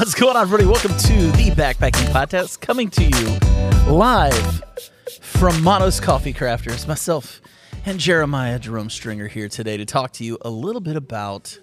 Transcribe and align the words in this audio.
What's 0.00 0.14
going 0.14 0.34
on, 0.34 0.40
everybody? 0.40 0.64
Welcome 0.64 0.96
to 0.96 1.30
the 1.32 1.50
Backpacking 1.50 2.06
Podcast, 2.06 2.62
coming 2.62 2.88
to 2.88 3.04
you 3.04 3.92
live 3.92 4.62
from 5.20 5.62
Mono's 5.62 6.00
Coffee 6.00 6.32
Crafters. 6.32 6.88
Myself 6.88 7.42
and 7.84 8.00
Jeremiah 8.00 8.58
Jerome 8.58 8.88
Stringer 8.88 9.26
here 9.28 9.50
today 9.50 9.76
to 9.76 9.84
talk 9.84 10.12
to 10.12 10.24
you 10.24 10.38
a 10.40 10.48
little 10.48 10.80
bit 10.80 10.96
about. 10.96 11.60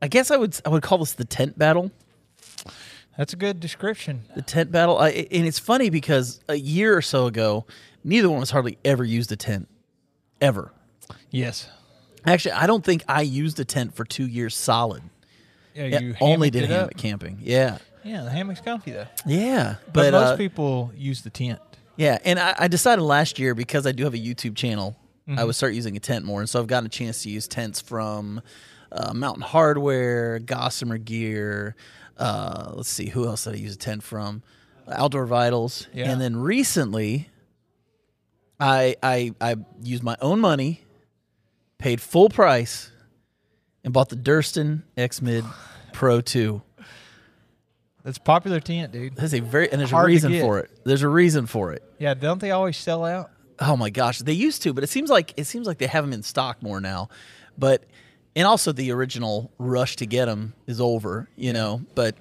I 0.00 0.08
guess 0.08 0.30
I 0.30 0.38
would 0.38 0.58
I 0.64 0.70
would 0.70 0.82
call 0.82 0.96
this 0.96 1.12
the 1.12 1.26
tent 1.26 1.58
battle. 1.58 1.90
That's 3.18 3.34
a 3.34 3.36
good 3.36 3.60
description. 3.60 4.22
The 4.34 4.40
tent 4.40 4.72
battle, 4.72 4.96
I, 4.96 5.10
and 5.10 5.46
it's 5.46 5.58
funny 5.58 5.90
because 5.90 6.40
a 6.48 6.56
year 6.56 6.96
or 6.96 7.02
so 7.02 7.26
ago, 7.26 7.66
neither 8.02 8.30
one 8.30 8.38
of 8.38 8.44
us 8.44 8.50
hardly 8.50 8.78
ever 8.82 9.04
used 9.04 9.30
a 9.30 9.36
tent, 9.36 9.68
ever. 10.40 10.72
Yes. 11.30 11.68
Actually, 12.24 12.52
I 12.52 12.66
don't 12.66 12.82
think 12.82 13.04
I 13.06 13.20
used 13.20 13.60
a 13.60 13.64
tent 13.66 13.94
for 13.94 14.06
two 14.06 14.26
years 14.26 14.56
solid. 14.56 15.02
Yeah, 15.76 15.98
you 16.00 16.14
only 16.20 16.50
did 16.50 16.64
it 16.64 16.70
up. 16.70 16.78
hammock 16.92 16.96
camping. 16.96 17.38
Yeah, 17.42 17.78
Yeah, 18.04 18.22
the 18.22 18.30
hammock's 18.30 18.60
comfy 18.60 18.92
though. 18.92 19.06
yeah, 19.26 19.76
But, 19.86 19.92
but, 19.92 20.12
most 20.12 20.32
uh, 20.32 20.36
people 20.36 20.90
use 20.96 21.22
the 21.22 21.30
tent. 21.30 21.60
Yeah, 21.96 22.18
and 22.24 22.38
I, 22.38 22.54
I 22.58 22.68
decided 22.68 23.02
last 23.02 23.38
year 23.38 23.54
because 23.54 23.86
I 23.86 23.92
do 23.92 24.04
have 24.04 24.14
a 24.14 24.18
YouTube 24.18 24.56
channel, 24.56 24.96
I 25.28 25.32
Mm-hmm. 25.32 25.46
would 25.46 25.54
start 25.56 25.74
using 25.74 25.96
a 25.96 26.00
tent 26.00 26.24
more, 26.24 26.40
and 26.40 26.48
so 26.48 26.60
I've 26.60 26.66
gotten 26.68 26.86
a 26.86 26.88
chance 26.90 27.22
to 27.24 27.30
use 27.30 27.48
tents 27.48 27.80
from 27.80 28.40
uh, 28.92 29.12
Mountain 29.12 29.42
Hardwear, 29.42 30.44
Gossamer 30.46 30.98
Gear. 30.98 31.74
Uh, 32.16 32.70
let's 32.74 32.88
see, 32.88 33.06
who 33.08 33.26
else 33.26 33.42
did 33.44 33.54
I 33.54 33.56
use 33.56 33.74
a 33.74 33.78
tent 33.78 34.02
from? 34.04 34.42
Outdoor 34.88 35.26
Vitals, 35.26 35.88
Yeah. 35.92 36.10
and 36.12 36.20
then 36.20 36.36
recently, 36.36 37.28
I 38.60 38.94
I 39.02 39.32
I 39.40 39.56
used 39.82 40.02
my 40.02 40.16
own 40.20 40.40
money, 40.40 40.82
paid 41.78 42.00
full 42.00 42.28
price, 42.28 42.90
and 43.86 43.94
bought 43.94 44.10
the 44.10 44.16
Durston 44.16 44.82
X 44.98 45.22
Mid 45.22 45.44
Pro 45.94 46.20
Two. 46.20 46.60
That's 48.02 48.18
a 48.18 48.20
popular 48.20 48.60
tent, 48.60 48.92
dude. 48.92 49.16
There's 49.16 49.32
a 49.32 49.40
very 49.40 49.70
and 49.70 49.80
there's 49.80 49.92
Hard 49.92 50.04
a 50.04 50.08
reason 50.08 50.40
for 50.40 50.58
it. 50.58 50.70
There's 50.84 51.02
a 51.02 51.08
reason 51.08 51.46
for 51.46 51.72
it. 51.72 51.82
Yeah, 51.98 52.12
don't 52.12 52.40
they 52.40 52.50
always 52.50 52.76
sell 52.76 53.04
out? 53.04 53.30
Oh 53.58 53.76
my 53.76 53.88
gosh, 53.88 54.18
they 54.18 54.32
used 54.32 54.62
to, 54.62 54.74
but 54.74 54.84
it 54.84 54.88
seems 54.88 55.08
like 55.08 55.32
it 55.38 55.44
seems 55.44 55.66
like 55.66 55.78
they 55.78 55.86
have 55.86 56.04
them 56.04 56.12
in 56.12 56.22
stock 56.22 56.62
more 56.62 56.80
now. 56.80 57.08
But 57.56 57.84
and 58.34 58.46
also 58.46 58.72
the 58.72 58.90
original 58.90 59.52
rush 59.56 59.96
to 59.96 60.06
get 60.06 60.26
them 60.26 60.52
is 60.66 60.80
over, 60.80 61.30
you 61.36 61.52
know. 61.52 61.80
But 61.94 62.16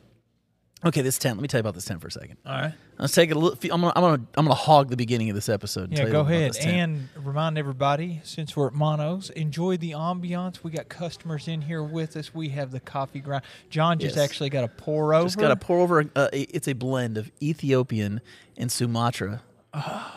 okay, 0.85 1.01
this 1.01 1.17
tent. 1.17 1.37
Let 1.37 1.41
me 1.41 1.47
tell 1.47 1.57
you 1.57 1.61
about 1.61 1.73
this 1.75 1.85
tent 1.85 2.01
for 2.01 2.07
a 2.07 2.11
second. 2.11 2.37
All 2.45 2.53
right. 2.53 2.73
Let's 2.97 3.13
take 3.13 3.31
a 3.31 3.35
little. 3.35 3.57
I'm 3.73 3.81
gonna 3.81 3.93
I'm 3.95 4.01
gonna 4.01 4.21
I'm 4.37 4.45
gonna 4.45 4.53
hog 4.55 4.89
the 4.89 4.95
beginning 4.95 5.29
of 5.29 5.35
this 5.35 5.49
episode. 5.49 5.85
and 5.89 5.91
Yeah, 5.93 5.97
tell 5.99 6.07
you 6.07 6.13
go 6.13 6.21
ahead 6.21 6.55
and 6.57 7.09
remind 7.17 7.57
everybody 7.57 8.21
since 8.23 8.55
we're 8.55 8.67
at 8.67 8.73
Monos, 8.73 9.29
enjoy 9.31 9.75
the 9.77 9.91
ambiance. 9.91 10.63
We 10.63 10.71
got 10.71 10.87
customers 10.87 11.47
in 11.47 11.61
here 11.61 11.83
with 11.83 12.15
us. 12.15 12.33
We 12.33 12.49
have 12.49 12.71
the 12.71 12.79
coffee 12.79 13.19
grind. 13.19 13.43
John 13.69 13.99
just 13.99 14.15
Yes. 14.15 14.23
actually 14.23 14.49
got 14.49 14.63
a 14.63 14.69
pour 14.69 15.13
over. 15.13 15.25
just 15.25 15.37
got 15.37 15.49
to 15.49 15.55
pour 15.57 15.79
over. 15.79 16.09
Uh, 16.15 16.29
it's 16.31 16.67
a 16.69 16.73
blend 16.73 17.17
of 17.17 17.31
Ethiopian 17.41 18.21
and 18.57 18.71
Sumatra 18.71 19.41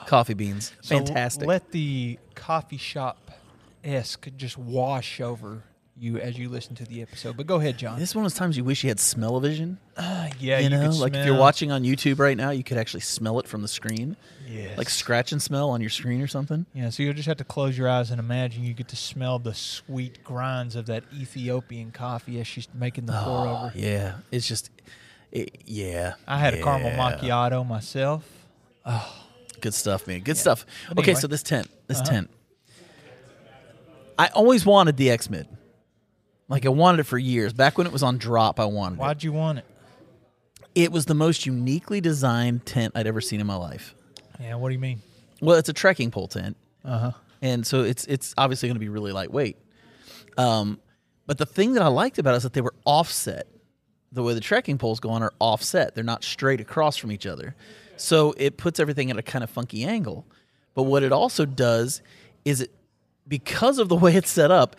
coffee 0.06 0.34
beans. 0.34 0.72
So 0.82 0.96
Fantastic. 0.96 1.48
Let 1.48 1.72
the 1.72 2.18
coffee 2.36 2.76
shop 2.76 3.32
esque 3.82 4.28
just 4.36 4.56
wash 4.56 5.20
over 5.20 5.64
you 6.00 6.18
as 6.18 6.38
you 6.38 6.48
listen 6.48 6.74
to 6.76 6.84
the 6.84 7.02
episode. 7.02 7.36
But 7.36 7.46
go 7.46 7.56
ahead, 7.56 7.78
John. 7.78 7.98
this 7.98 8.10
is 8.10 8.14
one 8.14 8.24
of 8.24 8.32
those 8.32 8.38
times 8.38 8.56
you 8.56 8.64
wish 8.64 8.82
you 8.84 8.88
had 8.90 9.00
smell-o-vision. 9.00 9.78
Ah, 9.96 10.28
yeah, 10.38 10.58
you 10.60 10.68
know, 10.68 10.80
could 10.88 10.96
like 10.98 11.14
if 11.14 11.26
you're 11.26 11.36
watching 11.38 11.70
on 11.72 11.82
YouTube 11.82 12.18
right 12.18 12.36
now, 12.36 12.50
you 12.50 12.62
could 12.64 12.78
actually 12.78 13.00
smell 13.00 13.38
it 13.40 13.46
from 13.48 13.62
the 13.62 13.68
screen, 13.68 14.16
Yes. 14.48 14.78
like 14.78 14.88
scratch 14.88 15.32
and 15.32 15.42
smell 15.42 15.70
on 15.70 15.80
your 15.80 15.90
screen 15.90 16.20
or 16.22 16.26
something. 16.26 16.66
Yeah, 16.72 16.90
so 16.90 17.02
you'll 17.02 17.14
just 17.14 17.28
have 17.28 17.36
to 17.38 17.44
close 17.44 17.76
your 17.76 17.88
eyes 17.88 18.10
and 18.10 18.18
imagine 18.20 18.64
you 18.64 18.74
get 18.74 18.88
to 18.88 18.96
smell 18.96 19.38
the 19.38 19.54
sweet 19.54 20.22
grinds 20.24 20.76
of 20.76 20.86
that 20.86 21.04
Ethiopian 21.12 21.90
coffee 21.90 22.40
as 22.40 22.46
she's 22.46 22.68
making 22.74 23.06
the 23.06 23.12
pour 23.12 23.46
Oh, 23.46 23.50
over. 23.66 23.72
yeah, 23.74 24.14
it's 24.30 24.46
just, 24.46 24.70
it, 25.32 25.62
yeah. 25.66 26.14
I 26.26 26.38
had 26.38 26.54
a 26.54 26.62
caramel 26.62 26.90
macchiato 26.92 27.66
myself. 27.66 28.24
Oh, 28.86 29.24
Good 29.60 29.74
stuff, 29.74 30.06
man. 30.06 30.20
Good 30.20 30.36
stuff. 30.36 30.64
But 30.88 31.00
Okay, 31.00 31.14
so 31.14 31.26
this 31.26 31.42
tent, 31.42 31.68
this 31.88 31.98
Uh-huh. 31.98 32.08
tent. 32.10 32.30
I 34.16 34.28
always 34.28 34.64
wanted 34.64 34.96
the 34.96 35.10
X 35.10 35.28
Mid. 35.30 35.48
Like 36.48 36.64
I 36.66 36.70
wanted 36.70 37.00
it 37.00 37.04
for 37.04 37.18
years. 37.18 37.52
Back 37.52 37.76
when 37.78 37.86
it 37.86 37.92
was 37.92 38.02
on 38.02 38.18
drop, 38.18 38.58
I 38.58 38.64
wanted 38.64 38.96
it. 38.96 39.00
Why'd 39.00 39.22
you 39.22 39.32
want 39.32 39.58
it? 39.58 39.64
It 40.74 40.92
was 40.92 41.06
the 41.06 41.14
most 41.14 41.44
uniquely 41.46 42.00
designed 42.00 42.64
tent 42.64 42.92
I'd 42.96 43.06
ever 43.06 43.20
seen 43.20 43.40
in 43.40 43.46
my 43.46 43.56
life. 43.56 43.94
Yeah, 44.40 44.54
what 44.54 44.68
do 44.68 44.72
you 44.74 44.78
mean? 44.78 45.02
Well, 45.40 45.56
it's 45.56 45.68
a 45.68 45.72
trekking 45.72 46.10
pole 46.10 46.28
tent, 46.28 46.56
Uh 46.84 46.98
huh. 46.98 47.12
and 47.42 47.66
so 47.66 47.82
it's 47.82 48.04
it's 48.06 48.34
obviously 48.38 48.68
going 48.68 48.76
to 48.76 48.80
be 48.80 48.88
really 48.88 49.12
lightweight. 49.12 49.56
Um, 50.36 50.80
but 51.26 51.38
the 51.38 51.46
thing 51.46 51.74
that 51.74 51.82
I 51.82 51.88
liked 51.88 52.18
about 52.18 52.34
it 52.34 52.38
is 52.38 52.42
that 52.44 52.52
they 52.52 52.60
were 52.60 52.74
offset. 52.84 53.46
The 54.12 54.22
way 54.22 54.32
the 54.34 54.40
trekking 54.40 54.78
poles 54.78 55.00
go 55.00 55.10
on 55.10 55.22
are 55.22 55.32
offset; 55.40 55.94
they're 55.94 56.04
not 56.04 56.24
straight 56.24 56.60
across 56.60 56.96
from 56.96 57.12
each 57.12 57.26
other. 57.26 57.54
So 57.96 58.32
it 58.36 58.56
puts 58.56 58.78
everything 58.80 59.10
at 59.10 59.18
a 59.18 59.22
kind 59.22 59.42
of 59.44 59.50
funky 59.50 59.84
angle. 59.84 60.24
But 60.74 60.84
what 60.84 61.02
it 61.02 61.12
also 61.12 61.44
does 61.44 62.00
is 62.44 62.60
it 62.60 62.70
because 63.26 63.78
of 63.78 63.88
the 63.88 63.96
way 63.96 64.14
it's 64.14 64.30
set 64.30 64.50
up, 64.52 64.76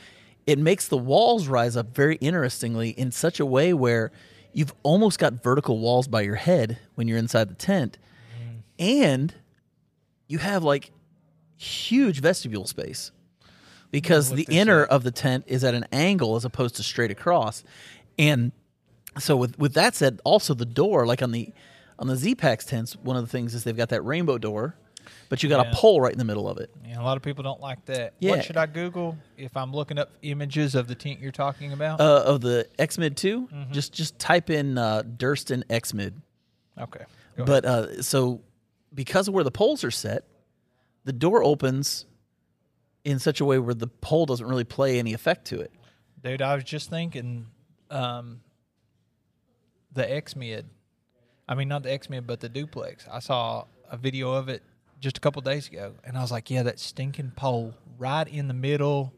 it 0.47 0.59
makes 0.59 0.87
the 0.87 0.97
walls 0.97 1.47
rise 1.47 1.77
up 1.77 1.93
very 1.93 2.15
interestingly 2.17 2.89
in 2.89 3.11
such 3.11 3.39
a 3.39 3.45
way 3.45 3.73
where 3.73 4.11
you've 4.53 4.73
almost 4.83 5.19
got 5.19 5.43
vertical 5.43 5.79
walls 5.79 6.07
by 6.07 6.21
your 6.21 6.35
head 6.35 6.79
when 6.95 7.07
you're 7.07 7.17
inside 7.17 7.49
the 7.49 7.55
tent. 7.55 7.97
And 8.77 9.33
you 10.27 10.37
have 10.37 10.63
like 10.63 10.91
huge 11.57 12.21
vestibule 12.21 12.65
space 12.65 13.11
because 13.91 14.31
the 14.31 14.47
inner 14.49 14.83
up. 14.83 14.91
of 14.91 15.03
the 15.03 15.11
tent 15.11 15.43
is 15.47 15.63
at 15.63 15.73
an 15.73 15.85
angle 15.91 16.35
as 16.35 16.45
opposed 16.45 16.75
to 16.77 16.83
straight 16.83 17.11
across. 17.11 17.63
And 18.17 18.51
so 19.17 19.35
with 19.35 19.57
with 19.59 19.73
that 19.73 19.95
said, 19.95 20.21
also 20.23 20.53
the 20.53 20.65
door, 20.65 21.05
like 21.05 21.21
on 21.21 21.31
the 21.31 21.51
on 21.97 22.07
the 22.07 22.15
Z-Packs 22.15 22.65
tents, 22.65 22.95
one 22.95 23.17
of 23.17 23.23
the 23.23 23.29
things 23.29 23.53
is 23.53 23.65
they've 23.65 23.75
got 23.75 23.89
that 23.89 24.03
rainbow 24.03 24.37
door, 24.37 24.75
but 25.29 25.41
you 25.43 25.49
got 25.49 25.63
Yeah. 25.65 25.71
a 25.71 25.75
pole 25.75 26.01
right 26.01 26.11
in 26.11 26.17
the 26.17 26.25
middle 26.25 26.49
of 26.49 26.57
it. 26.57 26.69
Yeah, 26.85 26.99
a 26.99 27.03
lot 27.03 27.15
of 27.17 27.23
people 27.23 27.43
don't 27.43 27.61
like 27.61 27.85
that. 27.85 28.13
Yeah. 28.19 28.31
What 28.31 28.43
should 28.43 28.57
I 28.57 28.65
Google 28.65 29.17
if 29.37 29.55
I'm 29.55 29.71
looking 29.71 29.97
up 29.97 30.09
images 30.23 30.75
of 30.75 30.87
the 30.87 30.95
tent 30.95 31.19
you're 31.19 31.31
talking 31.31 31.71
about? 31.71 32.01
Uh, 32.01 32.23
of 32.25 32.41
the 32.41 32.67
X 32.77 32.97
Mid 32.97 33.15
2 33.15 33.47
Mm-hmm. 33.47 33.71
just 33.71 33.93
just 33.93 34.17
type 34.19 34.49
in 34.49 34.77
uh, 34.77 35.03
Durston 35.03 35.63
X 35.69 35.93
Mid. 35.93 36.21
okay. 36.79 37.05
But 37.37 37.63
uh, 37.63 38.01
so 38.01 38.41
because 38.93 39.27
of 39.29 39.33
where 39.33 39.43
the 39.45 39.51
poles 39.51 39.83
are 39.85 39.91
set, 39.91 40.25
the 41.05 41.13
door 41.13 41.41
opens 41.43 42.05
in 43.05 43.17
such 43.17 43.39
a 43.39 43.45
way 43.45 43.57
where 43.59 43.73
the 43.73 43.87
pole 43.87 44.25
doesn't 44.25 44.45
really 44.45 44.65
play 44.65 44.99
any 44.99 45.13
effect 45.13 45.45
to 45.45 45.61
it. 45.61 45.71
Dude, 46.21 46.41
I 46.41 46.53
was 46.55 46.65
just 46.65 46.89
thinking 46.89 47.45
um, 47.89 48.41
the 49.93 50.11
X 50.11 50.35
Mid. 50.35 50.65
I 51.47 51.55
mean, 51.55 51.67
not 51.69 51.83
the 51.83 51.91
X 51.91 52.09
Mid, 52.09 52.27
but 52.27 52.39
the 52.41 52.49
duplex. 52.49 53.07
I 53.09 53.19
saw 53.19 53.65
a 53.89 53.95
video 53.97 54.33
of 54.33 54.49
it 54.49 54.61
just 54.99 55.17
a 55.17 55.21
couple 55.21 55.41
days 55.41 55.67
ago, 55.67 55.93
and 56.03 56.17
I 56.17 56.21
was 56.21 56.31
like, 56.31 56.49
yeah, 56.49 56.63
that 56.63 56.79
stinking 56.79 57.31
pole 57.35 57.73
right 57.97 58.27
in 58.27 58.47
the 58.47 58.53
middle. 58.53 59.13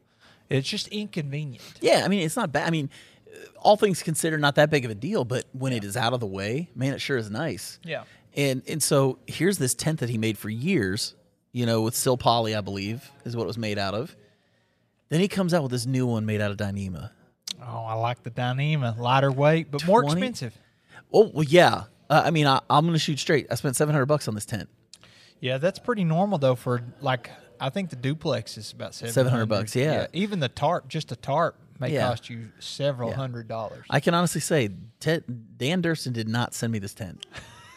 It's 0.49 0.67
just 0.67 0.87
inconvenient. 0.89 1.63
Yeah, 1.79 2.03
I 2.03 2.07
mean 2.07 2.19
it's 2.19 2.35
not 2.35 2.51
bad. 2.51 2.67
I 2.67 2.71
mean, 2.71 2.89
uh, 3.27 3.37
all 3.59 3.77
things 3.77 4.03
considered, 4.03 4.41
not 4.41 4.55
that 4.55 4.69
big 4.69 4.83
of 4.85 4.91
a 4.91 4.95
deal. 4.95 5.23
But 5.23 5.45
when 5.53 5.71
it 5.71 5.83
is 5.83 5.95
out 5.95 6.13
of 6.13 6.19
the 6.19 6.27
way, 6.27 6.69
man, 6.75 6.93
it 6.93 6.99
sure 6.99 7.17
is 7.17 7.29
nice. 7.29 7.79
Yeah. 7.83 8.03
And 8.35 8.61
and 8.67 8.83
so 8.83 9.19
here's 9.27 9.57
this 9.57 9.73
tent 9.73 9.99
that 9.99 10.09
he 10.09 10.17
made 10.17 10.37
for 10.37 10.49
years, 10.49 11.15
you 11.51 11.65
know, 11.65 11.81
with 11.81 11.95
sil 11.95 12.17
poly, 12.17 12.55
I 12.55 12.61
believe, 12.61 13.09
is 13.23 13.35
what 13.35 13.43
it 13.43 13.47
was 13.47 13.57
made 13.57 13.77
out 13.77 13.93
of. 13.93 14.15
Then 15.09 15.19
he 15.19 15.27
comes 15.27 15.53
out 15.53 15.63
with 15.63 15.71
this 15.71 15.85
new 15.85 16.07
one 16.07 16.25
made 16.25 16.41
out 16.41 16.51
of 16.51 16.57
Dyneema. 16.57 17.11
Oh, 17.61 17.83
I 17.85 17.93
like 17.95 18.23
the 18.23 18.31
Dyneema. 18.31 18.97
Lighter 18.97 19.31
weight, 19.31 19.69
but 19.69 19.85
more 19.85 20.03
expensive. 20.03 20.57
Oh 21.13 21.31
well, 21.33 21.43
yeah. 21.43 21.83
Uh, 22.09 22.23
I 22.25 22.31
mean, 22.31 22.47
I, 22.47 22.59
I'm 22.69 22.83
going 22.85 22.93
to 22.93 22.99
shoot 22.99 23.19
straight. 23.19 23.47
I 23.49 23.55
spent 23.55 23.77
700 23.77 24.05
bucks 24.05 24.27
on 24.27 24.35
this 24.35 24.45
tent. 24.45 24.69
Yeah, 25.41 25.57
that's 25.57 25.79
pretty 25.79 26.03
normal 26.05 26.37
though. 26.37 26.55
For 26.55 26.81
like, 27.01 27.29
I 27.59 27.69
think 27.69 27.89
the 27.89 27.95
duplex 27.97 28.57
is 28.57 28.71
about 28.71 28.93
seven 28.95 29.11
700 29.13 29.45
bucks, 29.47 29.75
yeah. 29.75 30.07
Even 30.13 30.39
the 30.39 30.47
tarp, 30.49 30.87
just 30.87 31.11
a 31.11 31.15
tarp, 31.17 31.57
may 31.79 31.91
Yeah. 31.93 32.07
cost 32.07 32.29
you 32.29 32.49
several 32.59 33.09
Yeah. 33.09 33.15
hundred 33.15 33.47
dollars. 33.49 33.85
I 33.89 33.99
can 33.99 34.13
honestly 34.13 34.39
say, 34.41 34.69
Ted, 34.99 35.23
Dan 35.57 35.81
Durston 35.81 36.13
did 36.13 36.29
not 36.29 36.53
send 36.53 36.71
me 36.71 36.79
this 36.79 36.93
tent. 36.93 37.25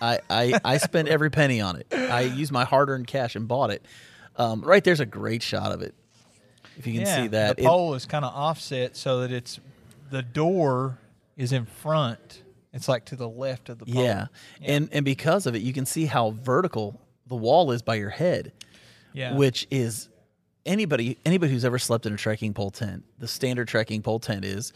I, 0.01 0.21
I, 0.29 0.61
I 0.65 0.77
spent 0.77 1.09
every 1.09 1.31
penny 1.31 1.61
on 1.63 1.77
it. 1.77 1.87
I 1.93 2.21
used 2.21 2.53
my 2.53 2.65
hard-earned 2.65 3.07
cash 3.07 3.35
and 3.37 3.49
bought 3.49 3.71
it. 3.71 3.85
Um, 4.37 4.61
right 4.61 4.83
there's 4.85 5.01
a 5.01 5.07
great 5.07 5.43
shot 5.43 5.73
of 5.73 5.81
it. 5.81 5.95
If 6.77 6.87
you 6.87 6.93
can 6.93 7.03
yeah, 7.03 7.23
see 7.23 7.29
that, 7.29 7.57
the 7.57 7.63
pole 7.65 7.95
is 7.95 8.05
kind 8.05 8.25
of 8.25 8.35
offset 8.35 8.97
so 8.97 9.21
that 9.21 9.31
it's 9.33 9.61
the 10.11 10.23
door 10.23 10.99
is 11.37 11.53
in 11.53 11.65
front. 11.67 12.43
It's 12.73 12.89
like 12.89 13.05
to 13.07 13.17
the 13.17 13.29
left 13.29 13.69
of 13.69 13.79
the 13.79 13.87
pole. 13.87 14.03
yeah. 14.03 14.27
and 14.61 14.89
and 14.93 15.05
because 15.05 15.47
of 15.47 15.55
it, 15.55 15.63
you 15.63 15.73
can 15.73 15.87
see 15.87 16.07
how 16.07 16.31
vertical 16.31 17.01
the 17.27 17.37
wall 17.37 17.73
is 17.73 17.83
by 17.83 17.97
your 17.97 18.11
head, 18.11 18.53
yeah. 19.13 19.37
which 19.37 19.67
is 19.71 20.09
anybody 20.67 21.19
anybody 21.25 21.53
who's 21.53 21.65
ever 21.65 21.79
slept 21.79 22.07
in 22.07 22.13
a 22.13 22.17
trekking 22.17 22.55
pole 22.55 22.71
tent. 22.71 23.05
The 23.19 23.29
standard 23.29 23.69
trekking 23.69 24.03
pole 24.03 24.21
tent 24.21 24.45
is 24.45 24.73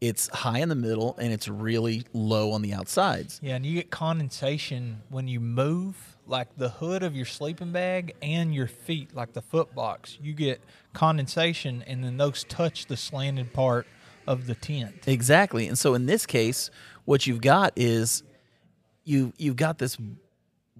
it's 0.00 0.28
high 0.28 0.60
in 0.60 0.68
the 0.68 0.74
middle 0.74 1.16
and 1.18 1.32
it's 1.32 1.48
really 1.48 2.04
low 2.12 2.52
on 2.52 2.62
the 2.62 2.72
outsides. 2.72 3.40
Yeah, 3.42 3.56
and 3.56 3.66
you 3.66 3.74
get 3.74 3.90
condensation 3.90 5.02
when 5.08 5.28
you 5.28 5.40
move, 5.40 6.16
like 6.26 6.56
the 6.56 6.68
hood 6.68 7.02
of 7.02 7.16
your 7.16 7.26
sleeping 7.26 7.72
bag 7.72 8.14
and 8.22 8.54
your 8.54 8.68
feet, 8.68 9.14
like 9.14 9.32
the 9.32 9.42
foot 9.42 9.74
box. 9.74 10.18
You 10.22 10.34
get 10.34 10.60
condensation, 10.92 11.82
and 11.86 12.04
then 12.04 12.16
those 12.16 12.44
touch 12.44 12.86
the 12.86 12.96
slanted 12.96 13.52
part 13.52 13.86
of 14.26 14.46
the 14.46 14.54
tent. 14.54 15.04
Exactly. 15.06 15.66
And 15.66 15.78
so 15.78 15.94
in 15.94 16.06
this 16.06 16.26
case, 16.26 16.70
what 17.04 17.26
you've 17.26 17.40
got 17.40 17.72
is 17.76 18.22
you 19.04 19.32
you've 19.38 19.56
got 19.56 19.78
this 19.78 19.96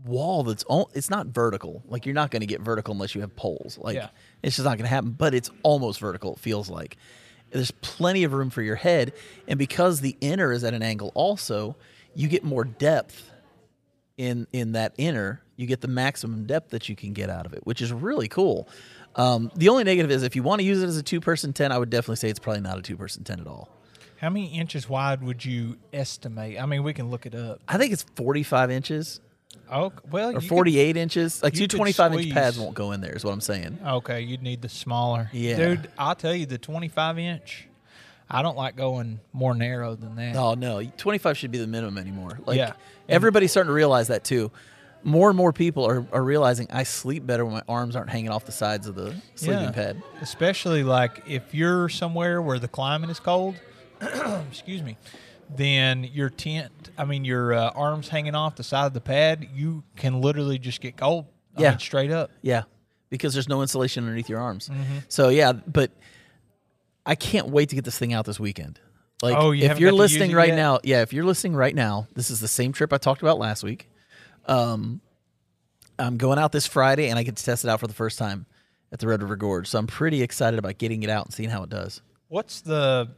wall 0.04 0.42
that's 0.44 0.64
all 0.64 0.90
it's 0.94 1.10
not 1.10 1.28
vertical. 1.28 1.82
Like 1.86 2.06
you're 2.06 2.14
not 2.14 2.30
going 2.30 2.40
to 2.40 2.46
get 2.46 2.60
vertical 2.60 2.92
unless 2.92 3.14
you 3.14 3.20
have 3.20 3.34
poles. 3.36 3.78
Like 3.78 3.96
Yeah. 3.96 4.08
it's 4.42 4.56
just 4.56 4.64
not 4.64 4.78
going 4.78 4.84
to 4.84 4.94
happen, 4.94 5.10
but 5.10 5.34
it's 5.34 5.50
almost 5.62 6.00
vertical 6.00 6.34
it 6.34 6.38
feels 6.40 6.68
like. 6.70 6.96
There's 7.50 7.70
plenty 7.70 8.24
of 8.24 8.32
room 8.32 8.50
for 8.50 8.62
your 8.62 8.76
head 8.76 9.12
and 9.46 9.58
because 9.58 10.00
the 10.00 10.16
inner 10.20 10.52
is 10.52 10.64
at 10.64 10.74
an 10.74 10.82
angle 10.82 11.12
also, 11.14 11.76
you 12.14 12.28
get 12.28 12.44
more 12.44 12.64
depth 12.64 13.30
in 14.16 14.46
in 14.52 14.72
that 14.72 14.94
inner, 14.98 15.42
you 15.56 15.66
get 15.66 15.80
the 15.80 15.88
maximum 15.88 16.44
depth 16.46 16.70
that 16.70 16.88
you 16.88 16.96
can 16.96 17.12
get 17.12 17.30
out 17.30 17.46
of 17.46 17.52
it, 17.52 17.60
which 17.66 17.80
is 17.80 17.92
really 17.92 18.28
cool. 18.28 18.68
Um, 19.16 19.50
the 19.56 19.68
only 19.68 19.84
negative 19.84 20.10
is 20.10 20.22
if 20.22 20.36
you 20.36 20.42
want 20.42 20.60
to 20.60 20.64
use 20.66 20.82
it 20.82 20.86
as 20.86 20.96
a 20.96 21.02
two 21.02 21.20
person 21.20 21.52
tent, 21.52 21.72
I 21.72 21.78
would 21.78 21.90
definitely 21.90 22.16
say 22.16 22.28
it's 22.28 22.38
probably 22.38 22.60
not 22.62 22.78
a 22.78 22.82
two 22.82 22.96
person 22.96 23.24
tent 23.24 23.40
at 23.40 23.46
all. 23.46 23.68
How 24.20 24.30
many 24.30 24.46
inches 24.48 24.88
wide 24.88 25.22
would 25.22 25.44
you 25.44 25.76
estimate? 25.92 26.60
I 26.60 26.66
mean, 26.66 26.82
we 26.82 26.92
can 26.92 27.08
look 27.08 27.24
it 27.26 27.34
up. 27.36 27.60
I 27.68 27.78
think 27.78 27.92
it's 27.92 28.04
45 28.16 28.70
inches 28.72 29.20
Oh, 29.70 29.92
well, 30.10 30.30
or 30.30 30.32
you 30.34 30.38
could- 30.40 30.48
48 30.48 30.96
inches. 30.96 31.42
Like 31.42 31.54
two 31.54 31.66
25 31.66 32.14
inch 32.14 32.32
pads 32.32 32.58
won't 32.58 32.74
go 32.74 32.92
in 32.92 33.00
there, 33.00 33.14
is 33.14 33.24
what 33.24 33.32
I'm 33.32 33.40
saying. 33.40 33.78
Okay, 33.86 34.20
you'd 34.22 34.42
need 34.42 34.62
the 34.62 34.68
smaller. 34.68 35.30
Yeah. 35.32 35.56
Dude, 35.56 35.90
I'll 35.98 36.14
tell 36.14 36.34
you, 36.34 36.46
the 36.46 36.58
25 36.58 37.18
inch, 37.18 37.66
I 38.30 38.42
don't 38.42 38.56
like 38.56 38.76
going 38.76 39.20
more 39.32 39.54
narrow 39.54 39.94
than 39.94 40.16
that. 40.16 40.36
Oh, 40.36 40.54
no. 40.54 40.82
25 40.82 41.36
should 41.36 41.50
be 41.50 41.58
the 41.58 41.66
minimum 41.66 41.98
anymore. 41.98 42.38
Like, 42.46 42.56
Yeah. 42.58 42.72
everybody's 43.08 43.50
starting 43.50 43.68
to 43.68 43.74
realize 43.74 44.08
that 44.08 44.24
too. 44.24 44.50
More 45.04 45.28
and 45.28 45.36
more 45.36 45.52
people 45.52 45.86
are, 45.86 46.04
are 46.12 46.22
realizing 46.22 46.66
I 46.70 46.82
sleep 46.82 47.24
better 47.26 47.44
when 47.44 47.54
my 47.54 47.62
arms 47.68 47.94
aren't 47.94 48.10
hanging 48.10 48.30
off 48.30 48.44
the 48.46 48.52
sides 48.52 48.86
of 48.86 48.94
the 48.96 49.14
sleeping 49.34 49.62
Yeah. 49.64 49.70
pad. 49.70 50.02
Especially 50.20 50.82
like 50.82 51.22
if 51.26 51.54
you're 51.54 51.88
somewhere 51.88 52.42
where 52.42 52.58
the 52.58 52.68
climate 52.68 53.08
is 53.10 53.20
cold, 53.20 53.54
excuse 54.50 54.82
me, 54.82 54.96
then 55.54 56.04
your 56.04 56.30
tent, 56.30 56.90
I 56.98 57.04
mean, 57.04 57.24
your 57.24 57.52
uh, 57.54 57.70
arms 57.74 58.08
hanging 58.08 58.34
off 58.34 58.56
the 58.56 58.62
side 58.64 58.86
of 58.86 58.94
the 58.94 59.00
pad, 59.00 59.48
you 59.54 59.82
can 59.96 60.20
literally 60.20 60.58
just 60.58 60.80
get 60.80 60.96
cold. 60.96 61.26
I 61.56 61.62
Yeah. 61.62 61.70
mean, 61.70 61.78
straight 61.78 62.10
up. 62.10 62.30
Yeah, 62.42 62.64
because 63.10 63.32
there's 63.34 63.48
no 63.48 63.62
insulation 63.62 64.04
underneath 64.04 64.28
your 64.28 64.40
arms. 64.40 64.68
Mm-hmm. 64.68 64.98
So 65.08 65.28
yeah, 65.30 65.52
but 65.52 65.90
I 67.06 67.14
can't 67.14 67.48
wait 67.48 67.70
to 67.70 67.74
get 67.74 67.84
this 67.84 67.98
thing 67.98 68.12
out 68.12 68.26
this 68.26 68.38
weekend. 68.38 68.78
Like, 69.22 69.36
Oh, 69.36 69.50
you 69.50 69.64
if 69.64 69.80
you're 69.80 69.90
got 69.90 69.96
to 69.96 70.02
use 70.02 70.12
listening 70.12 70.36
right 70.36 70.48
yet? 70.50 70.56
now, 70.56 70.78
yeah, 70.84 71.02
if 71.02 71.12
you're 71.12 71.24
listening 71.24 71.56
right 71.56 71.74
now, 71.74 72.06
this 72.14 72.30
is 72.30 72.40
the 72.40 72.46
same 72.48 72.72
trip 72.72 72.92
I 72.92 72.98
talked 72.98 73.22
about 73.22 73.38
last 73.38 73.64
week. 73.64 73.88
Um, 74.46 75.00
I'm 75.98 76.16
going 76.18 76.38
out 76.38 76.52
this 76.52 76.66
Friday, 76.66 77.08
and 77.08 77.18
I 77.18 77.24
get 77.24 77.36
to 77.36 77.44
test 77.44 77.64
it 77.64 77.68
out 77.70 77.80
for 77.80 77.88
the 77.88 77.94
first 77.94 78.18
time 78.18 78.46
at 78.92 79.00
the 79.00 79.08
Red 79.08 79.20
River 79.20 79.34
Gorge. 79.36 79.66
So 79.66 79.78
I'm 79.78 79.88
pretty 79.88 80.22
excited 80.22 80.58
about 80.58 80.78
getting 80.78 81.02
it 81.02 81.10
out 81.10 81.24
and 81.26 81.34
seeing 81.34 81.50
how 81.50 81.64
it 81.64 81.70
does. 81.70 82.00
What's 82.28 82.60
the? 82.60 83.08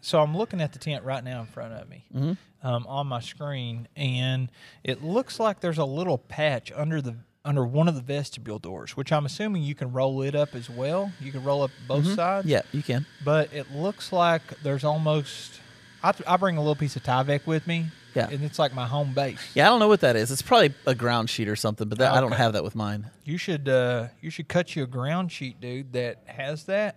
So 0.00 0.20
I'm 0.20 0.36
looking 0.36 0.60
at 0.60 0.72
the 0.72 0.78
tent 0.78 1.04
right 1.04 1.22
now 1.22 1.40
in 1.40 1.46
front 1.46 1.74
of 1.74 1.88
me, 1.88 2.04
Mm-hmm. 2.14 2.66
um, 2.66 2.86
on 2.86 3.06
my 3.06 3.20
screen, 3.20 3.88
and 3.96 4.50
it 4.82 5.02
looks 5.04 5.38
like 5.40 5.60
there's 5.60 5.78
a 5.78 5.84
little 5.84 6.18
patch 6.18 6.72
under 6.74 7.00
the 7.02 7.16
under 7.46 7.66
one 7.66 7.88
of 7.88 7.94
the 7.94 8.00
vestibule 8.00 8.58
doors, 8.58 8.96
which 8.96 9.12
I'm 9.12 9.26
assuming 9.26 9.62
you 9.64 9.74
can 9.74 9.92
roll 9.92 10.22
it 10.22 10.34
up 10.34 10.54
as 10.54 10.70
well. 10.70 11.12
You 11.20 11.30
can 11.30 11.44
roll 11.44 11.62
up 11.62 11.70
both 11.86 12.06
sides. 12.06 12.46
Mm-hmm. 12.46 12.48
Yeah, 12.48 12.62
you 12.72 12.82
can. 12.82 13.04
But 13.22 13.52
it 13.52 13.70
looks 13.72 14.12
like 14.12 14.42
there's 14.62 14.82
almost. 14.84 15.60
I, 16.02 16.12
I 16.26 16.36
bring 16.38 16.56
a 16.56 16.60
little 16.60 16.74
piece 16.76 16.96
of 16.96 17.02
Tyvek 17.02 17.46
with 17.46 17.66
me. 17.66 17.86
Yeah. 18.14 18.28
and 18.30 18.44
it's 18.44 18.60
like 18.60 18.72
my 18.72 18.86
home 18.86 19.12
base. 19.12 19.40
Yeah, 19.54 19.66
I 19.66 19.70
don't 19.70 19.80
know 19.80 19.88
what 19.88 20.00
that 20.02 20.14
is. 20.14 20.30
It's 20.30 20.40
probably 20.40 20.72
a 20.86 20.94
ground 20.94 21.28
sheet 21.28 21.48
or 21.48 21.56
something, 21.56 21.88
but 21.88 21.98
that, 21.98 22.12
I 22.12 22.20
don't 22.20 22.30
have 22.30 22.52
that 22.52 22.62
with 22.62 22.76
mine. 22.76 23.10
You 23.24 23.36
should 23.38 23.68
uh, 23.68 24.06
you 24.22 24.30
should 24.30 24.46
cut 24.46 24.76
you 24.76 24.84
a 24.84 24.86
ground 24.86 25.32
sheet, 25.32 25.60
dude, 25.60 25.92
that 25.94 26.22
has 26.26 26.62
that, 26.64 26.94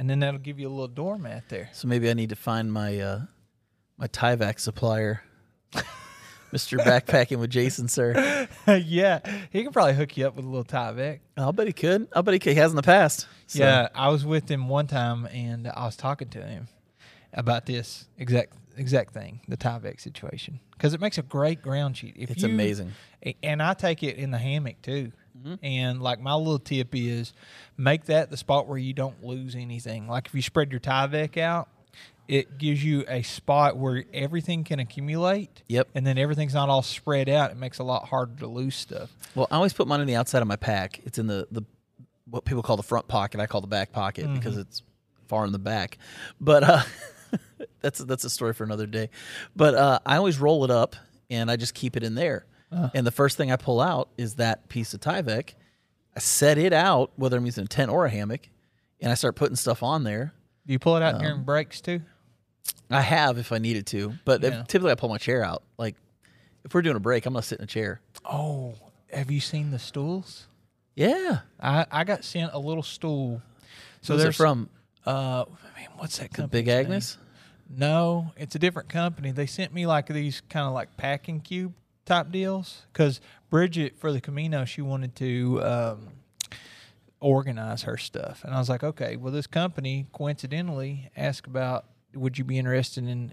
and 0.00 0.08
then 0.08 0.20
that'll 0.20 0.40
give 0.40 0.58
you 0.58 0.66
a 0.66 0.70
little 0.70 0.88
doormat 0.88 1.44
there. 1.50 1.68
So 1.74 1.86
maybe 1.86 2.08
I 2.08 2.14
need 2.14 2.30
to 2.30 2.36
find 2.36 2.72
my 2.72 2.98
uh, 2.98 3.20
my 3.98 4.06
Tyvek 4.08 4.58
supplier, 4.58 5.22
Mister 6.52 6.78
Backpacking 6.78 7.36
with 7.38 7.50
Jason, 7.50 7.86
sir. 7.86 8.48
yeah, 8.66 9.20
he 9.50 9.62
can 9.62 9.72
probably 9.72 9.92
hook 9.94 10.16
you 10.16 10.26
up 10.26 10.34
with 10.36 10.46
a 10.46 10.48
little 10.48 10.64
Tyvek. 10.64 11.20
I'll 11.36 11.52
bet 11.52 11.66
he 11.66 11.72
could. 11.74 12.08
I'll 12.14 12.22
bet 12.22 12.32
he, 12.32 12.40
could. 12.40 12.54
he 12.54 12.58
has 12.58 12.72
in 12.72 12.76
the 12.76 12.82
past. 12.82 13.28
So, 13.46 13.58
Yeah, 13.62 13.88
I 13.94 14.08
was 14.08 14.24
with 14.24 14.50
him 14.50 14.68
one 14.68 14.86
time, 14.86 15.26
and 15.26 15.68
I 15.68 15.84
was 15.84 15.96
talking 15.96 16.28
to 16.30 16.42
him 16.42 16.68
about 17.34 17.66
this 17.66 18.06
exact 18.18 18.54
exact 18.76 19.12
thing, 19.12 19.40
the 19.48 19.56
Tyvek 19.58 20.00
situation, 20.00 20.60
because 20.72 20.94
it 20.94 21.00
makes 21.00 21.18
a 21.18 21.22
great 21.22 21.60
ground 21.60 21.96
sheet. 21.98 22.14
If 22.18 22.30
It's 22.30 22.42
you- 22.42 22.48
amazing. 22.48 22.92
and 23.42 23.62
I 23.62 23.74
take 23.74 24.02
it 24.02 24.16
in 24.16 24.30
the 24.30 24.38
hammock 24.38 24.80
too. 24.80 25.12
Mm-hmm. 25.38 25.54
And 25.64 26.02
like 26.02 26.20
my 26.20 26.34
little 26.34 26.58
tip 26.58 26.88
is, 26.92 27.32
make 27.76 28.06
that 28.06 28.30
the 28.30 28.36
spot 28.36 28.66
where 28.68 28.78
you 28.78 28.92
don't 28.92 29.24
lose 29.24 29.54
anything. 29.54 30.06
Like 30.08 30.26
if 30.26 30.34
you 30.34 30.42
spread 30.42 30.70
your 30.70 30.80
Tyvek 30.80 31.36
out, 31.38 31.68
it 32.28 32.58
gives 32.58 32.84
you 32.84 33.04
a 33.08 33.22
spot 33.22 33.76
where 33.76 34.04
everything 34.14 34.62
can 34.64 34.78
accumulate. 34.78 35.62
Yep. 35.68 35.88
And 35.94 36.06
then 36.06 36.16
everything's 36.18 36.54
not 36.54 36.68
all 36.68 36.82
spread 36.82 37.28
out. 37.28 37.50
It 37.50 37.56
makes 37.56 37.80
it 37.80 37.82
a 37.82 37.86
lot 37.86 38.06
harder 38.08 38.36
to 38.40 38.46
lose 38.46 38.76
stuff. 38.76 39.10
Well, 39.34 39.48
I 39.50 39.56
always 39.56 39.72
put 39.72 39.88
mine 39.88 40.00
on 40.00 40.06
the 40.06 40.14
outside 40.16 40.40
of 40.42 40.48
my 40.48 40.56
pack. 40.56 41.00
It's 41.04 41.18
in 41.18 41.26
the 41.26 41.48
the 41.50 41.62
what 42.28 42.44
people 42.44 42.62
call 42.62 42.76
the 42.76 42.82
front 42.84 43.08
pocket. 43.08 43.40
I 43.40 43.46
call 43.46 43.60
the 43.60 43.66
back 43.66 43.90
pocket 43.92 44.24
Mm-hmm. 44.26 44.34
because 44.34 44.56
it's 44.56 44.82
far 45.26 45.44
in 45.44 45.50
the 45.52 45.58
back. 45.58 45.98
But 46.40 46.62
uh, 46.62 46.82
that's 47.80 47.98
that's 47.98 48.24
a 48.24 48.30
story 48.30 48.52
for 48.52 48.62
another 48.64 48.86
day. 48.86 49.10
But 49.56 49.74
uh, 49.74 49.98
I 50.06 50.16
always 50.16 50.38
roll 50.38 50.64
it 50.64 50.70
up 50.70 50.94
and 51.30 51.50
I 51.50 51.56
just 51.56 51.74
keep 51.74 51.96
it 51.96 52.02
in 52.04 52.14
there. 52.14 52.46
Uh. 52.72 52.88
And 52.94 53.06
the 53.06 53.10
first 53.10 53.36
thing 53.36 53.50
I 53.50 53.56
pull 53.56 53.80
out 53.80 54.08
is 54.16 54.34
that 54.36 54.68
piece 54.68 54.94
of 54.94 55.00
Tyvek. 55.00 55.54
I 56.16 56.20
set 56.20 56.58
it 56.58 56.72
out, 56.72 57.10
whether 57.16 57.36
I'm 57.36 57.44
using 57.46 57.64
a 57.64 57.68
tent 57.68 57.90
or 57.90 58.04
a 58.06 58.10
hammock, 58.10 58.48
and 59.00 59.10
I 59.10 59.14
start 59.14 59.36
putting 59.36 59.56
stuff 59.56 59.82
on 59.82 60.04
there. 60.04 60.32
Do 60.66 60.72
you 60.72 60.78
pull 60.78 60.96
it 60.96 61.02
out 61.02 61.14
Um, 61.16 61.20
during 61.22 61.42
breaks 61.42 61.80
too? 61.80 62.00
I 62.90 63.00
have 63.00 63.38
if 63.38 63.52
I 63.52 63.58
needed 63.58 63.86
to, 63.88 64.14
but 64.24 64.42
Yeah. 64.42 64.62
typically 64.68 64.92
I 64.92 64.94
pull 64.96 65.08
my 65.08 65.18
chair 65.18 65.42
out. 65.44 65.62
Like 65.78 65.96
if 66.64 66.74
we're 66.74 66.82
doing 66.82 66.96
a 66.96 67.00
break, 67.00 67.26
I'm 67.26 67.32
gonna 67.32 67.42
sit 67.42 67.58
in 67.58 67.64
a 67.64 67.66
chair. 67.68 68.00
Oh, 68.24 68.74
have 69.12 69.30
you 69.30 69.40
seen 69.40 69.70
the 69.70 69.78
stools? 69.78 70.46
Yeah. 70.94 71.40
I, 71.60 71.86
I 71.90 72.04
got 72.04 72.24
sent 72.24 72.52
a 72.52 72.58
little 72.58 72.82
stool. 72.82 73.40
So 74.02 74.14
who's 74.14 74.22
there's- 74.22 74.36
from? 74.36 74.68
Uh, 75.06 75.44
man, 75.76 75.88
what's 75.96 76.18
that 76.18 76.32
company? 76.32 76.62
Big 76.62 76.68
Agnes. 76.68 77.16
No, 77.68 78.32
it's 78.36 78.54
a 78.54 78.58
different 78.58 78.88
company. 78.88 79.30
They 79.30 79.46
sent 79.46 79.72
me 79.72 79.86
like 79.86 80.08
these 80.08 80.42
kind 80.48 80.66
of 80.66 80.72
like 80.72 80.96
packing 80.96 81.40
cube 81.40 81.72
type 82.06 82.30
deals 82.30 82.82
because 82.92 83.20
Bridget 83.50 83.98
for 83.98 84.12
the 84.12 84.20
Camino 84.20 84.64
she 84.64 84.82
wanted 84.82 85.14
to 85.16 85.62
um, 85.62 86.08
organize 87.20 87.82
her 87.82 87.96
stuff, 87.96 88.42
and 88.44 88.54
I 88.54 88.58
was 88.58 88.68
like, 88.68 88.82
okay, 88.82 89.16
well 89.16 89.32
this 89.32 89.46
company 89.46 90.06
coincidentally 90.12 91.10
asked 91.16 91.46
about 91.46 91.86
would 92.14 92.38
you 92.38 92.44
be 92.44 92.58
interested 92.58 93.06
in 93.06 93.32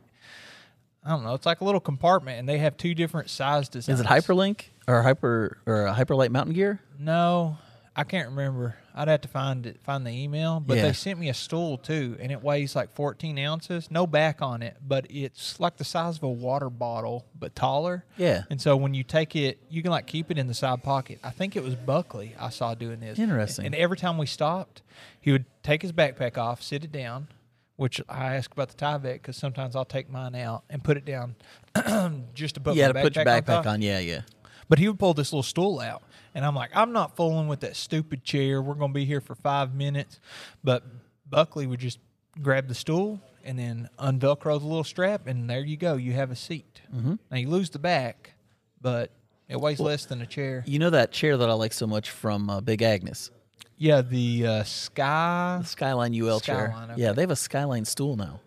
I 1.07 1.11
don't 1.11 1.23
know, 1.23 1.33
it's 1.35 1.45
like 1.45 1.61
a 1.61 1.63
little 1.63 1.79
compartment, 1.79 2.37
and 2.37 2.49
they 2.49 2.57
have 2.57 2.75
two 2.75 2.93
different 2.93 3.29
size 3.29 3.69
designs. 3.69 4.01
Is 4.01 4.05
it 4.05 4.09
Hyperlink 4.09 4.65
or 4.89 5.03
Hyper 5.03 5.57
or 5.65 5.87
uh, 5.87 5.95
Hyperlite 5.95 6.31
Mountain 6.31 6.53
Gear? 6.53 6.81
No, 6.99 7.57
I 7.99 8.03
can't 8.03 8.29
remember. 8.29 8.75
I'd 8.93 9.07
have 9.07 9.21
to 9.21 9.27
find 9.27 9.65
it, 9.65 9.81
find 9.81 10.05
the 10.05 10.11
email. 10.11 10.59
But 10.59 10.77
Yeah. 10.77 10.83
they 10.83 10.93
sent 10.93 11.17
me 11.19 11.29
a 11.29 11.33
stool 11.33 11.79
too, 11.79 12.15
and 12.19 12.31
it 12.31 12.43
weighs 12.43 12.75
like 12.75 12.91
14 12.93 13.39
ounces. 13.39 13.89
No 13.89 14.05
back 14.05 14.39
on 14.39 14.61
it, 14.61 14.77
but 14.87 15.07
it's 15.09 15.59
like 15.59 15.77
the 15.77 15.83
size 15.83 16.17
of 16.17 16.23
a 16.23 16.29
water 16.29 16.69
bottle, 16.69 17.25
but 17.37 17.55
taller. 17.55 18.05
Yeah. 18.15 18.43
And 18.51 18.61
so 18.61 18.77
when 18.77 18.93
you 18.93 19.03
take 19.03 19.35
it, 19.35 19.59
you 19.69 19.81
can 19.81 19.89
like 19.89 20.05
keep 20.05 20.29
it 20.29 20.37
in 20.37 20.45
the 20.45 20.53
side 20.53 20.83
pocket. 20.83 21.19
I 21.23 21.31
think 21.31 21.55
it 21.55 21.63
was 21.63 21.73
Buckley 21.75 22.35
I 22.39 22.49
saw 22.49 22.75
doing 22.75 22.99
this. 22.99 23.17
Interesting. 23.17 23.65
And 23.65 23.73
every 23.73 23.97
time 23.97 24.19
we 24.19 24.27
stopped, 24.27 24.83
he 25.19 25.31
would 25.31 25.45
take 25.63 25.81
his 25.81 25.91
backpack 25.91 26.37
off, 26.37 26.61
sit 26.61 26.83
it 26.83 26.91
down, 26.91 27.29
which 27.77 27.99
I 28.07 28.35
ask 28.35 28.51
about 28.51 28.69
the 28.69 28.75
Tyvek 28.75 29.13
because 29.13 29.37
sometimes 29.37 29.75
I'll 29.75 29.85
take 29.85 30.07
mine 30.07 30.35
out 30.35 30.63
and 30.69 30.83
put 30.83 30.97
it 30.97 31.05
down 31.05 31.35
just 32.35 32.55
to 32.55 32.61
put 32.61 32.75
yeah, 32.75 32.87
my 32.87 32.93
to 32.93 33.01
put 33.01 33.15
your 33.15 33.25
backpack 33.25 33.61
on 33.61 33.67
on. 33.67 33.81
Yeah, 33.81 33.99
yeah. 33.99 34.21
But 34.69 34.79
he 34.79 34.87
would 34.87 34.99
pull 34.99 35.13
this 35.13 35.31
little 35.31 35.43
stool 35.43 35.79
out. 35.79 36.03
And 36.37 36.45
I'm 36.45 36.53
like, 36.53 36.69
I'm 36.75 36.91
not 36.93 37.15
fooling 37.15 37.47
with 37.47 37.61
that 37.61 37.75
stupid 37.75 38.23
chair. 38.23 38.61
We're 38.61 38.75
going 38.75 38.91
to 38.91 38.93
be 38.93 39.05
here 39.05 39.21
for 39.21 39.33
five 39.33 39.73
minutes. 39.73 40.19
But 40.63 40.83
Buckley 41.27 41.65
would 41.65 41.79
just 41.79 41.97
grab 42.39 42.67
the 42.67 42.75
stool 42.75 43.19
and 43.43 43.57
then 43.57 43.89
unvelcro 43.97 44.59
the 44.59 44.67
little 44.67 44.83
strap, 44.83 45.25
and 45.25 45.49
there 45.49 45.61
you 45.61 45.77
go. 45.77 45.95
You 45.95 46.13
have 46.13 46.29
a 46.29 46.35
seat. 46.35 46.81
Mm-hmm. 46.95 47.15
Now 47.31 47.37
you 47.37 47.49
lose 47.49 47.71
the 47.71 47.79
back, 47.79 48.33
but 48.79 49.09
it 49.49 49.59
weighs 49.59 49.79
less 49.79 50.05
than 50.05 50.21
a 50.21 50.27
chair. 50.27 50.63
You 50.67 50.77
know 50.77 50.91
that 50.91 51.11
chair 51.11 51.37
that 51.37 51.49
I 51.49 51.53
like 51.53 51.73
so 51.73 51.87
much 51.87 52.11
from 52.11 52.51
uh, 52.51 52.61
Big 52.61 52.83
Agnes, 52.83 53.31
Yeah, 53.75 54.01
the 54.03 54.45
uh, 54.45 54.63
Sky. 54.63 55.57
the 55.61 55.67
Skyline 55.67 56.13
UL 56.13 56.39
chair. 56.39 56.75
Okay. 56.91 57.01
Yeah, 57.01 57.13
they 57.13 57.23
have 57.23 57.31
a 57.31 57.35
Skyline 57.35 57.85
stool 57.85 58.15
now. 58.15 58.41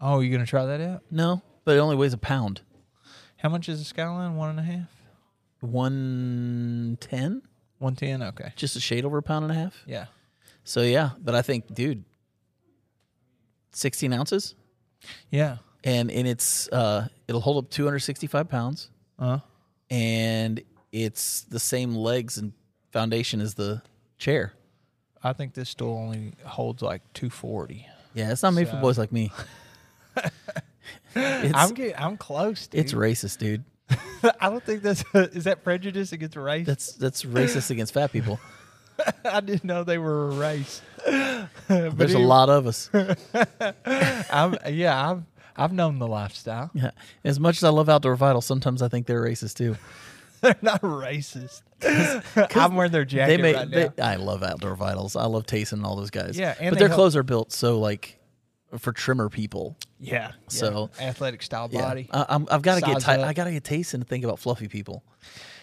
Oh, 0.00 0.20
you 0.20 0.30
going 0.30 0.44
to 0.44 0.48
try 0.48 0.66
that 0.66 0.80
out? 0.80 1.02
No, 1.10 1.42
but 1.64 1.74
it 1.74 1.80
only 1.80 1.96
weighs 1.96 2.12
a 2.12 2.18
pound. 2.18 2.60
How 3.38 3.48
much 3.48 3.68
is 3.68 3.80
a 3.80 3.84
Skyline? 3.84 4.36
One 4.36 4.50
and 4.50 4.60
a 4.60 4.62
half? 4.62 4.93
One 5.64 6.96
ten, 7.00 7.42
110? 7.78 8.22
Okay. 8.28 8.52
just 8.56 8.76
a 8.76 8.80
shade 8.80 9.04
over 9.04 9.18
a 9.18 9.22
pound 9.22 9.44
and 9.44 9.52
a 9.52 9.54
half. 9.54 9.74
Yeah. 9.86 10.06
So 10.64 10.82
yeah, 10.82 11.10
but 11.22 11.34
I 11.34 11.42
think, 11.42 11.72
dude, 11.74 12.04
sixteen 13.72 14.12
ounces, 14.12 14.54
Yeah. 15.30 15.58
and 15.82 16.10
and 16.10 16.26
it's 16.28 16.68
uh, 16.68 17.08
it'll 17.28 17.40
hold 17.40 17.64
up 17.64 17.70
two 17.70 17.84
hundred 17.84 18.00
sixty 18.00 18.26
five 18.26 18.48
pounds, 18.48 18.90
Uh, 19.18 19.38
and 19.90 20.62
it's 20.92 21.42
the 21.42 21.58
same 21.60 21.94
legs 21.94 22.38
and 22.38 22.52
foundation 22.92 23.40
as 23.40 23.54
the 23.54 23.82
chair. 24.18 24.52
I 25.22 25.32
think 25.32 25.54
this 25.54 25.70
stool 25.70 25.96
only 25.96 26.34
holds 26.44 26.82
like 26.82 27.00
240. 27.14 27.86
Yeah, 28.12 28.30
it's 28.30 28.42
not 28.42 28.52
made 28.52 28.68
for 28.68 28.76
boys 28.76 28.98
like 28.98 29.10
me. 29.10 29.32
it's, 31.16 31.54
I'm 31.54 31.72
getting, 31.74 31.94
I'm 31.96 32.16
close. 32.16 32.66
Dude. 32.66 32.80
it's 32.80 32.92
racist, 32.92 33.38
dude. 33.38 33.64
I 34.40 34.48
don't 34.48 34.62
think 34.64 34.82
that's 34.82 35.04
is 35.14 35.44
that 35.44 35.62
prejudice 35.64 36.12
against 36.12 36.36
race. 36.36 36.66
That's 36.66 36.92
that's 36.92 37.24
racist 37.24 37.70
against 37.70 37.92
fat 37.94 38.12
people. 38.12 38.40
I 39.24 39.40
didn't 39.40 39.64
know 39.64 39.84
they 39.84 39.98
were 39.98 40.28
a 40.30 40.34
race. 40.34 40.80
There's 41.06 41.48
a 41.68 42.02
anyway- 42.02 42.22
lot 42.24 42.48
of 42.48 42.66
us. 42.66 42.90
I'm, 44.30 44.56
yeah, 44.70 45.10
I've 45.10 45.22
I've 45.56 45.72
known 45.72 45.98
the 45.98 46.06
lifestyle. 46.08 46.70
Yeah. 46.74 46.90
As 47.24 47.38
much 47.38 47.58
as 47.58 47.64
I 47.64 47.68
love 47.70 47.88
Outdoor 47.88 48.16
Vital, 48.16 48.40
sometimes 48.40 48.82
I 48.82 48.88
think 48.88 49.06
they're 49.06 49.22
racist 49.22 49.56
too. 49.56 49.76
They're 50.40 50.56
not 50.62 50.80
racist. 50.82 51.62
I'm 52.56 52.74
wearing 52.76 52.92
their 52.92 53.04
They 53.04 53.14
jacket 53.16 53.40
make. 53.40 53.56
right 53.56 53.70
they, 53.70 53.84
now. 53.96 54.06
I 54.08 54.16
love 54.16 54.42
Outdoor 54.42 54.74
Vitals. 54.74 55.16
I 55.16 55.24
love 55.26 55.46
Tayson 55.46 55.74
and 55.74 55.86
all 55.86 55.96
those 55.96 56.10
guys. 56.10 56.36
Yeah, 56.38 56.54
and 56.60 56.70
but 56.70 56.74
they 56.74 56.80
their 56.80 56.88
help- 56.88 56.96
clothes 56.98 57.16
are 57.16 57.22
built 57.22 57.52
so 57.52 57.78
like 57.78 58.18
for 58.78 58.92
trimmer 58.92 59.28
people. 59.28 59.76
yeah, 60.00 60.32
So- 60.48 60.90
yeah. 61.00 61.08
athletic 61.08 61.42
style 61.42 61.68
Yeah. 61.70 61.80
body. 61.82 62.08
I, 62.12 62.26
I'm, 62.28 62.46
I've 62.50 62.62
got 62.62 62.76
to 62.76 62.80
get. 62.80 63.00
Size 63.02 63.18
Ty- 63.18 63.28
I 63.28 63.32
got 63.32 63.44
to 63.44 63.52
get 63.52 63.64
Tayson 63.64 64.00
to 64.00 64.04
think 64.04 64.24
about 64.24 64.38
fluffy 64.38 64.68
people. 64.68 65.02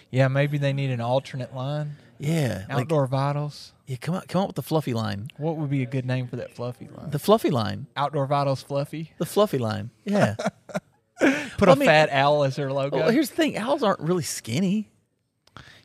yeah, 0.10 0.28
maybe 0.28 0.58
they 0.58 0.74
need 0.74 0.90
an 0.92 1.02
alternate 1.02 1.54
line. 1.56 1.96
Yeah. 2.20 2.66
Like, 2.70 2.82
Outdoor 2.84 3.08
Vitals. 3.08 3.74
yeah. 3.88 3.96
Come 3.98 4.16
on. 4.16 4.22
Come 4.28 4.42
up 4.44 4.48
with 4.50 4.56
the 4.56 4.62
fluffy 4.64 4.94
line. 4.94 5.30
What 5.38 5.58
would 5.58 5.70
be 5.72 5.82
a 5.82 5.88
good 5.88 6.06
name 6.06 6.28
for 6.28 6.36
that 6.36 6.54
fluffy 6.56 6.88
line? 6.96 7.10
The 7.10 7.18
fluffy 7.20 7.50
line. 7.50 7.88
Outdoor 7.98 8.28
Vitals 8.28 8.62
Fluffy. 8.62 9.14
The 9.18 9.26
fluffy 9.26 9.58
line. 9.58 9.90
Yeah. 10.06 10.36
Put 11.20 11.68
Well, 11.68 11.70
a 11.70 11.72
I 11.72 11.76
mean- 11.76 11.88
fat 11.88 12.10
owl 12.12 12.44
as 12.44 12.56
their 12.56 12.72
logo. 12.72 12.98
well, 12.98 13.10
here's 13.10 13.30
the 13.30 13.36
thing. 13.36 13.58
Owls 13.58 13.82
aren't 13.84 14.00
really 14.02 14.24
skinny. 14.24 14.90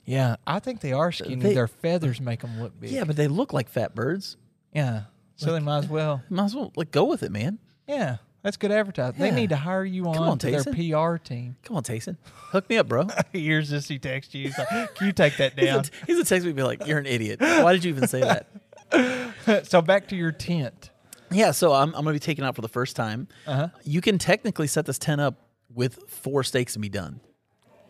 yeah, 0.04 0.36
I 0.46 0.58
think 0.60 0.80
they 0.80 0.92
are 0.92 1.10
skinny. 1.12 1.36
They- 1.36 1.54
their 1.54 1.68
feathers 1.68 2.20
make 2.20 2.40
them 2.40 2.60
look 2.60 2.78
big. 2.78 2.90
Yeah, 2.90 3.04
but 3.04 3.16
they 3.16 3.28
look 3.28 3.52
like 3.52 3.68
fat 3.68 3.94
birds. 3.94 4.36
yeah. 4.74 5.02
So 5.36 5.52
they 5.52 5.60
might 5.60 5.78
as 5.78 5.88
well. 5.88 6.22
Might 6.30 6.44
as 6.44 6.54
well 6.54 6.72
like 6.76 6.90
go 6.90 7.04
with 7.04 7.22
it, 7.22 7.30
man. 7.30 7.58
Yeah, 7.86 8.16
that's 8.42 8.56
good 8.56 8.72
advertising. 8.72 9.20
They 9.20 9.30
need 9.30 9.50
to 9.50 9.56
hire 9.56 9.84
you 9.84 10.06
on, 10.06 10.16
on, 10.16 10.38
to 10.38 10.50
their 10.50 10.64
PR 10.64 11.16
team. 11.22 11.56
Come 11.62 11.76
on, 11.76 11.82
Tayson. 11.82 12.16
Hook 12.50 12.68
me 12.68 12.78
up, 12.78 12.88
bro. 12.88 13.06
Here's 13.32 13.70
this. 13.70 13.88
He 13.88 13.98
texts 13.98 14.34
you. 14.34 14.44
He's 14.44 14.58
like, 14.58 14.94
Can 14.94 15.06
you 15.06 15.12
take 15.12 15.36
that 15.36 15.52
He's 15.58 15.68
down? 15.68 15.80
a, 15.80 16.06
he's 16.06 16.18
a 16.18 16.24
text 16.24 16.46
me 16.46 16.52
be 16.52 16.62
like, 16.62 16.86
"You're 16.86 16.98
an 16.98 17.06
idiot. 17.06 17.40
Why 17.40 17.72
did 17.72 17.84
you 17.84 17.90
even 17.90 18.08
say 18.08 18.20
that?" 18.20 19.66
so 19.66 19.82
back 19.82 20.08
to 20.08 20.16
your 20.16 20.32
tent. 20.32 20.90
Yeah, 21.30 21.50
so 21.50 21.72
I'm, 21.72 21.88
I'm 21.88 22.04
gonna 22.04 22.12
be 22.12 22.18
taking 22.18 22.44
out 22.44 22.54
for 22.54 22.62
the 22.62 22.68
first 22.68 22.96
time. 22.96 23.28
Uh-huh. 23.46 23.68
You 23.84 24.00
can 24.00 24.18
technically 24.18 24.68
set 24.68 24.86
this 24.86 24.98
tent 24.98 25.20
up 25.20 25.46
with 25.74 25.98
four 26.08 26.42
stakes 26.42 26.74
and 26.74 26.82
be 26.82 26.88
done. 26.88 27.20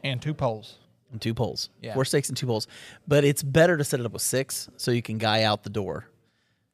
And 0.02 0.20
two 0.22 0.34
poles. 0.34 0.78
And 1.12 1.20
two 1.20 1.34
poles. 1.34 1.68
Yeah. 1.80 1.94
Four 1.94 2.04
stakes 2.04 2.28
and 2.28 2.36
two 2.36 2.46
poles. 2.46 2.66
But 3.06 3.24
it's 3.24 3.42
better 3.42 3.76
to 3.76 3.84
set 3.84 4.00
it 4.00 4.06
up 4.06 4.12
with 4.12 4.22
six 4.22 4.68
so 4.76 4.90
you 4.90 5.02
can 5.02 5.18
guy 5.18 5.42
out 5.42 5.62
the 5.62 5.70
door. 5.70 6.08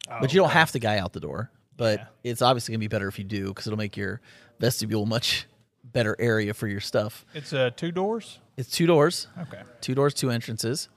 But 0.08 0.32
you 0.32 0.40
don't 0.40 0.50
have 0.50 0.70
to 0.72 0.78
guy 0.78 0.98
out 0.98 1.12
the 1.12 1.20
door. 1.20 1.50
But 1.76 2.00
Yeah. 2.00 2.06
it's 2.24 2.42
obviously 2.42 2.72
gonna 2.72 2.80
be 2.80 2.88
better 2.88 3.08
if 3.08 3.18
you 3.18 3.24
do 3.24 3.48
because 3.48 3.66
it'll 3.66 3.78
make 3.78 3.96
your 3.96 4.20
vestibule 4.60 5.06
much 5.06 5.46
better 5.84 6.14
area 6.18 6.54
for 6.54 6.68
your 6.68 6.80
stuff. 6.80 7.24
It's 7.34 7.52
uh, 7.52 7.70
two 7.76 7.90
doors. 7.92 8.38
It's 8.56 8.70
two 8.70 8.86
doors. 8.86 9.26
Okay. 9.40 9.62
two 9.80 9.94
doors, 9.94 10.12
two 10.14 10.30
entrances, 10.30 10.88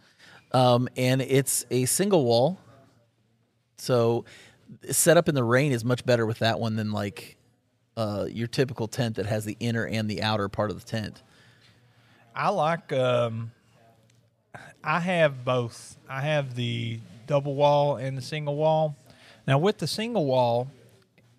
um, 0.52 0.88
and 0.98 1.22
it's 1.22 1.66
a 1.72 1.86
single 1.86 2.26
wall. 2.26 2.60
So 3.78 4.26
set 4.92 5.18
up 5.18 5.30
in 5.30 5.36
the 5.36 5.44
rain 5.44 5.72
is 5.72 5.84
much 5.86 6.06
better 6.06 6.26
with 6.26 6.40
that 6.40 6.60
one 6.60 6.76
than 6.76 6.92
like 6.92 7.38
uh, 7.98 8.26
your 8.30 8.48
typical 8.48 8.88
tent 8.88 9.16
that 9.16 9.26
has 9.26 9.46
the 9.46 9.56
inner 9.60 9.86
and 9.86 10.10
the 10.10 10.22
outer 10.22 10.50
part 10.50 10.70
of 10.72 10.80
the 10.80 10.86
tent. 10.86 11.24
I 12.36 12.50
like. 12.50 12.92
Um, 12.92 13.52
I 14.86 15.00
have 15.00 15.44
both. 15.44 15.98
I 16.08 16.22
have 16.22 16.56
the 16.56 17.00
double 17.28 17.56
wall 17.56 17.98
and 17.98 18.16
the 18.18 18.22
single 18.22 18.56
wall. 18.56 18.96
Now 19.48 19.58
with 19.58 19.80
the 19.80 19.88
single 19.88 20.26
wall, 20.26 20.70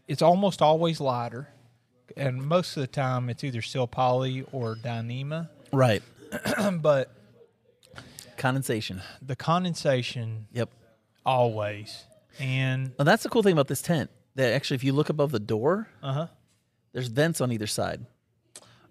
it's 0.09 0.21
almost 0.23 0.61
always 0.61 1.00
lighter, 1.00 1.49
and 2.17 2.43
most 2.43 2.76
of 2.76 2.81
the 2.81 2.87
time 2.88 3.31
it's 3.31 3.45
either 3.45 3.62
sil 3.62 3.87
poly 3.87 4.45
or 4.53 4.75
Dyneema. 4.76 5.49
Right. 5.73 6.03
but 6.81 7.12
Condensation. 8.37 9.00
the 9.23 9.37
condensation 9.37 10.47
Yep. 10.53 10.71
always, 11.25 12.05
and 12.38 12.93
And 12.99 13.09
that's 13.09 13.23
the 13.23 13.29
cool 13.29 13.43
thing 13.43 13.53
about 13.53 13.69
this 13.69 13.81
tent. 13.83 14.11
That 14.35 14.53
actually, 14.53 14.75
if 14.75 14.85
you 14.85 14.93
look 14.93 15.09
above 15.09 15.31
the 15.33 15.41
door, 15.41 15.88
uh 16.03 16.12
huh. 16.12 16.26
there's 16.93 17.09
vents 17.09 17.41
on 17.41 17.50
either 17.53 17.67
side. 17.67 18.05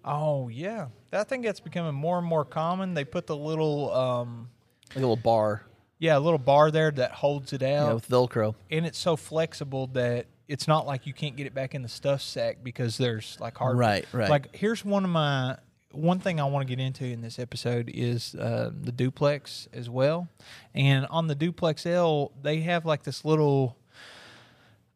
Oh 0.06 0.48
yeah, 0.48 0.88
I 1.12 1.24
think 1.24 1.44
that's 1.44 1.60
becoming 1.60 1.94
more 1.94 2.18
and 2.18 2.26
more 2.26 2.44
common. 2.44 2.94
They 2.94 3.04
put 3.04 3.26
the 3.26 3.36
little, 3.36 3.92
um, 3.92 4.48
Like 4.90 4.96
a 4.96 5.00
little 5.00 5.16
bar 5.16 5.66
yeah, 5.98 6.16
a 6.16 6.20
little 6.20 6.38
bar 6.38 6.70
there 6.70 6.90
that 6.90 7.12
holds 7.12 7.52
it 7.52 7.62
yeah, 7.62 7.84
out, 7.84 7.94
with 7.94 8.08
Velcro. 8.08 8.54
and 8.70 8.84
it's 8.86 8.98
so 8.98 9.16
flexible 9.16 9.86
that 9.88 10.26
it's 10.48 10.68
not 10.68 10.86
like 10.86 11.06
you 11.06 11.12
can't 11.12 11.36
get 11.36 11.46
it 11.46 11.54
back 11.54 11.74
in 11.74 11.82
the 11.82 11.88
stuff 11.88 12.20
sack 12.20 12.58
because 12.62 12.98
there's 12.98 13.36
like 13.40 13.56
hard. 13.56 13.76
Right, 13.78 14.06
right. 14.12 14.28
Like 14.30 14.54
here's 14.54 14.84
one 14.84 15.04
of 15.04 15.10
my 15.10 15.56
one 15.92 16.18
thing 16.18 16.38
I 16.40 16.44
want 16.44 16.68
to 16.68 16.76
get 16.76 16.84
into 16.84 17.04
in 17.04 17.22
this 17.22 17.38
episode 17.38 17.90
is 17.92 18.34
uh, 18.34 18.70
the 18.78 18.92
duplex 18.92 19.68
as 19.72 19.88
well, 19.88 20.28
and 20.74 21.06
on 21.06 21.26
the 21.26 21.34
duplex 21.34 21.86
L 21.86 22.32
they 22.42 22.60
have 22.60 22.84
like 22.84 23.02
this 23.02 23.24
little. 23.24 23.76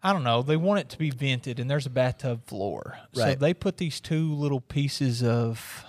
I 0.02 0.12
don't 0.12 0.24
know. 0.24 0.42
They 0.42 0.56
want 0.56 0.80
it 0.80 0.88
to 0.90 0.98
be 0.98 1.10
vented, 1.10 1.60
and 1.60 1.70
there's 1.70 1.86
a 1.86 1.90
bathtub 1.90 2.46
floor. 2.46 2.98
So 3.12 3.34
they 3.34 3.52
put 3.54 3.76
these 3.76 4.00
two 4.00 4.34
little 4.34 4.60
pieces 4.60 5.22
of. 5.22 5.84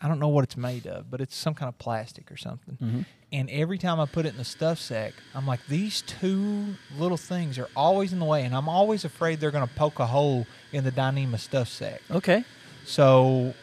I 0.00 0.08
don't 0.08 0.18
know 0.18 0.28
what 0.28 0.44
it's 0.44 0.56
made 0.56 0.86
of, 0.86 1.10
but 1.10 1.22
it's 1.22 1.34
some 1.34 1.54
kind 1.54 1.68
of 1.68 1.78
plastic 1.78 2.30
or 2.30 2.36
something. 2.36 2.74
Mm-hmm. 2.74 3.00
And 3.32 3.48
every 3.48 3.78
time 3.78 3.98
I 4.00 4.04
put 4.06 4.26
it 4.26 4.30
in 4.30 4.36
the 4.36 4.44
stuff 4.44 4.78
sack, 4.78 5.14
I'm 5.34 5.46
like, 5.46 5.66
these 5.66 6.02
two 6.02 6.74
little 6.98 7.16
things 7.16 7.58
are 7.58 7.68
always 7.74 8.12
in 8.12 8.18
the 8.18 8.26
way, 8.26 8.44
and 8.44 8.54
I'm 8.54 8.68
always 8.68 9.06
afraid 9.06 9.40
they're 9.40 9.50
going 9.50 9.66
to 9.66 9.74
poke 9.74 10.00
a 10.00 10.06
hole 10.06 10.46
in 10.72 10.84
the 10.84 10.92
Dyneema 10.92 11.38
stuff 11.38 11.68
sack. 11.68 12.02
Okay. 12.10 12.44
So 12.84 13.54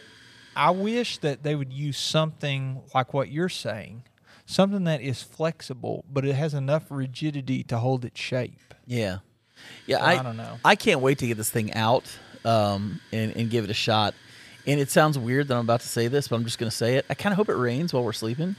I 0.55 0.71
wish 0.71 1.19
that 1.19 1.43
they 1.43 1.53
would 1.53 1.71
use 1.71 1.97
something 1.97 2.81
like 2.95 3.13
what 3.13 3.29
you're 3.29 3.47
saying, 3.47 4.03
something 4.51 4.83
that 4.83 5.01
is 5.01 5.21
flexible, 5.23 6.05
but 6.11 6.25
it 6.25 6.33
has 6.33 6.53
enough 6.53 6.85
rigidity 6.89 7.63
to 7.63 7.77
hold 7.77 8.05
its 8.05 8.19
shape. 8.19 8.73
Yeah. 8.85 9.19
Yeah. 9.85 9.99
So 9.99 10.03
I, 10.03 10.19
I 10.19 10.23
don't 10.23 10.37
know. 10.37 10.59
I 10.63 10.75
can't 10.75 11.01
wait 11.01 11.19
to 11.19 11.27
get 11.27 11.37
this 11.37 11.49
thing 11.49 11.73
out 11.73 12.03
um, 12.45 12.99
and, 13.11 13.35
and 13.35 13.49
give 13.49 13.63
it 13.63 13.69
a 13.69 13.75
shot. 13.75 14.13
And 14.67 14.79
it 14.79 14.91
sounds 14.91 15.17
weird 15.17 15.47
that 15.47 15.55
I'm 15.55 15.61
about 15.61 15.81
to 15.81 15.87
say 15.87 16.07
this, 16.07 16.27
but 16.27 16.35
I'm 16.35 16.43
just 16.43 16.59
going 16.59 16.69
to 16.69 16.75
say 16.75 16.95
it. 16.95 17.05
I 17.09 17.13
kind 17.15 17.33
of 17.33 17.37
hope 17.37 17.49
it 17.49 17.55
rains 17.55 17.93
while 17.93 18.03
we're 18.03 18.13
sleeping. 18.13 18.55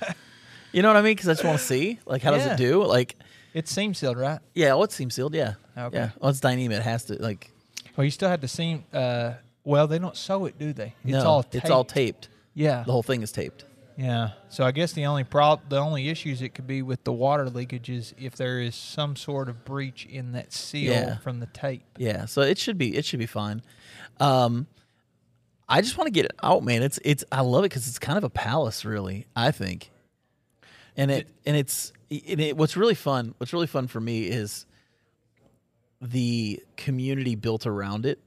you 0.72 0.82
know 0.82 0.88
what 0.88 0.96
I 0.96 1.02
mean? 1.02 1.14
Because 1.14 1.28
I 1.28 1.32
just 1.32 1.44
want 1.44 1.58
to 1.58 1.64
see, 1.64 1.98
like, 2.06 2.22
how 2.22 2.30
does 2.30 2.46
it 2.46 2.56
do? 2.56 2.84
Like, 2.84 3.16
It's 3.52 3.70
seam 3.70 3.92
sealed, 3.92 4.16
right? 4.16 4.40
yeah, 4.54 4.68
well, 4.68 4.84
it 4.84 4.92
seems 4.92 5.14
sealed. 5.14 5.34
Yeah. 5.34 5.54
Okay. 5.76 5.98
Yeah. 5.98 6.10
Well, 6.18 6.30
it's 6.30 6.40
Dyneema. 6.40 6.72
It 6.72 6.82
has 6.82 7.04
to, 7.06 7.22
like, 7.22 7.50
Well, 7.96 8.04
you 8.04 8.10
still 8.10 8.30
have 8.30 8.40
to 8.40 8.48
seam. 8.48 8.84
Uh, 8.92 9.34
well, 9.64 9.86
they 9.86 9.98
don't 9.98 10.16
sew 10.16 10.46
it, 10.46 10.58
do 10.58 10.72
they? 10.72 10.94
It's 11.04 11.12
no, 11.12 11.26
all 11.26 11.42
taped. 11.42 11.54
it's 11.56 11.70
all 11.70 11.84
taped. 11.84 12.28
Yeah. 12.54 12.84
The 12.84 12.92
whole 12.92 13.02
thing 13.02 13.22
is 13.22 13.30
taped. 13.30 13.64
Yeah. 13.98 14.30
So 14.48 14.62
I 14.64 14.70
guess 14.70 14.92
the 14.92 15.06
only 15.06 15.24
prob- 15.24 15.68
the 15.68 15.78
only 15.78 16.08
issues 16.08 16.40
it 16.40 16.50
could 16.54 16.68
be 16.68 16.82
with 16.82 17.02
the 17.02 17.12
water 17.12 17.50
leakage 17.50 17.90
is 17.90 18.14
if 18.16 18.36
there 18.36 18.60
is 18.60 18.76
some 18.76 19.16
sort 19.16 19.48
of 19.48 19.64
breach 19.64 20.06
in 20.06 20.32
that 20.32 20.52
seal 20.52 20.92
Yeah. 20.92 21.18
from 21.18 21.40
the 21.40 21.46
tape. 21.46 21.82
Yeah. 21.98 22.26
So 22.26 22.42
it 22.42 22.58
should 22.58 22.78
be, 22.78 22.96
it 22.96 23.04
should 23.04 23.18
be 23.18 23.26
fine. 23.26 23.60
Um, 24.20 24.68
I 25.68 25.80
just 25.80 25.98
want 25.98 26.06
to 26.06 26.12
get 26.12 26.26
it 26.26 26.32
out, 26.44 26.62
man. 26.62 26.82
It's, 26.84 27.00
it's, 27.04 27.24
I 27.32 27.40
love 27.40 27.64
it 27.64 27.70
because 27.70 27.88
it's 27.88 27.98
kind 27.98 28.16
of 28.16 28.22
a 28.22 28.30
palace, 28.30 28.84
really, 28.84 29.26
I 29.34 29.50
think. 29.50 29.90
And 30.96 31.10
it, 31.10 31.28
and 31.44 31.56
it's, 31.56 31.92
and 32.10 32.40
it, 32.40 32.56
what's 32.56 32.76
really 32.76 32.94
fun, 32.94 33.34
what's 33.38 33.52
really 33.52 33.66
fun 33.66 33.88
for 33.88 34.00
me 34.00 34.22
is 34.28 34.64
the 36.00 36.62
community 36.76 37.34
built 37.34 37.66
around 37.66 38.06
it. 38.06 38.20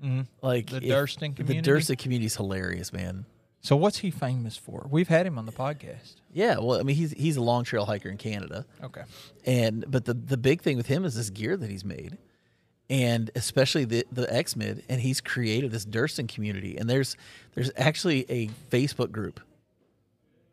hmm 0.00 0.22
Like 0.42 0.70
The 0.70 0.80
Durston 0.80 1.36
community? 1.36 1.60
The 1.60 1.70
Durston 1.70 1.98
community 1.98 2.26
is 2.26 2.36
hilarious, 2.36 2.92
man. 2.94 3.26
So 3.60 3.74
what's 3.74 3.98
he 3.98 4.10
famous 4.10 4.56
for? 4.56 4.86
We've 4.90 5.08
had 5.08 5.26
him 5.26 5.38
on 5.38 5.46
the 5.46 5.52
podcast. 5.52 6.14
Yeah, 6.32 6.58
well, 6.58 6.78
I 6.78 6.82
mean, 6.84 6.94
he's 6.96 7.10
he's 7.12 7.36
a 7.36 7.42
long 7.42 7.64
trail 7.64 7.84
hiker 7.84 8.08
in 8.08 8.16
Canada, 8.16 8.64
Okay. 8.82 9.02
and 9.44 9.84
but 9.88 10.04
the 10.04 10.14
the 10.14 10.36
big 10.36 10.62
thing 10.62 10.76
with 10.76 10.86
him 10.86 11.04
is 11.04 11.14
this 11.16 11.30
gear 11.30 11.56
that 11.56 11.68
he's 11.70 11.84
made, 11.84 12.18
and 12.88 13.30
especially 13.34 13.84
the 13.84 14.04
the 14.12 14.32
X 14.32 14.54
Mid, 14.54 14.84
and 14.88 15.00
he's 15.00 15.20
created 15.20 15.72
this 15.72 15.84
Durston 15.84 16.28
community, 16.28 16.76
and 16.76 16.88
there's 16.88 17.16
there's 17.54 17.70
actually 17.76 18.24
a 18.30 18.48
Facebook 18.70 19.10
group 19.10 19.40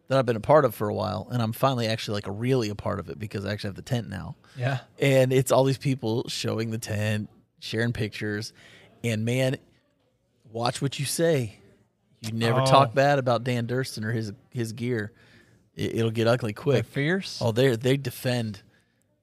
that 0.08 0.18
I've 0.18 0.26
been 0.26 0.36
a 0.36 0.40
part 0.42 0.66
of 0.66 0.74
for 0.74 0.90
a 0.90 0.94
while, 0.94 1.28
and 1.32 1.42
I'm 1.42 1.54
finally 1.54 1.88
actually 1.88 2.16
like 2.16 2.26
really 2.28 2.70
a 2.70 2.76
part 2.76 3.00
of 3.00 3.10
it 3.10 3.20
because 3.20 3.46
I 3.46 3.52
actually 3.52 3.70
have 3.70 3.76
the 3.76 3.82
tent 3.84 4.10
now. 4.10 4.36
Yeah. 4.58 4.80
and 5.00 5.32
it's 5.34 5.52
all 5.52 5.64
these 5.66 5.78
people 5.78 6.28
showing 6.30 6.72
the 6.72 6.78
tent, 6.78 7.30
sharing 7.60 7.92
pictures, 7.94 8.54
and 9.04 9.24
man, 9.26 9.58
watch 10.52 10.82
what 10.82 10.98
you 11.00 11.06
say. 11.06 11.58
You 12.24 12.32
never 12.34 12.62
Oh. 12.62 12.66
talk 12.66 12.94
bad 12.94 13.20
about 13.20 13.44
Dan 13.44 13.68
Durston 13.68 14.04
or 14.06 14.12
his 14.12 14.32
his 14.50 14.72
gear. 14.74 15.12
It, 15.76 15.96
it'll 15.96 16.12
get 16.12 16.28
ugly 16.28 16.54
They're 16.54 16.62
quick. 16.64 16.86
fierce. 16.86 17.40
Oh, 17.42 17.52
they 17.52 17.76
they 17.76 17.98
defend. 17.98 18.62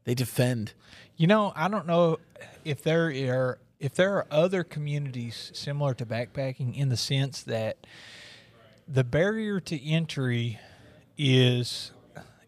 They 0.04 0.14
defend. 0.14 0.74
You 1.16 1.26
know, 1.26 1.52
I 1.56 1.68
don't 1.68 1.86
know 1.86 2.18
if 2.64 2.82
there 2.82 3.06
are 3.34 3.58
if 3.78 3.94
there 3.94 4.14
are 4.16 4.26
other 4.30 4.62
communities 4.64 5.50
similar 5.54 5.94
to 5.94 6.04
backpacking 6.06 6.76
in 6.76 6.88
the 6.90 6.96
sense 6.96 7.42
that 7.42 7.78
the 8.86 9.04
barrier 9.04 9.60
to 9.60 9.82
entry 9.90 10.58
is 11.16 11.92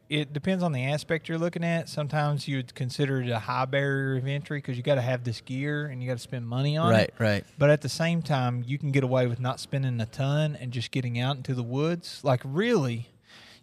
it 0.09 0.33
depends 0.33 0.63
on 0.63 0.73
the 0.73 0.85
aspect 0.85 1.29
you're 1.29 1.39
looking 1.39 1.65
at. 1.65 1.89
Sometimes 1.89 2.47
you 2.47 2.57
would 2.59 2.75
consider 2.75 3.23
it 3.23 3.31
a 3.31 3.39
high 3.39 3.65
barrier 3.65 4.17
of 4.19 4.27
entry 4.27 4.59
because 4.59 4.77
you 4.77 4.83
got 4.83 4.97
to 4.97 5.01
have 5.03 5.25
this 5.25 5.41
gear 5.41 5.87
and 5.87 6.03
you 6.03 6.09
got 6.09 6.17
to 6.19 6.23
spend 6.23 6.47
money 6.47 6.77
on 6.77 6.91
Right, 6.91 7.05
it. 7.09 7.15
right. 7.19 7.29
Right. 7.33 7.45
But 7.59 7.71
at 7.71 7.81
the 7.81 7.89
same 7.89 8.21
time, 8.21 8.63
you 8.67 8.79
can 8.79 8.91
get 8.93 9.05
away 9.05 9.27
with 9.27 9.41
not 9.41 9.59
spending 9.61 9.99
a 10.01 10.07
ton 10.07 10.57
and 10.61 10.71
just 10.73 10.91
getting 10.91 11.19
out 11.19 11.37
into 11.37 11.55
the 11.55 11.63
woods. 11.63 12.21
Like 12.23 12.41
really, 12.45 13.09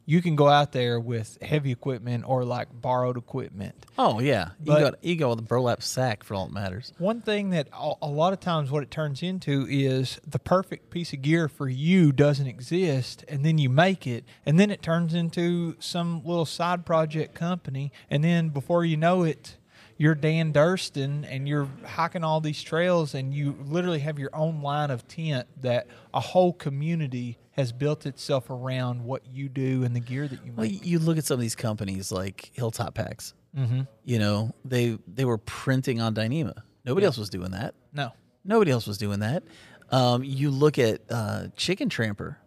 you 0.06 0.22
can 0.22 0.36
go 0.36 0.48
out 0.48 0.72
there 0.72 1.00
with 1.00 1.38
heavy 1.42 1.72
equipment 1.72 2.24
or 2.28 2.44
like 2.44 2.68
borrowed 2.72 3.18
equipment. 3.18 3.86
Oh 3.98 4.20
yeah, 4.20 4.50
you 4.64 4.74
got 4.80 5.04
you 5.04 5.16
go 5.16 5.30
with 5.30 5.40
a 5.40 5.44
burlap 5.44 5.84
sack 5.84 6.24
for 6.24 6.34
all 6.34 6.48
that 6.48 6.54
matters. 6.54 6.94
One 6.98 7.22
thing 7.22 7.52
that 7.52 7.68
a 7.74 7.94
a 8.02 8.08
lot 8.08 8.34
of 8.34 8.40
times 8.40 8.72
what 8.72 8.84
it 8.84 8.92
turns 8.92 9.22
into 9.22 9.68
is 9.70 10.20
the 10.26 10.40
perfect 10.40 10.90
piece 10.90 11.14
of 11.14 11.22
gear 11.22 11.48
for 11.48 11.70
you 11.70 12.12
doesn't 12.12 12.48
exist, 12.48 13.24
and 13.28 13.46
then 13.46 13.58
you 13.58 13.70
make 13.70 14.08
it, 14.08 14.24
and 14.46 14.60
then 14.60 14.72
it 14.72 14.82
turns 14.82 15.14
into 15.14 15.76
some 15.80 16.24
little 16.26 16.46
side 16.46 16.86
project 16.86 17.36
company, 17.36 17.92
and 18.10 18.24
then 18.24 18.50
before 18.50 18.84
you 18.86 18.98
know 18.98 19.24
it, 19.24 19.58
you're 19.98 20.16
Dan 20.16 20.54
Durston 20.54 21.26
and 21.30 21.48
you're 21.48 21.68
hiking 21.86 22.24
all 22.24 22.40
these 22.42 22.64
trails, 22.64 23.14
and 23.14 23.34
you 23.34 23.58
literally 23.62 24.00
have 24.00 24.18
your 24.18 24.34
own 24.34 24.62
line 24.62 24.90
of 24.92 25.08
tent 25.08 25.46
that 25.62 25.88
a 26.14 26.20
whole 26.22 26.54
community 26.54 27.38
has 27.60 27.72
built 27.72 28.06
itself 28.06 28.50
around 28.50 29.04
what 29.04 29.22
you 29.32 29.50
do 29.50 29.84
and 29.84 29.96
the 29.96 30.00
gear 30.00 30.28
that 30.28 30.40
you 30.46 30.52
make. 30.54 30.58
Well, 30.58 30.66
you 30.66 30.98
look 31.00 31.18
at 31.18 31.26
some 31.26 31.36
of 31.36 31.42
these 31.42 31.56
companies 31.56 32.12
like 32.12 32.52
Hilltop 32.54 32.94
Packs. 32.96 33.34
Mm-hmm. 33.58 33.82
You 34.06 34.20
know, 34.20 34.56
they 34.66 34.98
they 35.08 35.26
were 35.26 35.38
printing 35.38 36.00
on 36.02 36.16
Dyneema. 36.16 36.54
Nobody 36.86 37.06
else 37.06 37.18
was 37.18 37.30
doing 37.30 37.52
that. 37.52 37.76
No, 37.94 38.12
Nobody 38.46 38.72
else 38.72 38.88
was 38.88 38.98
doing 38.98 39.20
that. 39.20 39.44
Um, 39.92 40.24
you 40.24 40.50
look 40.52 40.80
at 40.80 41.02
uh, 41.10 41.48
Chicken 41.56 41.90
Tramper. 41.90 42.38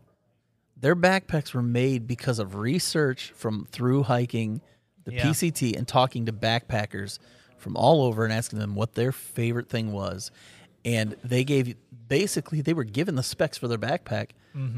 Their 0.76 0.97
backpacks 0.97 1.52
were 1.54 1.62
made 1.62 2.07
because 2.07 2.38
of 2.38 2.54
research 2.57 3.33
from 3.37 3.66
through 3.71 4.04
hiking 4.04 4.61
the 5.04 5.12
Yeah. 5.14 5.25
PCT 5.26 5.76
and 5.76 5.87
talking 5.87 6.26
to 6.26 6.33
backpackers 6.33 7.19
from 7.59 7.76
all 7.76 8.02
over 8.02 8.25
and 8.25 8.33
asking 8.33 8.59
them 8.61 8.75
what 8.75 8.95
their 8.95 9.12
favorite 9.12 9.69
thing 9.69 9.92
was. 9.92 10.31
And 10.85 11.16
they 11.23 11.45
gave 11.45 11.76
basically 12.09 12.61
they 12.62 12.75
were 12.75 12.85
given 12.85 13.14
the 13.16 13.23
specs 13.23 13.59
for 13.59 13.69
their 13.69 13.78
backpack 13.78 14.31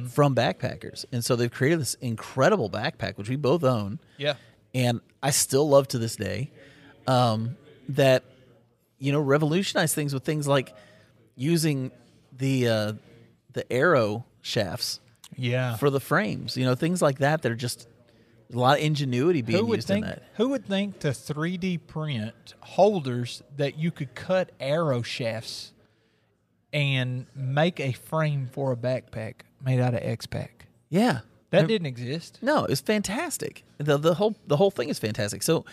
from 0.09 0.35
backpackers. 0.35 1.05
And 1.13 1.25
so 1.25 1.37
they've 1.37 1.51
created 1.51 1.81
this 1.81 1.95
incredible 1.95 2.71
backpack, 2.71 3.17
which 3.17 3.29
we 3.29 3.37
both 3.37 3.65
own 3.65 3.99
yeah, 4.19 4.35
and 4.75 5.01
I 5.23 5.31
still 5.31 5.69
love 5.69 5.89
to 5.89 5.99
this 5.99 6.17
day 6.17 6.51
um, 7.07 7.57
that 7.91 8.25
you 8.99 9.13
know 9.13 9.21
revolutionize 9.21 9.95
things 9.95 10.13
with 10.15 10.25
things 10.25 10.47
like 10.47 10.75
using 11.37 11.91
the 12.33 12.69
uh, 12.69 12.93
the 13.53 13.73
arrow 13.73 14.25
shafts 14.43 15.01
yeah. 15.37 15.77
for 15.77 15.91
the 15.91 16.01
frames. 16.01 16.57
You 16.57 16.65
know 16.65 16.75
things 16.75 17.01
like 17.01 17.19
that. 17.19 17.43
That 17.43 17.53
are 17.53 17.57
just 17.57 17.89
a 18.53 18.59
lot 18.59 18.79
of 18.79 18.85
ingenuity 18.85 19.43
being 19.43 19.59
who 19.59 19.67
would 19.67 19.79
used 19.79 19.89
think 19.89 20.05
in 20.05 20.11
that. 20.11 20.23
who 20.35 20.51
would 20.51 20.67
think 20.67 21.01
to 21.01 21.09
3D 21.09 21.87
print 21.87 22.55
holders 22.61 23.43
that 23.57 23.79
you 23.79 23.91
could 23.91 24.15
cut 24.15 24.53
arrow 24.61 25.03
shafts 25.03 25.73
and 26.73 27.27
make 27.35 27.81
a 27.81 27.93
frame 27.93 28.49
for 28.53 28.73
a 28.73 28.77
backpack 28.77 29.43
made 29.65 29.81
out 29.81 29.95
of 29.95 30.01
X-Pac? 30.03 30.67
Yeah, 30.89 31.21
That 31.51 31.67
didn't 31.69 31.87
exist. 31.87 32.39
No, 32.43 32.65
it's 32.65 32.81
fantastic. 32.81 33.65
the 33.79 33.97
the 33.99 34.15
whole 34.15 34.37
The 34.47 34.57
whole 34.57 34.71
thing 34.71 34.89
is 34.89 34.99
fantastic. 34.99 35.43
So 35.43 35.65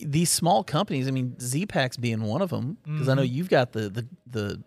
these 0.00 0.30
small 0.30 0.64
companies, 0.64 1.06
I 1.06 1.10
mean, 1.12 1.38
Z-Packs 1.40 1.96
being 1.96 2.22
one 2.22 2.42
of 2.42 2.50
them, 2.50 2.78
because 2.84 3.08
I 3.08 3.14
know 3.14 3.22
you've 3.22 3.48
got 3.50 3.72
the 3.72 3.88
the 3.88 4.06
the 4.26 4.62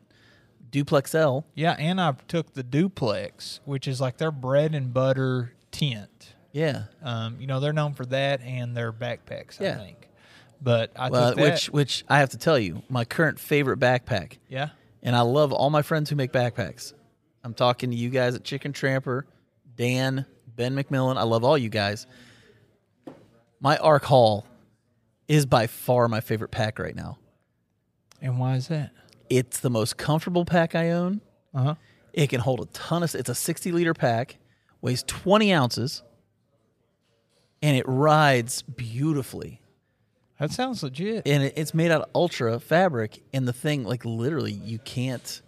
Duplex 0.70 1.14
L. 1.14 1.46
Yeah, 1.54 1.74
and 1.78 2.00
I 2.00 2.14
took 2.30 2.54
the 2.54 2.64
duplex, 2.64 3.60
which 3.66 3.88
is 3.90 4.00
like 4.00 4.18
their 4.18 4.32
bread 4.32 4.74
and 4.74 4.94
butter 4.94 5.54
tent. 5.72 6.34
Yeah, 6.54 6.84
Um, 7.02 7.38
you 7.42 7.48
know, 7.48 7.60
they're 7.60 7.74
known 7.74 7.94
for 7.94 8.06
that 8.08 8.42
and 8.42 8.76
their 8.76 8.92
backpacks, 8.94 9.60
Yeah. 9.60 9.74
I 9.76 9.78
think. 9.78 10.10
But 10.62 10.92
I 10.96 11.10
well, 11.10 11.30
took 11.30 11.38
that. 11.38 11.44
which 11.52 11.70
which 11.72 12.04
I 12.08 12.20
have 12.20 12.30
to 12.30 12.38
tell 12.38 12.58
you, 12.60 12.84
my 12.90 13.04
current 13.04 13.40
favorite 13.40 13.80
backpack 13.80 14.38
yeah, 14.48 14.70
and 15.04 15.16
I 15.16 15.22
love 15.22 15.52
all 15.52 15.70
my 15.70 15.82
friends 15.82 16.10
who 16.10 16.16
make 16.16 16.32
backpacks. 16.32 16.94
I'm 17.44 17.54
talking 17.54 17.90
to 17.92 17.96
you 17.96 18.10
guys 18.10 18.36
at 18.36 18.44
Chicken 18.44 18.72
Tramper, 18.74 19.26
Dan, 19.76 20.26
Ben 20.56 20.76
McMillan. 20.76 21.18
I 21.18 21.24
love 21.24 21.44
all 21.44 21.58
you 21.58 21.70
guys. 21.70 22.06
My 23.60 23.78
Arc 23.78 24.04
Haul 24.04 24.46
is 25.28 25.46
by 25.46 25.68
far 25.68 26.08
my 26.08 26.22
favorite 26.22 26.52
pack 26.52 26.78
right 26.80 26.96
now. 26.96 27.18
and 28.22 28.40
why 28.40 28.56
is 28.56 28.68
that? 28.68 28.92
It's 29.30 29.60
the 29.60 29.70
most 29.70 29.98
comfortable 29.98 30.46
pack 30.46 30.76
I 30.76 30.92
own. 30.92 31.22
Uh 31.54 31.64
huh. 31.64 31.76
It 32.14 32.28
can 32.30 32.42
hold 32.42 32.60
a 32.60 32.66
ton 32.68 33.04
of. 33.04 33.16
It's 33.16 33.30
a 33.30 33.36
60 33.36 33.72
liter 33.72 33.94
pack, 33.94 34.38
weighs 34.82 35.04
20 35.04 35.54
ounces, 35.54 36.04
and 37.62 37.78
it 37.78 37.86
rides 37.88 38.62
beautifully. 38.62 39.62
That 40.40 40.52
sounds 40.52 40.82
legit. 40.84 41.28
and 41.28 41.44
it, 41.44 41.54
it's 41.56 41.74
made 41.74 41.92
out 41.92 42.02
of 42.02 42.10
ultra 42.16 42.60
fabric 42.60 43.22
and 43.32 43.48
the 43.48 43.54
thing 43.54 43.84
like 43.84 44.04
literally 44.04 44.52
you 44.52 44.80
can't 44.80 45.42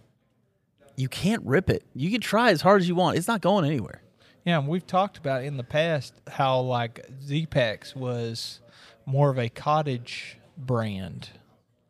you 0.96 1.08
can't 1.08 1.42
rip 1.44 1.68
it. 1.70 1.82
You 1.94 2.10
can 2.10 2.20
try 2.20 2.50
as 2.50 2.60
hard 2.60 2.80
as 2.80 2.88
you 2.88 2.94
want. 2.94 3.16
It's 3.16 3.28
not 3.28 3.40
going 3.40 3.64
anywhere. 3.64 4.02
Yeah, 4.44 4.58
and 4.58 4.68
we've 4.68 4.86
talked 4.86 5.16
about 5.18 5.42
in 5.44 5.56
the 5.56 5.64
past 5.64 6.14
how 6.28 6.60
like 6.60 7.06
Z-Packs 7.22 7.96
was 7.96 8.60
more 9.06 9.30
of 9.30 9.38
a 9.38 9.48
cottage 9.48 10.38
brand. 10.56 11.30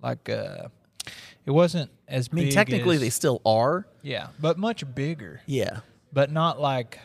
Like 0.02 0.28
uh 0.28 0.68
it 1.46 1.50
wasn't 1.50 1.90
as 2.08 2.30
i 2.32 2.34
mean 2.36 2.44
big 2.46 2.54
technically 2.54 2.94
as- 2.96 3.00
they 3.00 3.10
still 3.10 3.40
are. 3.44 3.86
Yeah, 4.02 4.28
but 4.40 4.56
much 4.58 4.84
bigger. 4.94 5.40
yeah. 5.46 5.80
But 6.12 6.30
not 6.30 6.60
like 6.60 7.00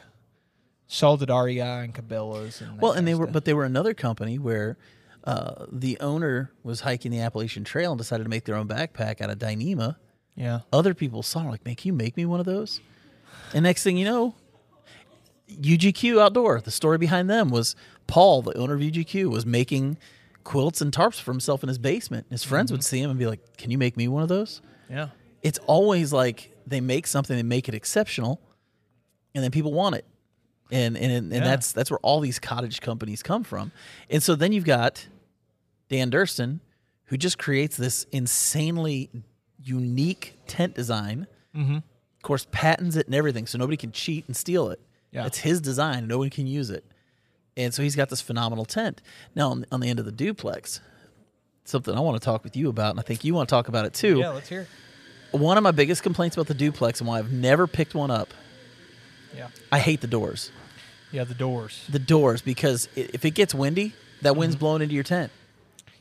sold 0.87 1.23
at 1.23 1.29
REI 1.29 1.59
and 1.59 1.93
Cabela's 1.95 2.61
and 2.61 2.79
well 2.79 2.91
and 2.93 3.07
they 3.07 3.15
were 3.15 3.27
but 3.27 3.45
they 3.45 3.53
were 3.53 3.65
another 3.65 3.93
company 3.93 4.37
where 4.39 4.77
uh, 5.23 5.65
the 5.71 5.99
owner 5.99 6.51
was 6.63 6.81
hiking 6.81 7.11
the 7.11 7.19
appalachian 7.19 7.63
trail 7.63 7.91
and 7.91 7.97
decided 7.97 8.23
to 8.23 8.29
make 8.29 8.45
their 8.45 8.55
own 8.55 8.67
backpack 8.67 9.19
out 9.21 9.29
of 9.29 9.37
dyneema 9.37 9.95
Yeah. 10.35 10.59
other 10.71 10.93
people 10.93 11.21
saw 11.23 11.47
it, 11.47 11.51
like 11.51 11.65
man 11.65 11.75
can 11.75 11.87
you 11.87 11.93
make 11.93 12.15
me 12.15 12.25
one 12.25 12.39
of 12.39 12.45
those 12.45 12.79
and 13.53 13.63
next 13.63 13.83
thing 13.83 13.97
you 13.97 14.05
know 14.05 14.35
ugq 15.49 16.19
outdoor 16.19 16.61
the 16.61 16.71
story 16.71 16.97
behind 16.97 17.29
them 17.29 17.49
was 17.49 17.75
paul 18.07 18.41
the 18.41 18.55
owner 18.57 18.75
of 18.75 18.81
ugq 18.81 19.25
was 19.25 19.45
making 19.45 19.97
quilts 20.43 20.81
and 20.81 20.91
tarps 20.93 21.19
for 21.19 21.31
himself 21.31 21.63
in 21.63 21.67
his 21.69 21.77
basement 21.77 22.25
his 22.29 22.43
friends 22.43 22.71
would 22.71 22.81
mm-hmm. 22.81 22.85
see 22.95 23.01
him 23.01 23.09
and 23.09 23.19
be 23.19 23.25
like 23.27 23.57
can 23.57 23.71
you 23.71 23.77
make 23.77 23.97
me 23.97 24.07
one 24.07 24.23
of 24.23 24.29
those 24.29 24.61
Yeah. 24.89 25.09
it's 25.43 25.59
always 25.67 26.13
like 26.13 26.51
they 26.65 26.81
make 26.81 27.07
something 27.07 27.35
they 27.35 27.43
make 27.43 27.67
it 27.67 27.73
exceptional 27.75 28.39
and 29.35 29.43
then 29.43 29.51
people 29.51 29.73
want 29.73 29.95
it 29.95 30.05
and 30.71 30.95
and, 30.97 31.11
and 31.11 31.31
Yeah. 31.31 31.39
that's 31.43 31.71
that's 31.71 31.89
where 31.91 31.99
all 31.99 32.19
these 32.19 32.39
cottage 32.39 32.79
companies 32.81 33.21
come 33.23 33.43
from 33.43 33.71
and 34.09 34.21
so 34.23 34.35
then 34.35 34.51
you've 34.53 34.65
got 34.65 35.07
dan 35.89 36.09
durston 36.11 36.59
who 37.05 37.17
just 37.17 37.37
creates 37.39 37.75
this 37.75 38.05
insanely 38.11 39.09
unique 39.63 40.35
tent 40.47 40.75
design 40.75 41.27
Mm-hmm. 41.55 41.77
of 41.77 42.21
course 42.21 42.45
patents 42.51 42.95
it 42.95 43.07
and 43.07 43.15
everything 43.15 43.47
so 43.47 43.57
nobody 43.57 43.75
can 43.75 43.91
cheat 43.91 44.23
and 44.27 44.35
steal 44.37 44.69
it 44.69 44.79
Yeah. 45.11 45.25
it's 45.25 45.39
his 45.39 45.59
design 45.59 46.07
no 46.07 46.19
one 46.19 46.29
can 46.29 46.45
use 46.45 46.69
it 46.69 46.85
and 47.57 47.73
so 47.73 47.81
he's 47.81 47.95
got 47.95 48.09
this 48.09 48.21
phenomenal 48.21 48.65
tent 48.65 49.01
now 49.35 49.49
on, 49.49 49.65
on 49.71 49.79
the 49.79 49.89
end 49.89 49.97
of 49.97 50.05
the 50.05 50.11
duplex 50.11 50.79
something 51.65 51.95
i 51.95 51.99
want 51.99 52.21
to 52.21 52.23
talk 52.23 52.43
with 52.43 52.55
you 52.55 52.69
about 52.69 52.91
and 52.91 52.99
i 52.99 53.03
think 53.03 53.23
you 53.23 53.33
want 53.33 53.49
to 53.49 53.53
talk 53.53 53.67
about 53.67 53.85
it 53.85 53.93
too 53.95 54.19
Yeah, 54.19 54.29
let's 54.29 54.47
hear 54.47 54.67
it. 55.33 55.39
one 55.39 55.57
of 55.57 55.63
my 55.63 55.71
biggest 55.71 56.03
complaints 56.03 56.35
about 56.37 56.45
the 56.47 56.53
duplex 56.53 57.01
and 57.01 57.07
why 57.07 57.17
I've 57.17 57.31
never 57.31 57.65
picked 57.65 57.95
one 57.95 58.11
up, 58.11 58.31
Yeah. 59.35 59.47
I 59.71 59.79
hate 59.79 60.01
the 60.01 60.07
doors. 60.07 60.51
Yeah, 61.11 61.23
the 61.23 61.33
doors. 61.33 61.83
The 61.89 61.97
doors 61.99 62.41
because 62.43 62.87
if 62.95 63.25
it 63.25 63.31
gets 63.31 63.53
windy, 63.55 63.93
that 64.21 64.35
wind's 64.35 64.55
blowing 64.55 64.81
into 64.83 64.93
your 64.93 65.03
tent. 65.03 65.31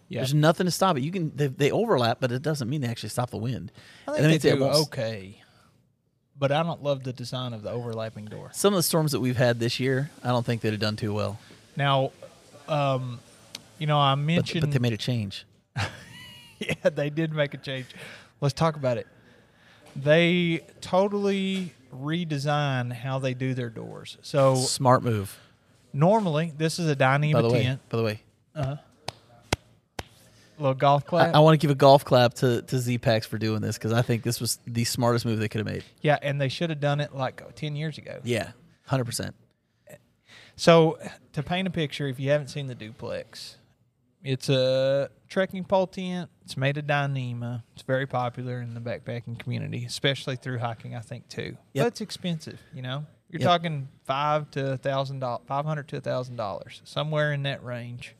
Yeah. 0.08 0.20
There's 0.20 0.34
nothing 0.34 0.64
to 0.66 0.70
stop 0.70 0.96
it. 0.96 1.02
You 1.02 1.10
can 1.10 1.32
they, 1.36 1.48
they 1.48 1.70
overlap, 1.70 2.18
but 2.20 2.32
it 2.32 2.42
doesn't 2.42 2.68
mean 2.68 2.80
they 2.80 2.88
actually 2.88 3.10
stop 3.10 3.30
the 3.30 3.36
wind. 3.36 3.70
I 4.06 4.12
think 4.18 4.42
that 4.42 4.48
they 4.50 4.56
do 4.56 4.64
okay. 4.64 5.42
But 6.38 6.52
I 6.52 6.62
don't 6.62 6.82
love 6.82 7.02
the 7.04 7.12
design 7.12 7.52
of 7.52 7.62
the 7.62 7.70
overlapping 7.70 8.26
door. 8.26 8.50
Some 8.52 8.72
of 8.72 8.78
the 8.78 8.82
storms 8.84 9.12
that 9.12 9.20
we've 9.20 9.36
had 9.36 9.58
this 9.58 9.80
year, 9.80 10.10
I 10.22 10.28
don't 10.28 10.46
think 10.46 10.60
they'd 10.62 10.70
have 10.70 10.80
done 10.80 10.94
too 10.96 11.12
well. 11.12 11.38
Now, 11.76 12.12
um, 12.68 13.18
you 13.78 13.86
know, 13.86 13.98
I 13.98 14.14
But, 14.14 14.18
mentioned 14.20 14.60
but 14.62 14.70
they 14.70 14.78
made 14.78 14.92
a 14.92 14.96
change. 14.96 15.44
yeah, 16.58 16.90
they 16.90 17.10
did 17.10 17.32
make 17.32 17.54
a 17.54 17.58
change. 17.58 17.86
Let's 18.40 18.54
talk 18.54 18.76
about 18.76 18.98
it. 18.98 19.06
They 19.96 20.60
totally 20.80 21.74
redesign 21.94 22.92
how 22.92 23.18
they 23.18 23.34
do 23.34 23.52
their 23.54 23.70
doors. 23.70 24.16
So 24.22 24.54
Smart 24.54 25.02
move. 25.02 25.38
normally, 25.92 26.52
this 26.56 26.78
is 26.78 26.88
a 26.88 26.94
By 26.96 27.18
the 27.18 27.48
way, 27.50 27.62
tent, 27.64 27.80
by 27.88 27.96
the 27.98 28.04
way, 28.04 28.20
little 30.58 30.74
golf 30.74 31.04
I, 31.06 31.08
clap. 31.08 31.34
I 31.34 31.38
want 31.40 31.58
to 31.60 31.64
give 31.64 31.70
a 31.70 31.74
golf 31.76 32.04
clap 32.04 32.34
to 32.34 32.62
to 32.62 32.78
Z 32.78 32.98
Packs 32.98 33.26
for 33.26 33.38
doing 33.38 33.60
this 33.60 33.76
because 33.78 33.92
I 33.92 34.02
think 34.02 34.22
this 34.22 34.40
was 34.40 34.58
the 34.66 34.84
smartest 34.84 35.24
move 35.26 35.38
they 35.38 35.48
could 35.48 35.58
have 35.60 35.66
made. 35.66 35.84
yeah, 36.02 36.18
and 36.22 36.40
they 36.40 36.48
should 36.48 36.70
have 36.70 36.80
done 36.80 37.00
it 37.00 37.14
like 37.14 37.54
ten 37.54 37.76
years 37.76 37.98
ago. 37.98 38.20
Yeah, 38.24 38.52
hundred 38.86 39.04
percent. 39.04 39.34
So 40.56 40.98
to 41.34 41.42
paint 41.42 41.68
a 41.68 41.70
picture, 41.70 42.08
if 42.08 42.18
you 42.18 42.30
haven't 42.30 42.48
seen 42.48 42.66
the 42.66 42.74
duplex, 42.74 43.56
it's 44.24 44.48
a 44.48 45.08
trekking 45.28 45.64
pole 45.64 45.86
tent. 45.86 46.30
It's 46.44 46.56
made 46.56 46.76
of 46.78 46.86
Dyneema. 46.86 47.62
It's 47.74 47.82
very 47.82 48.06
popular 48.06 48.60
in 48.60 48.74
the 48.74 48.80
backpacking 48.80 49.38
community, 49.38 49.84
especially 49.84 50.36
through 50.36 50.58
hiking. 50.58 50.94
I 50.96 51.00
think 51.00 51.28
too. 51.28 51.56
Yep. 51.74 51.84
But 51.84 51.86
it's 51.86 52.00
expensive, 52.00 52.60
you 52.74 52.82
know. 52.82 53.06
You're 53.30 53.40
Yep. 53.42 53.48
talking 53.48 53.88
five 54.04 54.50
to 54.52 54.78
thousand 54.78 55.20
dollars, 55.20 55.42
five 55.46 55.64
hundred 55.64 55.86
to 55.88 55.98
a 55.98 56.00
thousand 56.00 56.36
dollars, 56.36 56.80
somewhere 56.84 57.32
in 57.32 57.42
that 57.44 57.62
range. 57.62 58.16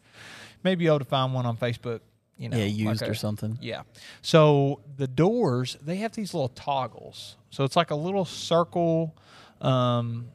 Maybe 0.62 0.86
able 0.86 0.98
to 0.98 1.04
find 1.04 1.32
one 1.34 1.46
on 1.46 1.56
Facebook. 1.56 2.00
You 2.38 2.48
know, 2.48 2.56
yeah, 2.56 2.64
like 2.64 2.74
used 2.74 3.02
a- 3.02 3.10
or 3.10 3.14
something. 3.14 3.58
Yeah. 3.60 3.82
So 4.22 4.80
the 4.96 5.08
doors, 5.08 5.76
they 5.84 5.96
have 5.96 6.12
these 6.12 6.32
little 6.32 6.48
toggles. 6.48 7.36
So 7.50 7.64
it's 7.64 7.74
like 7.76 7.90
a 7.90 7.96
little 7.96 8.24
circle, 8.24 9.16
um, 9.60 10.28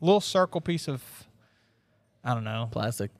little 0.00 0.20
circle 0.22 0.60
piece 0.60 0.88
of, 0.88 1.02
I 2.24 2.32
don't 2.34 2.44
know. 2.44 2.68
Plastic. 2.72 3.10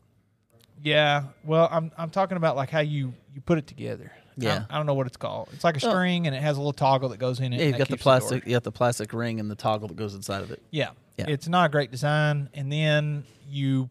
Yeah. 0.83 1.25
Well, 1.45 1.69
I'm 1.71 1.93
I'm 1.99 2.09
talking 2.11 2.37
about 2.39 2.57
like 2.57 2.71
how 2.71 2.81
you 2.81 3.13
you 3.35 3.41
put 3.43 3.59
it 3.59 3.67
together. 3.67 4.11
Yeah. 4.37 4.65
I, 4.71 4.79
don't 4.79 4.87
know 4.87 4.95
what 4.95 5.07
it's 5.07 5.19
called. 5.19 5.51
It's 5.53 5.65
like 5.65 5.77
a 5.77 5.81
string 5.81 6.27
and 6.27 6.35
it 6.35 6.41
has 6.41 6.57
a 6.57 6.61
little 6.61 6.73
toggle 6.73 7.11
that 7.11 7.19
goes 7.19 7.41
in 7.41 7.53
it. 7.53 7.61
Yeah, 7.61 7.67
you've 7.67 7.79
got 7.79 7.89
the 7.89 7.99
plastic. 7.99 8.47
you 8.47 8.53
got 8.53 8.65
the 8.65 8.73
plastic 8.73 9.13
ring 9.13 9.39
and 9.39 9.51
the 9.51 9.55
toggle 9.55 9.89
that 9.89 9.97
goes 9.99 10.15
inside 10.15 10.43
of 10.43 10.51
it. 10.51 10.63
Yeah. 10.71 10.91
Yeah. 11.19 11.27
It's 11.29 11.47
not 11.49 11.67
a 11.67 11.69
great 11.69 11.91
design. 11.91 12.49
And 12.55 12.73
then 12.73 13.25
you 13.49 13.91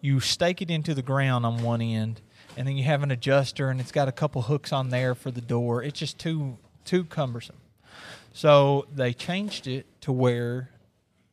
you 0.00 0.20
stake 0.20 0.62
it 0.62 0.70
into 0.70 0.94
the 0.94 1.02
ground 1.02 1.44
on 1.44 1.62
one 1.62 1.82
end, 1.82 2.20
and 2.56 2.66
then 2.66 2.76
you 2.76 2.84
have 2.84 3.02
an 3.02 3.10
adjuster, 3.10 3.70
and 3.70 3.80
it's 3.80 3.92
got 3.92 4.08
a 4.08 4.12
couple 4.12 4.42
hooks 4.42 4.72
on 4.72 4.90
there 4.90 5.14
for 5.14 5.30
the 5.30 5.40
door. 5.40 5.82
It's 5.82 5.98
just 5.98 6.18
too 6.18 6.58
too 6.84 7.04
cumbersome. 7.04 7.56
So 8.32 8.86
they 8.94 9.12
changed 9.12 9.66
it 9.66 9.86
to 10.02 10.12
where 10.12 10.70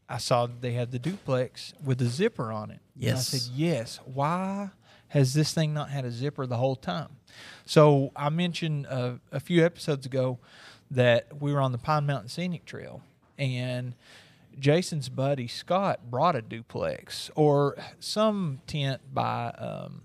I 0.10 0.18
saw 0.18 0.46
that 0.48 0.62
they 0.62 0.74
had 0.74 0.92
the 0.92 1.00
duplex 1.00 1.74
with 1.84 2.02
a 2.02 2.06
zipper 2.06 2.52
on 2.52 2.72
it. 2.72 2.80
And 2.96 3.18
I 3.18 3.22
said, 3.22 3.54
yes. 3.56 4.00
Why 4.06 4.70
has 5.10 5.34
this 5.34 5.54
thing 5.54 5.74
not 5.74 5.90
had 5.90 6.06
a 6.06 6.12
zipper 6.12 6.46
the 6.46 6.58
whole 6.58 6.76
time? 6.76 7.18
So 7.66 8.12
I 8.16 8.30
mentioned 8.30 8.88
uh, 8.88 9.14
a 9.32 9.40
few 9.40 9.66
episodes 9.66 10.06
ago 10.06 10.40
that 10.90 11.42
we 11.42 11.54
were 11.54 11.62
on 11.62 11.72
the 11.72 11.78
Pine 11.78 12.06
Mountain 12.06 12.30
Scenic 12.30 12.66
Trail, 12.66 13.02
and 13.38 13.94
Jason's 14.58 15.10
buddy 15.10 15.48
Scott 15.48 16.10
brought 16.10 16.36
a 16.36 16.42
duplex 16.42 17.30
or 17.36 17.78
some 18.00 18.62
tent 18.66 19.02
by 19.14 19.50
um, 19.58 20.04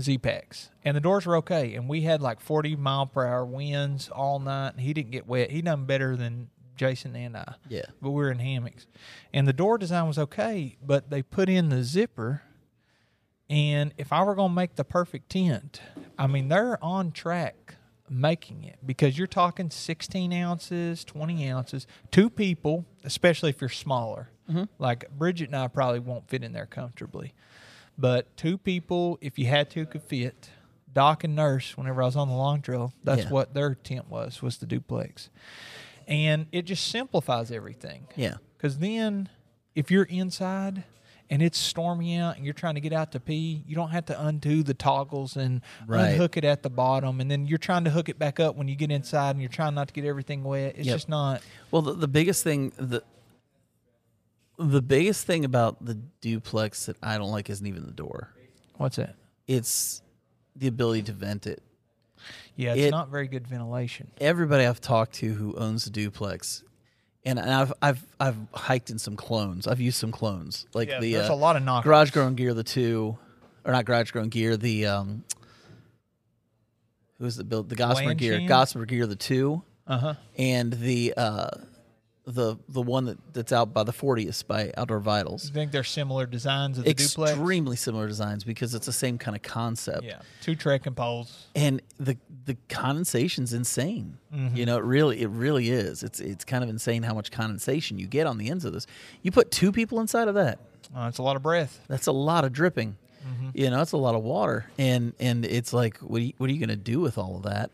Z-Packs, 0.00 0.70
and 0.84 0.96
the 0.96 1.00
doors 1.00 1.26
were 1.26 1.36
okay. 1.36 1.74
And 1.74 1.88
we 1.88 2.02
had 2.02 2.20
like 2.22 2.40
40 2.40 2.76
mile 2.76 3.06
per 3.06 3.26
hour 3.26 3.44
winds 3.44 4.08
all 4.08 4.38
night, 4.38 4.70
and 4.70 4.80
he 4.80 4.92
didn't 4.92 5.10
get 5.10 5.26
wet. 5.26 5.50
He 5.50 5.62
done 5.62 5.84
better 5.84 6.16
than 6.16 6.48
Jason 6.76 7.14
and 7.14 7.36
I 7.36 7.54
Yeah. 7.68 7.84
but 8.00 8.10
we 8.10 8.16
were 8.22 8.30
in 8.30 8.38
hammocks. 8.38 8.86
And 9.32 9.46
the 9.46 9.52
door 9.52 9.78
design 9.78 10.06
was 10.06 10.18
okay, 10.18 10.76
but 10.84 11.10
they 11.10 11.22
put 11.22 11.48
in 11.48 11.68
the 11.68 11.84
zipper. 11.84 12.42
And 13.50 13.92
if 13.98 14.12
I 14.12 14.22
were 14.24 14.34
going 14.34 14.50
to 14.50 14.54
make 14.54 14.76
the 14.76 14.84
perfect 14.84 15.30
tent, 15.30 15.80
I 16.18 16.26
mean, 16.26 16.48
they're 16.48 16.82
on 16.82 17.12
track 17.12 17.74
making 18.08 18.64
it 18.64 18.78
because 18.84 19.16
you're 19.18 19.26
talking 19.26 19.70
16 19.70 20.32
ounces, 20.32 21.04
20 21.04 21.48
ounces, 21.50 21.86
two 22.10 22.28
people, 22.30 22.84
especially 23.04 23.50
if 23.50 23.60
you're 23.60 23.70
smaller. 23.70 24.30
Mm-hmm. 24.48 24.64
Like 24.78 25.10
Bridget 25.16 25.48
and 25.48 25.56
I 25.56 25.68
probably 25.68 26.00
won't 26.00 26.28
fit 26.28 26.42
in 26.42 26.52
there 26.52 26.66
comfortably. 26.66 27.34
But 27.98 28.36
two 28.36 28.58
people, 28.58 29.18
if 29.20 29.38
you 29.38 29.46
had 29.46 29.70
to, 29.70 29.86
could 29.86 30.02
fit. 30.02 30.50
Doc 30.92 31.24
and 31.24 31.34
Nurse, 31.34 31.76
whenever 31.76 32.02
I 32.02 32.06
was 32.06 32.16
on 32.16 32.28
the 32.28 32.34
long 32.34 32.60
trail, 32.62 32.92
that's 33.02 33.24
Yeah. 33.24 33.30
what 33.30 33.54
their 33.54 33.74
tent 33.74 34.10
was, 34.10 34.42
was 34.42 34.58
the 34.58 34.66
duplex. 34.66 35.30
And 36.06 36.46
it 36.52 36.62
just 36.62 36.86
simplifies 36.88 37.50
everything. 37.50 38.06
Yeah. 38.16 38.34
Because 38.56 38.78
then, 38.78 39.28
if 39.74 39.90
you're 39.90 40.04
inside 40.04 40.84
and 41.30 41.40
it's 41.40 41.56
stormy 41.56 42.18
out 42.18 42.36
and 42.36 42.44
you're 42.44 42.52
trying 42.52 42.74
to 42.74 42.80
get 42.80 42.92
out 42.92 43.12
to 43.12 43.20
pee, 43.20 43.62
you 43.66 43.74
don't 43.74 43.88
have 43.90 44.04
to 44.06 44.26
undo 44.26 44.62
the 44.62 44.74
toggles 44.74 45.36
and 45.36 45.62
Right. 45.86 46.10
unhook 46.10 46.36
it 46.36 46.44
at 46.44 46.62
the 46.62 46.68
bottom. 46.70 47.20
And 47.20 47.30
then 47.30 47.46
you're 47.46 47.56
trying 47.58 47.84
to 47.84 47.90
hook 47.90 48.08
it 48.10 48.18
back 48.18 48.38
up 48.38 48.56
when 48.56 48.68
you 48.68 48.74
get 48.76 48.90
inside 48.90 49.30
and 49.30 49.40
you're 49.40 49.48
trying 49.48 49.74
not 49.74 49.88
to 49.88 49.94
get 49.94 50.04
everything 50.04 50.44
wet. 50.44 50.74
It's 50.76 50.86
Yep. 50.88 50.94
just 50.96 51.08
not. 51.08 51.40
Well, 51.70 51.80
the, 51.82 51.94
the 51.94 52.08
biggest 52.08 52.44
thing 52.44 52.72
the 52.76 53.02
the 54.58 54.82
biggest 54.82 55.26
thing 55.26 55.44
about 55.44 55.84
the 55.84 55.94
duplex 56.20 56.86
that 56.86 56.96
I 57.02 57.18
don't 57.18 57.30
like 57.30 57.48
isn't 57.50 57.66
even 57.66 57.84
the 57.86 57.92
door. 57.92 58.30
What's 58.76 58.96
that? 58.96 59.14
It's 59.46 60.02
the 60.56 60.68
ability 60.68 61.02
to 61.04 61.12
vent 61.12 61.46
it. 61.46 61.62
Yeah, 62.56 62.72
it's 62.74 62.82
It- 62.82 62.90
not 62.90 63.08
very 63.10 63.26
good 63.28 63.46
ventilation. 63.48 64.10
Everybody 64.20 64.64
I've 64.66 64.80
talked 64.80 65.14
to 65.16 65.32
who 65.32 65.56
owns 65.56 65.86
a 65.86 65.90
duplex, 65.90 66.62
and 67.24 67.38
and 67.38 67.50
I've 67.50 67.72
I've 67.82 68.04
I've 68.20 68.36
hiked 68.54 68.90
in 68.90 68.98
some 68.98 69.16
clones. 69.16 69.66
I've 69.66 69.80
used 69.80 69.96
some 69.98 70.12
clones 70.12 70.66
like 70.74 70.88
Yeah, 70.88 71.00
the 71.00 71.12
there's 71.14 71.30
uh, 71.30 71.34
a 71.34 71.34
lot 71.34 71.56
of 71.56 71.62
knockers. 71.64 71.84
garage 71.84 72.10
grown 72.10 72.34
gear, 72.34 72.52
the 72.54 72.62
two, 72.64 73.16
or 73.64 73.72
not 73.72 73.84
garage 73.86 74.10
grown 74.12 74.28
gear, 74.28 74.56
the 74.56 74.86
um, 74.86 75.24
who's 77.18 77.36
the 77.36 77.44
build 77.44 77.68
the 77.68 77.74
Gossamer 77.76 78.14
gear? 78.14 78.40
Gossamer 78.46 78.84
gear, 78.86 79.06
the 79.06 79.16
two, 79.16 79.62
Uh 79.86 79.98
huh. 79.98 80.14
and 80.36 80.72
the 80.72 81.14
uh, 81.16 81.48
the 82.24 82.56
the 82.68 82.80
one 82.80 83.06
that, 83.06 83.18
that's 83.32 83.52
out 83.52 83.74
by 83.74 83.82
the 83.82 83.92
40th 83.92 84.46
by 84.46 84.72
Outdoor 84.76 85.00
Vitals. 85.00 85.46
You 85.46 85.52
think 85.52 85.72
they're 85.72 85.82
similar 85.82 86.26
designs 86.26 86.78
of 86.78 86.84
the 86.84 86.94
duplex? 86.94 87.32
Extremely 87.32 87.76
similar 87.76 88.06
designs 88.06 88.44
because 88.44 88.74
it's 88.74 88.86
the 88.86 88.92
same 88.92 89.18
kind 89.18 89.36
of 89.36 89.42
concept. 89.42 90.04
Yeah, 90.04 90.20
two 90.40 90.54
trekking 90.54 90.94
poles. 90.94 91.46
and 91.56 91.82
the 91.98 92.16
the 92.44 92.56
condensation's 92.68 93.52
insane. 93.52 94.18
Mm-hmm. 94.32 94.56
You 94.56 94.66
know, 94.66 94.78
it 94.78 94.84
really 94.84 95.20
it 95.20 95.28
really 95.28 95.70
is. 95.70 96.02
It's 96.02 96.20
it's 96.20 96.44
kind 96.44 96.62
of 96.62 96.70
insane 96.70 97.02
how 97.02 97.14
much 97.14 97.30
condensation 97.30 97.98
you 97.98 98.06
get 98.06 98.26
on 98.26 98.38
the 98.38 98.50
ends 98.50 98.64
of 98.64 98.72
this. 98.72 98.86
You 99.22 99.32
put 99.32 99.50
two 99.50 99.72
people 99.72 100.00
inside 100.00 100.28
of 100.28 100.34
that. 100.34 100.60
Uh, 100.94 101.06
it's 101.08 101.18
a 101.18 101.22
lot 101.22 101.36
of 101.36 101.42
breath. 101.42 101.80
That's 101.88 102.06
a 102.06 102.12
lot 102.12 102.44
of 102.44 102.52
dripping. 102.52 102.96
Mm-hmm. 103.26 103.50
You 103.54 103.70
know, 103.70 103.78
that's 103.78 103.92
a 103.92 103.96
lot 103.96 104.14
of 104.14 104.22
water, 104.22 104.66
and 104.78 105.12
and 105.18 105.44
it's 105.44 105.72
like, 105.72 105.98
what 105.98 106.20
are 106.20 106.24
you, 106.24 106.32
what 106.38 106.50
are 106.50 106.52
you 106.52 106.58
going 106.58 106.68
to 106.70 106.76
do 106.76 107.00
with 107.00 107.18
all 107.18 107.36
of 107.36 107.44
that? 107.44 107.70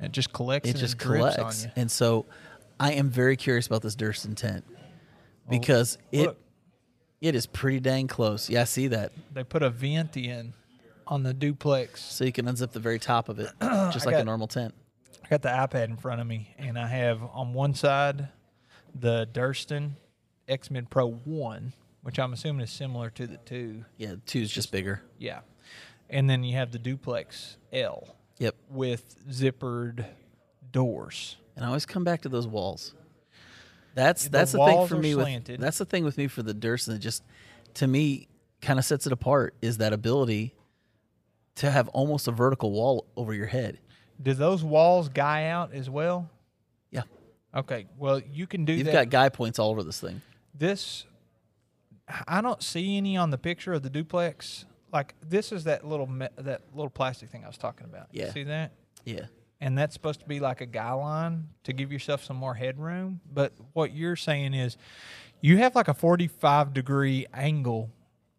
It 0.00 0.12
just 0.12 0.32
collects. 0.32 0.68
It 0.68 0.72
and 0.72 0.80
just 0.80 0.98
collects, 0.98 1.66
and 1.74 1.90
so 1.90 2.26
I 2.78 2.92
am 2.92 3.08
very 3.10 3.36
curious 3.36 3.66
about 3.66 3.82
this 3.82 3.96
Durston 3.96 4.34
tent 4.36 4.64
oh, 4.70 4.74
because 5.48 5.98
it 6.12 6.20
Oh, 6.20 6.24
look. 6.30 6.38
it 7.20 7.34
is 7.34 7.46
pretty 7.46 7.80
dang 7.80 8.06
close. 8.06 8.50
Yeah, 8.50 8.62
I 8.62 8.64
see 8.64 8.88
that. 8.88 9.12
They 9.32 9.44
put 9.44 9.62
a 9.62 9.70
vent 9.70 10.16
in 10.16 10.52
on 11.06 11.22
the 11.22 11.32
duplex. 11.32 12.02
So 12.02 12.24
you 12.24 12.32
can 12.32 12.46
unzip 12.46 12.72
the 12.72 12.80
very 12.80 12.98
top 12.98 13.28
of 13.28 13.38
it, 13.38 13.50
just 13.60 14.06
like 14.06 14.16
a 14.16 14.24
normal 14.24 14.46
tent. 14.48 14.74
I 15.24 15.28
got 15.28 15.42
the 15.42 15.48
iPad 15.48 15.84
in 15.88 15.96
front 15.96 16.20
of 16.20 16.26
me, 16.26 16.54
and 16.58 16.78
I 16.78 16.86
have 16.86 17.20
on 17.32 17.52
one 17.52 17.74
side 17.74 18.28
the 18.94 19.26
Durston 19.32 19.92
X 20.48 20.70
Mid 20.70 20.88
Pro 20.90 21.08
One, 21.10 21.72
which 22.02 22.18
I'm 22.18 22.32
assuming 22.32 22.62
is 22.62 22.70
similar 22.70 23.10
to 23.10 23.26
the 23.26 23.38
two. 23.38 23.84
Yeah, 23.96 24.10
the 24.10 24.16
two's 24.18 24.50
just 24.52 24.70
bigger. 24.70 25.02
Yeah, 25.18 25.40
and 26.10 26.28
then 26.30 26.44
you 26.44 26.54
have 26.56 26.70
the 26.72 26.78
Duplex 26.78 27.56
L 27.72 28.06
Yep. 28.38 28.54
with 28.70 29.16
zippered 29.30 30.04
doors. 30.70 31.36
And 31.56 31.64
I 31.64 31.68
always 31.68 31.86
come 31.86 32.04
back 32.04 32.22
to 32.22 32.28
those 32.28 32.46
walls. 32.46 32.94
That's 33.94 34.24
The 34.24 34.30
that's 34.30 34.52
the 34.52 34.58
thing 34.64 34.86
for 34.86 34.96
me 34.98 35.14
with 35.14 35.24
slanted. 35.24 35.58
that's 35.60 35.78
the 35.78 35.86
thing 35.86 36.04
with 36.04 36.18
me 36.18 36.28
for 36.28 36.42
the 36.42 36.52
Durston 36.54 36.88
that 36.88 36.98
just 36.98 37.22
to 37.74 37.86
me 37.86 38.28
kind 38.60 38.78
of 38.78 38.84
sets 38.84 39.06
it 39.06 39.12
apart 39.12 39.54
is 39.62 39.78
that 39.78 39.92
ability 39.94 40.54
to 41.56 41.70
have 41.70 41.88
almost 41.88 42.28
a 42.28 42.30
vertical 42.30 42.70
wall 42.72 43.06
over 43.16 43.32
your 43.32 43.46
head. 43.46 43.78
Do 44.22 44.34
those 44.34 44.62
walls 44.62 45.08
guy 45.08 45.46
out 45.46 45.72
as 45.72 45.88
well? 45.88 46.28
Yeah. 46.90 47.02
Okay, 47.54 47.86
well 47.98 48.20
you 48.20 48.46
can 48.46 48.66
do 48.66 48.74
You've 48.74 48.86
that. 48.86 48.92
got 48.92 49.10
guy 49.10 49.28
points 49.30 49.58
all 49.58 49.70
over 49.70 49.82
this 49.82 49.98
thing. 50.00 50.20
this 50.54 51.06
I 52.28 52.40
don't 52.42 52.62
see 52.62 52.98
any 52.98 53.16
on 53.16 53.30
the 53.30 53.38
picture 53.38 53.72
of 53.72 53.82
the 53.82 53.90
duplex. 53.90 54.66
Like 54.92 55.14
this 55.26 55.52
is 55.52 55.64
that 55.64 55.86
little 55.86 56.06
me- 56.06 56.28
that 56.36 56.60
little 56.74 56.90
plastic 56.90 57.30
thing 57.30 57.44
I 57.44 57.46
was 57.46 57.56
talking 57.58 57.86
about. 57.86 58.08
You 58.12 58.24
Yeah. 58.24 58.32
see 58.32 58.42
that? 58.44 58.72
Yeah. 59.06 59.26
And 59.60 59.76
that's 59.76 59.94
supposed 59.94 60.20
to 60.20 60.26
be 60.26 60.38
like 60.38 60.60
a 60.60 60.66
guy 60.66 60.92
line 60.92 61.48
to 61.64 61.72
give 61.72 61.90
yourself 61.90 62.22
some 62.22 62.36
more 62.36 62.54
headroom. 62.54 63.20
But 63.32 63.52
what 63.72 63.94
you're 63.94 64.16
saying 64.16 64.52
is 64.54 64.76
you 65.40 65.58
have 65.58 65.74
like 65.74 65.88
a 65.88 65.94
45 65.94 66.74
degree 66.74 67.26
angle 67.32 67.90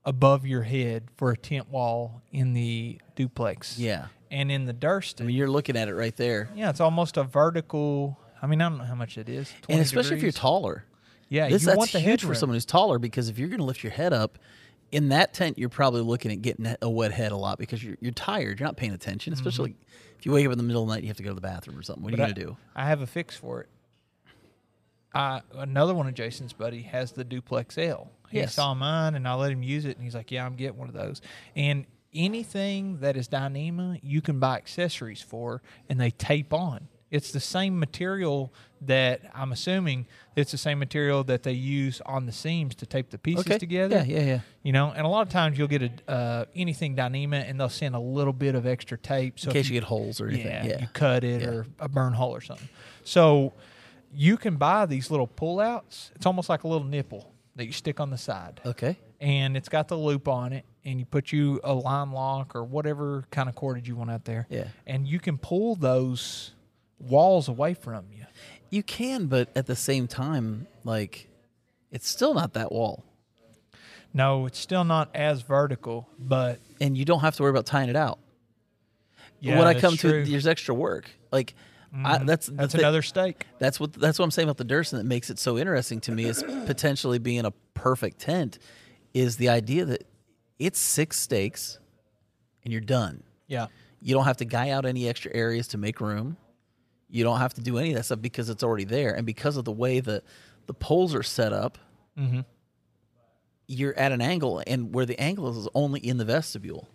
above 0.06 0.46
your 0.46 0.62
head 0.62 1.06
for 1.18 1.32
a 1.32 1.38
tent 1.38 1.70
wall 1.72 2.22
in 2.32 2.54
the 2.54 3.02
duplex. 3.16 3.78
Yeah. 3.80 4.08
And 4.30 4.52
in 4.52 4.66
the 4.66 4.74
Durston, 4.74 5.22
I 5.22 5.24
mean, 5.26 5.36
you're 5.36 5.50
looking 5.50 5.76
at 5.76 5.88
it 5.88 5.96
right 5.96 6.16
there. 6.16 6.50
yeah, 6.56 6.70
it's 6.70 6.82
almost 6.82 7.18
a 7.18 7.24
vertical. 7.24 8.20
I 8.42 8.48
mean, 8.48 8.62
I 8.62 8.70
don't 8.70 8.78
know 8.78 8.84
how 8.84 8.96
much 8.96 9.18
it 9.18 9.28
is. 9.30 9.52
And 9.70 9.80
especially 9.82 10.18
if 10.18 10.24
you're 10.24 10.32
taller. 10.32 10.84
Yeah, 11.30 11.50
This 11.50 11.64
you 11.64 11.68
that's 11.68 11.78
want 11.78 11.92
the 11.92 12.00
huge 12.00 12.24
for 12.24 12.36
someone 12.36 12.56
who's 12.56 12.66
taller 12.66 13.00
because 13.00 13.28
if 13.28 13.38
you're 13.38 13.50
going 13.50 13.60
to 13.60 13.66
lift 13.66 13.84
your 13.84 13.92
head 13.92 14.14
up 14.14 14.38
in 14.92 15.10
that 15.10 15.34
tent, 15.34 15.58
you're 15.58 15.70
probably 15.70 16.02
looking 16.02 16.32
at 16.32 16.42
getting 16.42 16.76
a 16.82 16.90
wet 16.90 17.12
head 17.12 17.32
a 17.32 17.38
lot 17.38 17.58
because 17.60 17.84
you're, 17.84 17.98
you're 18.00 18.12
tired. 18.14 18.60
You're 18.60 18.68
not 18.68 18.78
paying 18.78 18.94
attention, 18.94 19.34
especially 19.34 19.76
if 20.18 20.26
you 20.26 20.32
wake 20.32 20.46
up 20.46 20.52
in 20.52 20.58
the 20.58 20.64
middle 20.64 20.84
of 20.84 20.88
the 20.90 20.96
night, 20.96 21.04
you 21.04 21.10
have 21.10 21.18
to 21.18 21.24
go 21.24 21.30
to 21.30 21.36
the 21.36 21.42
bathroom 21.42 21.78
or 21.78 21.82
something. 21.84 22.04
What 22.04 22.14
are 22.14 22.18
Mm-hmm. 22.18 22.28
You 22.30 22.34
going 22.34 22.48
to 22.48 22.54
do? 22.54 22.58
I 22.76 22.86
have 22.88 23.02
a 23.02 23.08
fix 23.08 23.36
for 23.36 23.62
it. 23.62 23.70
I 25.14 25.42
another 25.56 25.94
one 25.96 26.08
of 26.08 26.14
Jason's 26.14 26.54
buddy 26.54 26.82
has 26.84 27.12
the 27.14 27.24
duplex 27.24 27.78
L. 27.78 28.12
He 28.30 28.38
Yes. 28.40 28.54
saw 28.56 28.74
mine 28.74 29.16
and 29.16 29.28
I 29.28 29.34
let 29.36 29.52
him 29.52 29.64
use 29.64 29.86
it 29.86 29.96
and 29.96 30.04
he's 30.04 30.14
like, 30.16 30.32
"Yeah, 30.32 30.46
I'm 30.46 30.56
getting 30.56 30.78
one 30.78 30.90
of 30.90 30.94
those." 30.94 31.22
And 31.56 31.86
anything 32.14 33.00
that 33.00 33.16
is 33.16 33.28
Dyneema, 33.30 34.00
you 34.04 34.22
can 34.22 34.40
buy 34.40 34.58
accessories 34.58 35.22
for 35.22 35.62
and 35.90 36.00
they 36.00 36.12
tape 36.12 36.54
on. 36.54 36.88
It's 37.10 37.32
the 37.32 37.40
same 37.40 37.80
material 37.80 38.54
that 38.82 39.22
I'm 39.34 39.52
assuming 39.54 40.08
it's 40.36 40.52
the 40.52 40.58
same 40.58 40.78
material 40.78 41.24
that 41.24 41.42
they 41.44 41.54
use 41.54 42.02
on 42.06 42.26
the 42.26 42.32
seams 42.32 42.76
to 42.76 42.86
tape 42.86 43.10
the 43.10 43.18
pieces 43.18 43.46
Okay. 43.48 43.58
together. 43.58 44.04
Yeah, 44.06 44.20
yeah, 44.20 44.26
yeah. 44.26 44.40
You 44.62 44.72
know, 44.74 44.92
and 44.96 45.06
a 45.06 45.10
lot 45.10 45.26
of 45.26 45.30
times 45.32 45.58
you'll 45.58 45.68
get 45.70 45.82
a 45.84 46.12
uh, 46.12 46.46
anything 46.56 46.96
Dyneema 46.96 47.50
and 47.50 47.60
they'll 47.60 47.70
send 47.70 47.96
a 47.96 48.00
little 48.00 48.34
bit 48.34 48.54
of 48.56 48.68
extra 48.68 48.98
tape. 48.98 49.40
So 49.40 49.50
In 49.50 49.54
case 49.54 49.68
you 49.70 49.74
get 49.74 49.86
holes 49.86 50.20
or 50.22 50.28
anything. 50.28 50.48
yeah, 50.48 50.66
Yeah. 50.66 50.82
you 50.82 50.88
cut 50.94 51.24
it 51.24 51.42
Yeah. 51.42 51.48
or 51.48 51.66
a 51.80 51.88
burn 51.90 52.14
hole 52.14 52.36
or 52.36 52.42
something. 52.42 52.70
So 53.04 53.54
you 54.14 54.38
can 54.38 54.58
buy 54.58 54.86
these 54.86 55.10
little 55.10 55.28
pull 55.28 55.60
outs. 55.60 56.12
It's 56.16 56.26
almost 56.26 56.50
like 56.50 56.64
a 56.64 56.68
little 56.68 56.88
nipple. 56.88 57.34
that 57.56 57.66
you 57.66 57.72
stick 57.72 58.00
on 58.00 58.12
the 58.12 58.18
side, 58.20 58.62
Okay. 58.68 58.96
and 59.20 59.58
it's 59.58 59.68
got 59.68 59.88
the 59.88 59.98
loop 59.98 60.28
on 60.28 60.54
it, 60.54 60.64
and 60.86 61.00
you 61.00 61.08
put 61.08 61.32
you 61.32 61.60
a 61.64 61.74
line 61.74 62.12
lock 62.12 62.56
or 62.56 62.64
whatever 62.64 63.24
kind 63.32 63.50
of 63.50 63.56
cordage 63.56 63.88
you 63.88 63.96
want 63.96 64.12
out 64.12 64.26
there, 64.26 64.46
Yeah. 64.48 64.66
and 64.86 65.08
you 65.08 65.18
can 65.20 65.40
pull 65.40 65.74
those 65.74 66.54
walls 67.00 67.48
away 67.48 67.74
from 67.74 68.06
you. 68.12 68.26
You 68.70 68.84
can, 68.84 69.28
but 69.28 69.50
at 69.56 69.66
the 69.66 69.76
same 69.76 70.08
time, 70.08 70.68
like, 70.84 71.30
it's 71.92 72.08
still 72.08 72.34
not 72.34 72.54
that 72.54 72.72
wall, 72.72 73.06
No, 74.14 74.46
it's 74.46 74.60
still 74.60 74.84
not 74.84 75.10
as 75.16 75.42
vertical, 75.42 76.10
but 76.20 76.60
and 76.82 76.98
you 76.98 77.06
don't 77.06 77.22
have 77.22 77.36
to 77.38 77.44
worry 77.44 77.52
about 77.52 77.66
tying 77.66 77.90
it 77.90 77.96
out. 77.96 78.20
yeah, 79.40 79.58
when 79.58 79.68
I 79.68 79.80
come 79.80 79.96
true. 79.96 80.24
to, 80.26 80.30
there's 80.30 80.48
extra 80.48 80.76
work. 80.76 81.10
Like, 81.32 81.54
I, 81.94 82.18
mm-hmm. 82.18 82.26
that's 82.26 82.48
the 82.48 82.54
that's 82.54 82.74
thi- 82.74 82.80
another 82.80 83.02
stake. 83.02 83.46
That's 83.60 83.80
what 83.80 83.94
that's 83.94 84.20
what 84.20 84.26
I'm 84.26 84.32
saying 84.32 84.50
about 84.50 84.58
the 84.58 84.66
Durston 84.66 84.98
that 84.98 85.06
makes 85.06 85.30
it 85.30 85.40
so 85.40 85.58
interesting 85.58 86.02
to 86.02 86.12
me 86.12 86.26
is 86.26 86.44
potentially 86.66 87.20
being 87.20 87.46
a 87.46 87.52
perfect 87.74 88.20
tent 88.20 88.60
is 89.14 89.38
the 89.38 89.48
idea 89.50 89.86
that 89.86 90.04
it's 90.60 90.80
six 90.80 91.18
stakes 91.20 91.80
and 92.64 92.72
you're 92.74 92.82
done. 92.82 93.24
Yeah, 93.48 93.68
You 94.02 94.14
don't 94.14 94.26
have 94.26 94.38
to 94.38 94.46
guy 94.46 94.72
out 94.72 94.86
any 94.86 95.08
extra 95.08 95.34
areas 95.34 95.70
to 95.70 95.78
make 95.78 96.02
room. 96.02 96.36
You 97.10 97.24
don't 97.24 97.40
have 97.40 97.54
to 97.56 97.62
do 97.62 97.78
any 97.78 97.90
of 97.92 97.96
that 97.96 98.04
stuff 98.04 98.22
because 98.22 98.50
it's 98.50 98.64
already 98.64 98.84
there. 98.84 99.14
And 99.16 99.26
because 99.26 99.58
of 99.58 99.66
the 99.66 99.72
way 99.72 100.00
the 100.00 100.24
the 100.66 100.74
poles 100.74 101.16
are 101.16 101.24
set 101.24 101.54
up, 101.54 101.78
Mhm. 102.20 102.44
you're 103.68 103.98
at 103.98 104.12
an 104.12 104.22
angle 104.22 104.62
and 104.68 104.94
where 104.94 105.06
the 105.06 105.20
angle 105.20 105.50
is 105.50 105.58
is 105.58 105.68
only 105.74 106.00
in 106.00 106.18
the 106.18 106.26
vestibule. 106.26 106.88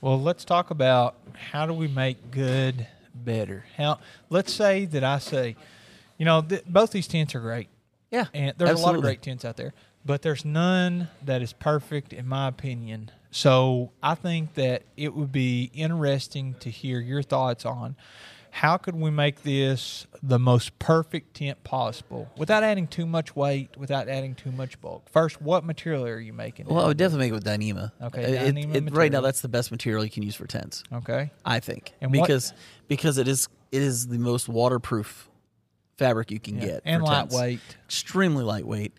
Well, 0.00 0.20
let's 0.20 0.44
talk 0.44 0.70
about 0.70 1.16
how 1.50 1.66
do 1.66 1.74
we 1.74 1.88
make 1.88 2.30
good 2.30 2.86
better. 3.14 3.64
How 3.76 3.98
let's 4.30 4.52
say 4.52 4.86
that 4.86 5.04
I 5.04 5.18
say, 5.18 5.56
you 6.18 6.24
know, 6.24 6.42
th- 6.42 6.64
both 6.66 6.90
these 6.90 7.06
tents 7.06 7.34
are 7.34 7.40
great, 7.40 7.68
Yeah. 8.10 8.26
and 8.32 8.54
there's 8.56 8.80
a 8.80 8.82
lot 8.82 8.94
of 8.94 9.02
great 9.02 9.20
tents 9.22 9.44
out 9.44 9.56
there, 9.56 9.74
but 10.04 10.22
there's 10.22 10.44
none 10.44 11.08
that 11.24 11.42
is 11.42 11.52
perfect 11.52 12.12
in 12.12 12.26
my 12.26 12.48
opinion. 12.48 13.10
So 13.30 13.92
I 14.02 14.14
think 14.14 14.54
that 14.54 14.82
it 14.96 15.14
would 15.14 15.32
be 15.32 15.70
interesting 15.74 16.54
to 16.60 16.70
hear 16.70 17.00
your 17.00 17.22
thoughts 17.22 17.64
on 17.66 17.94
how 18.52 18.76
could 18.76 18.96
we 18.96 19.10
make 19.10 19.42
this 19.42 20.06
the 20.22 20.38
most 20.38 20.78
perfect 20.78 21.34
tent 21.36 21.62
possible 21.64 22.28
without 22.36 22.62
adding 22.62 22.86
too 22.86 23.06
much 23.06 23.34
weight, 23.36 23.76
without 23.76 24.08
adding 24.08 24.34
too 24.34 24.50
much 24.52 24.80
bulk. 24.80 25.08
First, 25.08 25.40
what 25.40 25.64
material 25.64 26.04
are 26.06 26.18
you 26.20 26.32
making? 26.32 26.66
Well, 26.66 26.84
I 26.84 26.88
would 26.88 26.96
definitely 26.96 27.26
make 27.26 27.30
it 27.32 27.34
with 27.34 27.44
Dyneema. 27.44 27.92
Okay, 28.02 28.22
It- 28.22 28.54
Dyneema 28.54 28.74
it- 28.88 28.92
right 28.92 29.10
now 29.12 29.20
that's 29.20 29.40
the 29.40 29.48
best 29.48 29.70
material 29.70 30.04
you 30.04 30.10
can 30.10 30.22
use 30.22 30.34
for 30.34 30.46
tents. 30.46 30.82
okay. 30.92 31.30
I 31.44 31.60
think, 31.60 31.92
And 32.00 32.12
what- 32.12 32.22
because 32.26 32.52
because 32.88 33.18
it 33.18 33.28
is 33.28 33.48
it 33.72 33.82
is 33.82 34.08
the 34.08 34.18
most 34.18 34.48
waterproof 34.48 35.28
fabric 35.96 36.30
you 36.30 36.40
can 36.40 36.56
Yeah, 36.56 36.66
get 36.66 36.82
and 36.84 37.02
for 37.04 37.12
tents. 37.12 37.32
lightweight. 37.34 37.60
extremely 37.84 38.42
lightweight. 38.42 38.92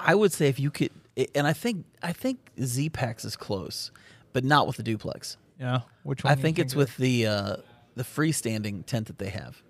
I 0.00 0.14
would 0.14 0.32
say 0.32 0.48
if 0.48 0.58
you 0.58 0.70
could, 0.70 0.90
and 1.34 1.46
I 1.46 1.52
think 1.52 1.84
I 2.02 2.12
think 2.12 2.38
Z 2.60 2.90
Packs 2.90 3.24
is 3.24 3.36
close, 3.36 3.90
but 4.32 4.44
not 4.44 4.66
with 4.66 4.76
the 4.76 4.82
duplex. 4.82 5.36
Yeah. 5.60 5.80
Which 6.02 6.22
one? 6.24 6.32
I 6.32 6.36
you 6.36 6.42
think 6.42 6.58
it's 6.58 6.72
of? 6.72 6.78
with 6.78 6.96
the 6.98 7.26
uh, 7.26 7.56
the 7.98 8.04
freestanding 8.04 8.86
tent 8.86 9.06
that 9.08 9.18
they 9.18 9.28
have, 9.28 9.62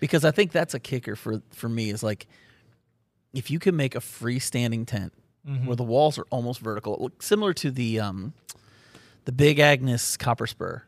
because 0.00 0.24
I 0.24 0.30
think 0.30 0.50
that's 0.52 0.72
a 0.74 0.80
kicker 0.80 1.14
for 1.16 1.42
for 1.52 1.68
me 1.68 1.90
is 1.90 2.02
like 2.02 2.26
if 3.34 3.50
you 3.50 3.58
can 3.58 3.76
make 3.76 3.94
a 3.94 4.00
freestanding 4.00 4.86
tent 4.86 5.12
Mm-hmm. 5.46 5.66
where 5.66 5.76
the 5.76 5.82
walls 5.84 6.16
are 6.18 6.24
almost 6.30 6.58
vertical, 6.60 7.10
similar 7.20 7.52
to 7.52 7.70
the 7.70 8.00
um, 8.00 8.32
the 9.26 9.32
Big 9.32 9.58
Agnes 9.58 10.16
Copper 10.16 10.46
Spur. 10.46 10.82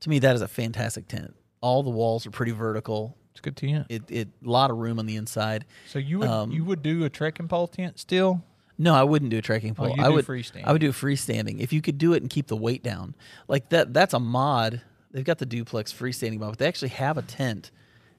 To 0.00 0.08
me, 0.10 0.18
that 0.18 0.34
is 0.34 0.42
a 0.42 0.48
fantastic 0.48 1.06
tent. 1.06 1.36
All 1.60 1.84
the 1.84 1.90
walls 1.90 2.26
are 2.26 2.32
pretty 2.32 2.50
vertical. 2.50 3.16
It's 3.30 3.40
good 3.40 3.56
tent. 3.56 3.86
It 3.88 4.02
it 4.08 4.28
a 4.44 4.50
lot 4.50 4.72
of 4.72 4.78
room 4.78 4.98
on 4.98 5.06
the 5.06 5.14
inside. 5.14 5.64
So 5.86 6.00
you 6.00 6.18
would 6.18 6.28
Um, 6.28 6.50
you 6.50 6.64
would 6.64 6.82
do 6.82 7.04
a 7.04 7.08
trekking 7.10 7.46
pole 7.46 7.68
tent 7.68 8.00
still? 8.00 8.42
No, 8.76 8.94
I 8.94 9.04
wouldn't 9.04 9.30
do 9.30 9.38
a 9.38 9.42
trekking 9.42 9.72
Oh, 9.78 9.86
pole. 9.86 9.96
you 9.96 10.02
I 10.02 10.08
do 10.08 10.14
would 10.14 10.26
freestanding. 10.26 10.64
I 10.64 10.72
would 10.72 10.80
do 10.80 10.90
freestanding. 10.90 11.60
If 11.60 11.72
you 11.72 11.80
could 11.80 11.98
do 11.98 12.14
it 12.14 12.22
and 12.22 12.28
keep 12.28 12.48
the 12.48 12.56
weight 12.56 12.82
down, 12.82 13.14
like 13.46 13.68
that, 13.68 13.94
that's 13.94 14.12
a 14.14 14.18
mod. 14.20 14.82
They've 15.10 15.24
got 15.24 15.38
the 15.38 15.46
duplex 15.46 15.92
freestanding 15.92 16.38
mod, 16.38 16.50
but 16.52 16.58
they 16.58 16.66
actually 16.68 16.88
have 16.90 17.16
a 17.18 17.22
tent. 17.22 17.70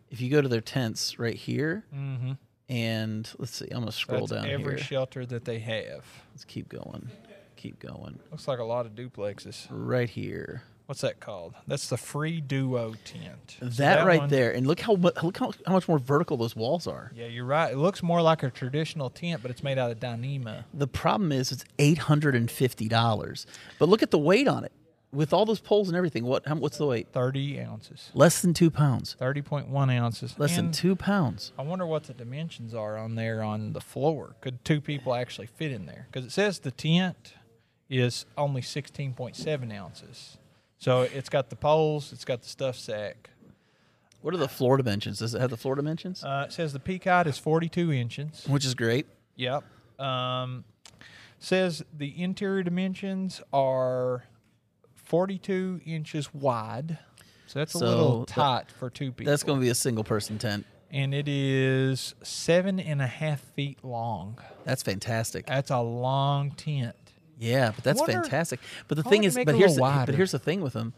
If 0.09 0.21
you 0.21 0.29
go 0.29 0.41
to 0.41 0.47
their 0.47 0.61
tents 0.61 1.19
right 1.19 1.35
here, 1.35 1.85
Mm-hmm. 1.95 2.31
and 2.67 3.29
let's 3.37 3.55
see, 3.55 3.67
I'm 3.71 3.79
gonna 3.81 3.91
scroll 3.91 4.27
That's 4.27 4.41
down 4.43 4.49
every 4.51 4.75
here. 4.75 4.83
shelter 4.83 5.25
that 5.27 5.45
they 5.45 5.59
have. 5.59 6.03
let's 6.33 6.45
keep 6.45 6.69
going, 6.69 7.09
keep 7.55 7.79
going. 7.79 8.19
Looks 8.31 8.47
like 8.47 8.59
a 8.59 8.63
lot 8.63 8.85
of 8.85 8.93
duplexes. 8.93 9.67
Right 9.69 10.09
here, 10.09 10.63
What's 10.87 11.01
that 11.01 11.19
called? 11.19 11.53
That's 11.67 11.87
the 11.89 11.97
free 11.97 12.41
duo 12.41 12.95
tent. 13.05 13.57
So 13.59 13.67
that, 13.83 14.07
right 14.07 14.21
one- 14.21 14.29
there, 14.29 14.51
and 14.51 14.65
look 14.65 14.79
how 14.79 14.93
look 14.93 15.19
how, 15.37 15.51
how 15.67 15.73
much 15.73 15.87
more 15.87 15.99
vertical 15.99 16.35
those 16.37 16.55
walls 16.55 16.87
are. 16.87 17.11
Yeah, 17.15 17.27
you're 17.27 17.45
right. 17.45 17.71
It 17.73 17.77
looks 17.77 18.01
more 18.01 18.23
like 18.23 18.41
a 18.41 18.49
traditional 18.49 19.11
tent, 19.11 19.43
but 19.43 19.51
it's 19.51 19.61
made 19.61 19.77
out 19.77 19.91
of 19.91 19.99
Dyneema. 19.99 20.63
The 20.73 20.87
problem 20.87 21.31
is 21.31 21.51
it's 21.51 21.63
eight 21.77 21.99
hundred 21.99 22.33
and 22.35 22.49
fifty 22.49 22.87
dollars, 22.87 23.45
but 23.77 23.87
look 23.87 24.01
at 24.01 24.09
the 24.09 24.17
weight 24.17 24.47
on 24.47 24.63
it 24.63 24.71
with 25.11 25.33
all 25.33 25.45
those 25.45 25.59
poles 25.59 25.87
and 25.87 25.97
everything. 25.97 26.23
What 26.23 26.45
how, 26.45 26.55
what's 26.55 26.77
the 26.77 26.85
weight? 26.85 27.07
Thirty 27.11 27.59
ounces. 27.59 28.11
Less 28.13 28.41
than 28.41 28.53
two 28.53 28.69
pounds. 28.69 29.15
Thirty 29.17 29.41
point 29.41 29.67
one 29.67 29.89
ounces. 29.89 30.35
Less 30.37 30.55
than 30.55 30.71
two 30.71 30.95
pounds. 30.95 31.51
I 31.57 31.63
wonder 31.63 31.85
what 31.85 32.03
the 32.03 32.13
dimensions 32.13 32.73
are 32.73 32.97
on 32.97 33.15
there 33.15 33.41
on 33.41 33.73
the 33.73 33.81
floor. 33.81 34.35
Could 34.41 34.63
two 34.63 34.81
people 34.81 35.13
actually 35.13 35.47
fit 35.47 35.71
in 35.71 35.85
there? 35.85 36.07
Because 36.11 36.25
it 36.25 36.31
says 36.31 36.59
the 36.59 36.71
tent 36.71 37.33
is 37.89 38.25
only 38.37 38.61
sixteen 38.61 39.13
point 39.13 39.35
seven 39.35 39.71
ounces. 39.71 40.37
So 40.77 41.01
it's 41.01 41.29
got 41.29 41.49
the 41.49 41.55
poles, 41.55 42.13
it's 42.13 42.23
got 42.23 42.41
the 42.41 42.49
stuff 42.49 42.77
sack. 42.77 43.31
What 44.21 44.33
are 44.33 44.37
the 44.37 44.47
floor 44.47 44.77
dimensions? 44.77 45.19
Does 45.19 45.33
it 45.33 45.41
have 45.41 45.49
the 45.49 45.57
floor 45.57 45.75
dimensions? 45.75 46.23
Uh, 46.23 46.45
it 46.47 46.53
says 46.53 46.73
the 46.73 46.79
peacock 46.79 47.25
is 47.25 47.37
forty-two 47.37 47.91
inches. 47.91 48.45
Which 48.47 48.65
is 48.65 48.75
great. 48.75 49.07
Yep. 49.37 49.63
Um, 49.97 50.65
says 51.39 51.83
the 51.97 52.21
interior 52.21 52.63
dimensions 52.63 53.41
are 53.51 54.25
forty-two 55.09 55.81
inches 55.85 56.33
wide. 56.33 56.97
So 57.47 57.59
that's 57.59 57.73
a 57.75 57.79
So 57.79 57.85
little 57.87 58.19
that- 58.21 58.27
tight 58.29 58.71
for 58.71 58.89
two 58.89 59.11
people. 59.11 59.29
That's 59.31 59.43
going 59.43 59.59
to 59.59 59.61
be 59.63 59.69
a 59.69 59.75
single 59.75 60.03
person 60.03 60.37
tent. 60.37 60.65
and 60.91 61.13
it 61.13 61.27
is 61.27 62.15
seven 62.23 62.79
and 62.79 63.01
a 63.01 63.07
half 63.07 63.41
feet 63.41 63.83
long. 63.83 64.37
That's 64.65 64.81
fantastic. 64.83 65.45
That's 65.47 65.69
a 65.71 65.79
long 65.81 66.51
tent. 66.51 66.95
Yeah, 67.39 67.71
but 67.75 67.83
that's 67.83 67.99
wonder- 67.99 68.21
fantastic. 68.21 68.59
But 68.87 68.97
the 68.97 69.03
thing 69.03 69.23
is, 69.23 69.35
but 69.35 69.55
here's 69.55 69.75
the, 69.75 69.81
wider. 69.81 70.05
but 70.11 70.15
here's 70.15 70.31
the 70.31 70.39
thing 70.39 70.61
with 70.61 70.73
them. 70.73 70.93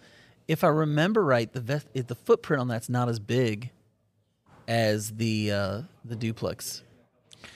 If 0.47 0.63
I 0.63 0.67
remember 0.69 1.23
right, 1.23 1.51
the 1.51 1.61
vest, 1.61 1.87
the 1.93 2.15
footprint 2.15 2.59
on 2.61 2.67
that's 2.67 2.89
not 2.89 3.07
as 3.09 3.19
big 3.19 3.71
as 4.67 5.11
the 5.17 5.51
uh, 5.51 5.81
the 6.03 6.15
duplex. 6.15 6.83
It 7.43 7.49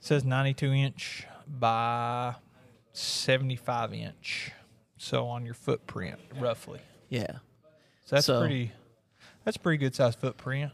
says 0.00 0.24
ninety-two 0.24 0.72
inch 0.72 1.26
by 1.46 2.34
seventy-five 2.92 3.92
inch. 3.92 4.52
So 5.06 5.28
on 5.28 5.44
your 5.44 5.54
footprint, 5.54 6.18
roughly. 6.40 6.80
Yeah, 7.08 7.38
So 8.06 8.16
that's 8.16 8.26
So- 8.26 8.40
pretty. 8.40 8.72
That's 9.44 9.56
pretty 9.56 9.78
good 9.78 9.94
size 9.94 10.16
footprint. 10.16 10.72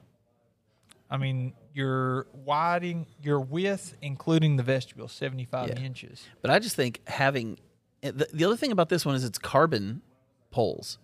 I 1.11 1.18
mean, 1.18 1.53
your 1.75 2.27
widening, 2.33 3.05
your 3.23 3.38
width, 3.38 3.95
including 4.01 4.57
the 4.57 4.62
vestibule, 4.62 5.09
seventy-five 5.09 5.68
Yeah. 5.68 5.81
inches. 5.81 6.25
but 6.40 6.51
I 6.51 6.59
just 6.59 6.75
think 6.75 7.03
having 7.07 7.59
eh, 8.03 8.12
the, 8.12 8.27
the 8.33 8.45
other 8.47 8.57
thing 8.57 8.73
about 8.73 8.88
this 8.88 9.05
one 9.05 9.14
is 9.14 9.23
it's 9.25 9.38
carbon 9.38 10.01
poles. 10.51 10.97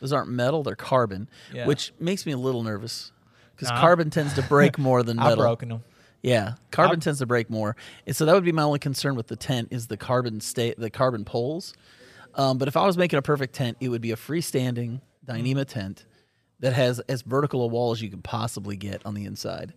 Those 0.00 0.12
aren't 0.12 0.28
metal; 0.28 0.62
they're 0.62 0.76
carbon, 0.76 1.30
Yeah. 1.54 1.66
which 1.66 1.94
makes 1.98 2.26
me 2.26 2.32
a 2.32 2.36
little 2.36 2.62
nervous 2.62 3.12
because 3.56 3.70
carbon 3.70 4.10
tends 4.10 4.34
to 4.34 4.42
break 4.42 4.76
more 4.78 5.02
than 5.02 5.16
metal. 5.18 5.32
I've 5.32 5.38
broken 5.38 5.70
them. 5.70 5.84
Yeah, 6.22 6.56
carbon 6.70 6.96
I'm- 6.96 7.00
tends 7.00 7.20
to 7.20 7.26
break 7.26 7.48
more, 7.48 7.74
and 8.06 8.14
so 8.14 8.26
that 8.26 8.34
would 8.34 8.44
be 8.44 8.52
my 8.52 8.62
only 8.64 8.78
concern 8.78 9.14
with 9.16 9.28
the 9.28 9.36
tent 9.36 9.68
is 9.70 9.86
the 9.86 9.96
carbon 9.96 10.42
state, 10.42 10.78
the 10.78 10.90
carbon 10.90 11.24
poles. 11.24 11.72
Um, 12.34 12.58
but 12.58 12.68
if 12.68 12.76
I 12.76 12.86
was 12.86 12.96
making 12.96 13.18
a 13.18 13.22
perfect 13.22 13.54
tent, 13.54 13.76
it 13.80 13.88
would 13.88 14.00
be 14.00 14.12
a 14.12 14.16
freestanding 14.16 15.00
Dyneema 15.26 15.66
tent 15.66 16.04
that 16.60 16.72
has 16.72 17.00
as 17.00 17.22
vertical 17.22 17.62
a 17.62 17.66
wall 17.66 17.92
as 17.92 18.00
you 18.00 18.08
can 18.08 18.22
possibly 18.22 18.76
get 18.76 19.04
on 19.04 19.14
the 19.14 19.24
inside, 19.24 19.74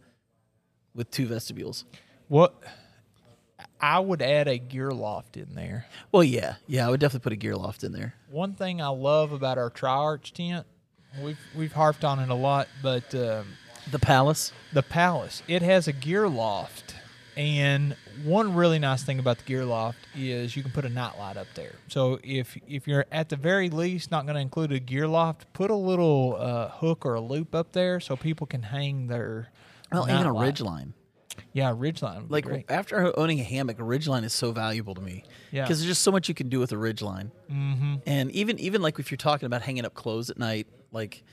with 0.94 1.10
two 1.12 1.26
vestibules. 1.26 1.86
What? 2.28 2.56
I 3.80 4.00
would 4.00 4.22
add 4.22 4.48
a 4.48 4.58
gear 4.58 4.92
loft 4.92 5.38
in 5.38 5.54
there. 5.56 5.86
Well, 6.12 6.24
yeah, 6.24 6.56
yeah, 6.68 6.88
I 6.88 6.90
would 6.90 7.00
definitely 7.00 7.24
put 7.24 7.34
a 7.34 7.38
gear 7.38 7.56
loft 7.56 7.84
in 7.84 7.92
there. 7.92 8.14
One 8.30 8.54
thing 8.54 8.82
I 8.82 8.88
love 8.88 9.32
about 9.32 9.58
our 9.58 9.70
tri-arch 9.70 10.34
tent, 10.34 10.66
we've 11.22 11.40
we've 11.56 11.74
harped 11.74 12.04
on 12.04 12.20
it 12.20 12.30
a 12.30 12.36
lot, 12.36 12.68
but 12.82 13.14
um, 13.16 13.46
The 13.92 14.00
palace, 14.00 14.52
the 14.74 14.82
Palace. 14.82 15.44
It 15.48 15.62
has 15.62 15.88
a 15.88 15.94
gear 15.94 16.28
loft, 16.28 16.95
and 17.38 17.96
one 18.24 18.54
really 18.56 18.80
nice 18.80 19.04
thing 19.04 19.20
about 19.20 19.40
the 19.40 19.44
gear 19.44 19.66
loft 19.66 19.98
is 20.16 20.56
you 20.56 20.64
can 20.64 20.72
put 20.72 20.86
a 20.86 20.90
nightlight 20.90 21.38
up 21.38 21.48
there. 21.56 21.74
So 21.88 22.20
if 22.24 22.58
if 22.68 22.88
you're 22.88 23.06
at 23.12 23.30
the 23.30 23.36
very 23.36 23.70
least 23.70 24.12
not 24.12 24.26
going 24.26 24.36
to 24.36 24.42
include 24.42 24.72
a 24.72 24.80
gear 24.80 25.08
loft, 25.08 25.52
put 25.54 25.70
a 25.70 25.76
little 25.76 26.38
uh, 26.40 26.70
hook 26.70 27.06
or 27.06 27.16
a 27.16 27.22
loop 27.22 27.54
up 27.54 27.74
there 27.74 28.00
so 28.00 28.16
people 28.16 28.48
can 28.48 28.64
hang 28.64 29.08
their. 29.08 29.50
well, 29.92 30.04
even 30.04 30.16
a 30.16 30.24
nightlight. 30.26 30.46
ridge 30.46 30.62
line. 30.62 30.94
Yeah, 31.52 31.74
ridge 31.76 32.02
line. 32.02 32.26
Like 32.30 32.46
great. 32.46 32.66
after 32.70 33.18
owning 33.18 33.40
a 33.40 33.44
hammock, 33.44 33.80
a 33.80 33.84
ridgeline 33.84 34.24
is 34.24 34.34
so 34.34 34.52
valuable 34.52 34.96
to 34.96 35.02
me. 35.02 35.24
Yeah. 35.52 35.64
because 35.64 35.80
there's 35.80 35.92
just 35.92 36.02
so 36.02 36.12
much 36.12 36.30
you 36.30 36.36
can 36.36 36.50
do 36.50 36.60
with 36.60 36.72
a 36.72 36.76
ridgeline. 36.76 37.32
Mm-hmm. 37.52 37.96
And 38.06 38.32
even 38.32 38.60
even 38.60 38.82
like 38.82 39.00
if 39.00 39.12
you're 39.12 39.18
talking 39.18 39.46
about 39.46 39.62
hanging 39.62 39.86
up 39.86 39.94
clothes 39.94 40.30
at 40.30 40.38
night, 40.38 40.68
like 40.92 41.24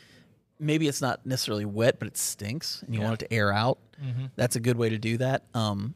maybe 0.62 0.88
it's 0.88 1.02
not 1.02 1.26
necessarily 1.26 1.64
wet, 1.64 1.98
but 1.98 2.08
it 2.08 2.16
stinks, 2.16 2.82
and 2.82 2.94
you 2.94 3.00
want 3.00 3.20
it 3.20 3.28
to 3.28 3.32
air 3.34 3.52
out. 3.52 3.78
Mm-hmm. 4.02 4.26
That's 4.36 4.56
a 4.56 4.60
good 4.60 4.76
way 4.76 4.88
to 4.88 4.98
do 4.98 5.18
that. 5.18 5.44
Um, 5.54 5.94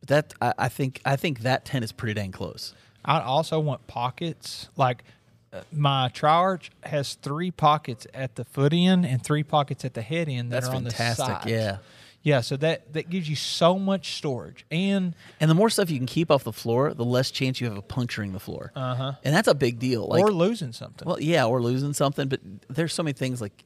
But 0.00 0.08
that 0.08 0.34
I, 0.40 0.66
I 0.66 0.68
think 0.68 1.00
I 1.04 1.16
think 1.16 1.40
that 1.40 1.64
tent 1.64 1.84
is 1.84 1.92
pretty 1.92 2.14
dang 2.14 2.32
close. 2.32 2.74
I 3.04 3.20
also 3.20 3.60
want 3.60 3.86
pockets. 3.86 4.68
Like 4.76 5.04
uh, 5.52 5.62
my 5.72 6.08
Tri-Arch 6.08 6.70
has 6.82 7.14
three 7.14 7.50
pockets 7.50 8.06
at 8.14 8.36
the 8.36 8.44
foot 8.44 8.72
end 8.72 9.06
and 9.06 9.22
three 9.22 9.42
pockets 9.42 9.84
at 9.84 9.94
the 9.94 10.02
head 10.02 10.28
end 10.28 10.52
that 10.52 10.62
That's 10.62 10.68
are 10.72 10.76
on 10.76 10.84
fantastic. 10.84 11.50
Yeah. 11.50 11.78
Yeah, 12.22 12.40
so 12.40 12.56
that 12.58 12.92
that 12.92 13.08
gives 13.08 13.28
you 13.28 13.36
so 13.36 13.78
much 13.78 14.16
storage. 14.16 14.66
And 14.70 15.14
And 15.40 15.48
the 15.48 15.54
more 15.54 15.70
stuff 15.70 15.88
you 15.88 15.98
can 15.98 16.06
keep 16.06 16.30
off 16.30 16.44
the 16.44 16.52
floor, 16.52 16.92
the 16.92 17.04
less 17.04 17.30
chance 17.30 17.60
you 17.60 17.68
have 17.68 17.78
of 17.78 17.86
puncturing 17.88 18.32
the 18.32 18.40
floor. 18.40 18.72
uh-huh. 18.74 19.12
And 19.24 19.34
that's 19.34 19.48
a 19.48 19.54
big 19.54 19.78
deal. 19.78 20.06
Like, 20.06 20.22
or 20.24 20.32
losing 20.32 20.72
something. 20.72 21.06
well, 21.06 21.20
yeah, 21.20 21.46
or 21.46 21.62
losing 21.62 21.94
something. 21.94 22.28
But 22.28 22.40
there's 22.68 22.92
so 22.92 23.02
many 23.02 23.12
things 23.14 23.40
like 23.40 23.64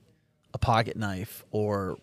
pocket 0.62 0.96
knife 0.96 1.44
or 1.51 1.98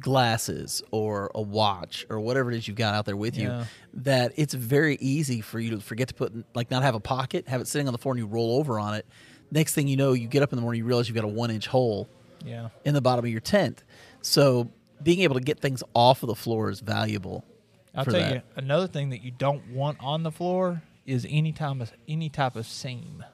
glasses 0.00 0.82
or 0.90 1.30
a 1.34 1.42
watch 1.42 2.06
or 2.08 2.18
whatever 2.18 2.50
it 2.50 2.56
is 2.56 2.66
you've 2.66 2.76
got 2.76 2.94
out 2.94 3.04
there 3.04 3.16
with 3.16 3.36
Yeah. 3.36 3.60
you 3.60 3.66
that 4.02 4.32
it's 4.36 4.54
very 4.54 4.96
easy 5.00 5.40
for 5.40 5.60
you 5.60 5.70
to 5.70 5.80
forget 5.80 6.08
to 6.08 6.14
put 6.14 6.32
like 6.54 6.70
not 6.70 6.82
have 6.82 6.94
a 6.94 7.00
pocket, 7.00 7.46
have 7.48 7.60
it 7.60 7.68
sitting 7.68 7.86
on 7.86 7.92
the 7.92 7.98
floor 7.98 8.14
and 8.14 8.18
you 8.18 8.26
roll 8.26 8.58
over 8.58 8.80
on 8.80 8.94
it. 8.94 9.06
Next 9.50 9.74
thing 9.74 9.86
you 9.86 9.96
know, 9.96 10.14
you 10.14 10.26
get 10.26 10.42
up 10.42 10.52
in 10.52 10.56
the 10.56 10.62
morning, 10.62 10.78
you 10.78 10.84
realize 10.84 11.08
you've 11.08 11.14
got 11.14 11.24
a 11.24 11.28
one 11.28 11.50
inch 11.50 11.66
hole 11.66 12.08
yeah. 12.44 12.70
in 12.84 12.94
the 12.94 13.00
bottom 13.00 13.24
of 13.24 13.30
your 13.30 13.40
tent. 13.40 13.84
So 14.22 14.70
being 15.02 15.20
able 15.20 15.34
to 15.34 15.40
get 15.40 15.60
things 15.60 15.82
off 15.94 16.22
of 16.22 16.28
the 16.28 16.34
floor 16.34 16.70
is 16.70 16.80
valuable. 16.80 17.44
I'll 17.94 18.04
tell 18.04 18.14
that. 18.14 18.34
you 18.34 18.42
another 18.56 18.88
thing 18.88 19.10
that 19.10 19.22
you 19.22 19.30
don't 19.30 19.68
want 19.70 19.98
on 20.00 20.24
the 20.24 20.32
floor 20.32 20.82
is 21.06 21.24
any 21.28 21.52
time 21.52 21.80
of 21.80 21.92
any 22.08 22.28
type 22.28 22.56
of 22.56 22.66
seam. 22.66 23.24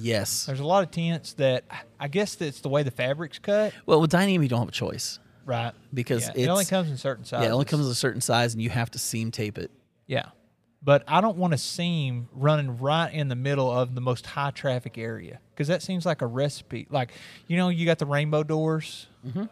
Yes. 0.00 0.46
There's 0.46 0.60
a 0.60 0.64
lot 0.64 0.84
of 0.84 0.90
tents 0.90 1.34
that 1.34 1.64
I 1.98 2.08
guess 2.08 2.34
that's 2.34 2.60
the 2.60 2.68
way 2.68 2.82
the 2.82 2.90
fabric's 2.90 3.38
cut. 3.38 3.72
Well, 3.86 4.00
with 4.00 4.10
Dyneema, 4.10 4.42
you 4.42 4.48
don't 4.48 4.60
have 4.60 4.68
a 4.68 4.72
choice. 4.72 5.18
Right. 5.44 5.72
Because 5.94 6.28
Yeah, 6.28 6.44
it 6.44 6.48
only 6.48 6.64
comes 6.64 6.90
in 6.90 6.98
certain 6.98 7.24
sizes. 7.24 7.44
Yeah, 7.44 7.50
it 7.50 7.52
only 7.52 7.64
comes 7.64 7.86
in 7.86 7.92
a 7.92 7.94
certain 7.94 8.20
size, 8.20 8.52
and 8.52 8.62
you 8.62 8.70
have 8.70 8.90
to 8.90 8.98
seam 8.98 9.30
tape 9.30 9.56
it. 9.56 9.70
Yeah. 10.06 10.26
But 10.82 11.04
I 11.08 11.20
don't 11.20 11.38
want 11.38 11.54
a 11.54 11.58
seam 11.58 12.28
running 12.32 12.78
right 12.78 13.12
in 13.12 13.28
the 13.28 13.34
middle 13.34 13.70
of 13.70 13.94
the 13.94 14.00
most 14.00 14.26
high 14.26 14.50
traffic 14.50 14.96
area 14.96 15.40
because 15.50 15.68
that 15.68 15.82
seems 15.82 16.06
like 16.06 16.22
a 16.22 16.26
recipe. 16.26 16.86
Like, 16.88 17.12
you 17.46 17.56
know, 17.56 17.68
you 17.68 17.84
got 17.84 17.98
the 17.98 18.06
rainbow 18.06 18.44
doors. 18.44 19.06
Mm-hmm. 19.26 19.44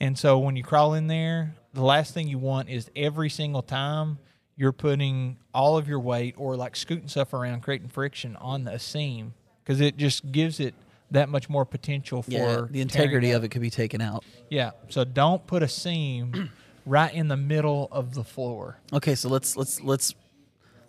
And 0.00 0.18
so 0.18 0.38
when 0.38 0.56
you 0.56 0.62
crawl 0.62 0.94
in 0.94 1.06
there, 1.06 1.54
the 1.72 1.82
last 1.82 2.12
thing 2.12 2.28
you 2.28 2.38
want 2.38 2.68
is 2.68 2.90
every 2.94 3.30
single 3.30 3.62
time 3.62 4.18
you're 4.56 4.72
putting 4.72 5.38
all 5.54 5.78
of 5.78 5.88
your 5.88 6.00
weight 6.00 6.34
or 6.36 6.56
like 6.56 6.76
scooting 6.76 7.08
stuff 7.08 7.32
around, 7.32 7.62
creating 7.62 7.88
friction 7.88 8.36
on 8.36 8.64
the 8.64 8.78
seam 8.78 9.34
because 9.64 9.80
it 9.80 9.96
just 9.96 10.30
gives 10.30 10.60
it 10.60 10.74
that 11.10 11.28
much 11.28 11.48
more 11.48 11.64
potential 11.64 12.22
for 12.22 12.30
Yeah, 12.30 12.66
the 12.70 12.80
integrity 12.80 13.30
of 13.32 13.44
it 13.44 13.48
could 13.48 13.62
be 13.62 13.70
taken 13.70 14.00
out. 14.00 14.24
Yeah. 14.50 14.72
So 14.88 15.04
don't 15.04 15.46
put 15.46 15.62
a 15.62 15.68
seam 15.68 16.50
right 16.86 17.12
in 17.14 17.28
the 17.28 17.36
middle 17.36 17.88
of 17.92 18.14
the 18.14 18.24
floor. 18.24 18.78
Okay, 18.92 19.14
so 19.14 19.28
let's 19.28 19.56
let's 19.56 19.80
let's 19.80 20.14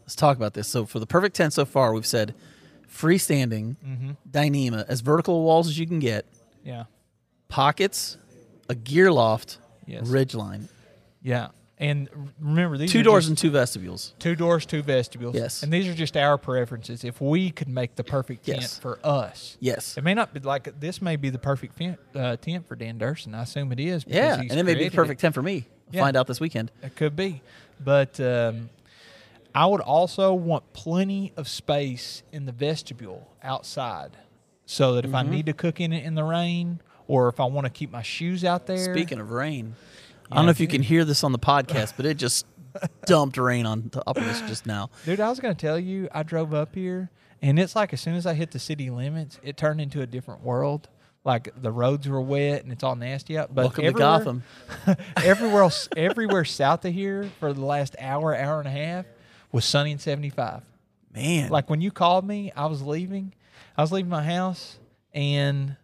let's 0.04 0.16
talk 0.16 0.36
about 0.38 0.54
this. 0.54 0.68
So 0.68 0.86
for 0.86 1.00
the 1.00 1.06
perfect 1.08 1.36
tent 1.36 1.54
so 1.54 1.66
far, 1.66 1.94
we've 1.94 2.06
said 2.06 2.34
freestanding, 2.92 3.76
Mm-hmm. 3.86 4.12
Dyneema, 4.32 4.86
as 4.88 5.02
vertical 5.02 5.44
walls 5.44 5.68
as 5.68 5.78
you 5.78 5.86
can 5.86 6.00
get, 6.00 6.26
Yeah. 6.64 6.86
pockets, 7.50 8.18
a 8.70 8.76
gear 8.76 9.12
loft, 9.12 9.58
Yes. 9.86 10.08
ridgeline, 10.08 10.68
Yeah. 11.22 11.50
And 11.78 12.08
remember, 12.40 12.78
these 12.78 12.90
two 12.92 13.04
doors 13.04 13.24
just 13.26 13.30
and 13.32 13.38
two 13.38 13.52
vestibules. 13.52 14.14
two 14.18 14.36
doors, 14.36 14.66
two 14.66 14.82
vestibules. 14.82 15.36
Yes. 15.36 15.62
And 15.62 15.74
these 15.74 15.88
are 15.90 15.94
just 15.94 16.16
our 16.16 16.38
preferences. 16.38 17.04
If 17.04 17.20
we 17.20 17.50
could 17.52 17.68
make 17.68 17.96
the 17.96 18.04
perfect 18.04 18.46
tent 18.46 18.62
Yes. 18.62 18.80
for 18.80 18.98
us, 19.04 19.58
Yes. 19.60 19.98
it 19.98 20.04
may 20.06 20.14
not 20.14 20.34
be 20.34 20.40
like 20.40 20.80
this. 20.80 21.02
May 21.02 21.18
be 21.18 21.30
the 21.30 21.38
perfect 21.38 21.74
fin- 21.74 21.98
uh, 22.16 22.38
tent 22.38 22.66
for 22.66 22.78
Dan 22.78 22.98
Durston. 22.98 23.36
I 23.36 23.42
assume 23.42 23.74
it 23.74 23.80
is. 23.82 24.06
because 24.06 24.16
Yeah, 24.16 24.40
and 24.40 24.58
it 24.58 24.64
may 24.64 24.74
be 24.76 24.88
the 24.88 24.96
perfect 24.96 25.20
tent 25.20 25.34
for 25.36 25.42
me. 25.42 25.66
Yeah. 25.92 26.02
Find 26.02 26.16
out 26.16 26.28
this 26.28 26.40
weekend. 26.40 26.72
It 26.82 26.96
could 26.96 27.16
be, 27.16 27.42
but 27.84 28.20
um, 28.22 28.70
I 29.54 29.66
would 29.66 29.82
also 29.82 30.34
want 30.34 30.72
plenty 30.72 31.34
of 31.36 31.48
space 31.50 32.24
in 32.32 32.46
the 32.46 32.52
vestibule 32.54 33.28
outside, 33.44 34.12
so 34.66 34.94
that 34.96 35.04
if 35.04 35.12
Mm-hmm. 35.12 35.16
I 35.30 35.30
need 35.36 35.46
to 35.48 35.54
cook 35.54 35.82
in 35.82 35.92
it 35.92 36.06
in 36.06 36.16
the 36.16 36.24
rain, 36.24 36.80
or 37.10 37.28
if 37.28 37.40
I 37.42 37.46
want 37.46 37.66
to 37.66 37.70
keep 37.70 37.92
my 37.92 38.02
shoes 38.02 38.46
out 38.46 38.66
there. 38.66 38.78
Speaking 38.78 39.20
of 39.20 39.30
rain, 39.32 39.76
I 40.32 40.36
don't 40.36 40.46
know 40.46 40.52
if 40.52 40.60
you 40.60 40.68
can 40.68 40.82
hear 40.82 41.06
this 41.06 41.24
on 41.24 41.32
the 41.32 41.40
podcast, 41.40 41.94
but 41.98 42.06
it 42.06 42.18
just 42.18 42.46
dumped 43.06 43.38
rain 43.38 43.66
on 43.66 43.90
top 43.90 44.18
of 44.18 44.24
us 44.24 44.42
just 44.42 44.66
now. 44.66 44.90
Dude, 45.06 45.20
I 45.20 45.30
was 45.30 45.40
going 45.40 45.56
to 45.56 45.60
tell 45.60 45.80
you, 45.80 46.10
I 46.14 46.24
drove 46.24 46.54
up 46.54 46.74
here, 46.76 47.10
and 47.42 47.60
it's 47.60 47.76
like 47.76 47.94
as 47.94 48.02
soon 48.02 48.16
as 48.16 48.26
I 48.26 48.34
hit 48.34 48.52
the 48.52 48.60
city 48.60 48.90
limits, 48.90 49.40
it 49.44 49.56
turned 49.58 49.80
into 49.82 50.02
a 50.02 50.08
different 50.08 50.42
world. 50.44 50.90
Like 51.24 51.50
the 51.60 51.72
roads 51.72 52.08
were 52.08 52.22
wet 52.22 52.62
and 52.64 52.72
it's 52.72 52.84
all 52.84 52.96
nasty 52.96 53.36
out. 53.36 53.54
But 53.54 53.64
Welcome 53.64 53.82
to 53.82 53.88
everywhere- 53.88 54.18
Gotham. 54.20 54.44
everywhere, 55.18 55.62
else, 55.64 55.90
everywhere 55.98 56.46
south 56.46 56.86
of 56.86 56.94
here 56.94 57.32
for 57.40 57.52
the 57.52 57.66
last 57.66 57.96
hour, 58.00 58.36
hour 58.36 58.60
and 58.60 58.68
a 58.68 58.72
half 58.72 59.06
was 59.52 59.66
sunny 59.66 59.92
and 59.92 60.00
75. 60.00 60.62
Man, 61.14 61.50
Like 61.50 61.68
when 61.70 61.82
you 61.82 61.90
called 61.90 62.28
me, 62.28 62.52
I 62.56 62.68
was 62.68 62.84
leaving. 62.84 63.34
I 63.76 63.82
was 63.82 63.92
leaving 63.92 64.10
my 64.10 64.24
house, 64.24 64.78
and 65.14 65.78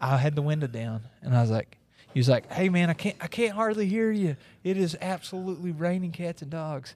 I 0.00 0.16
had 0.16 0.34
the 0.34 0.42
window 0.42 0.66
down, 0.66 1.02
and 1.22 1.36
I 1.36 1.42
was 1.42 1.50
like, 1.50 1.76
"He 2.14 2.20
was 2.20 2.28
like, 2.28 2.50
hey 2.52 2.68
man, 2.68 2.90
I 2.90 2.94
can't, 2.94 3.16
I 3.20 3.26
can't 3.26 3.54
hardly 3.54 3.86
hear 3.86 4.10
you. 4.10 4.36
It 4.64 4.76
is 4.76 4.96
absolutely 5.00 5.72
raining 5.72 6.12
cats 6.12 6.42
and 6.42 6.50
dogs. 6.50 6.94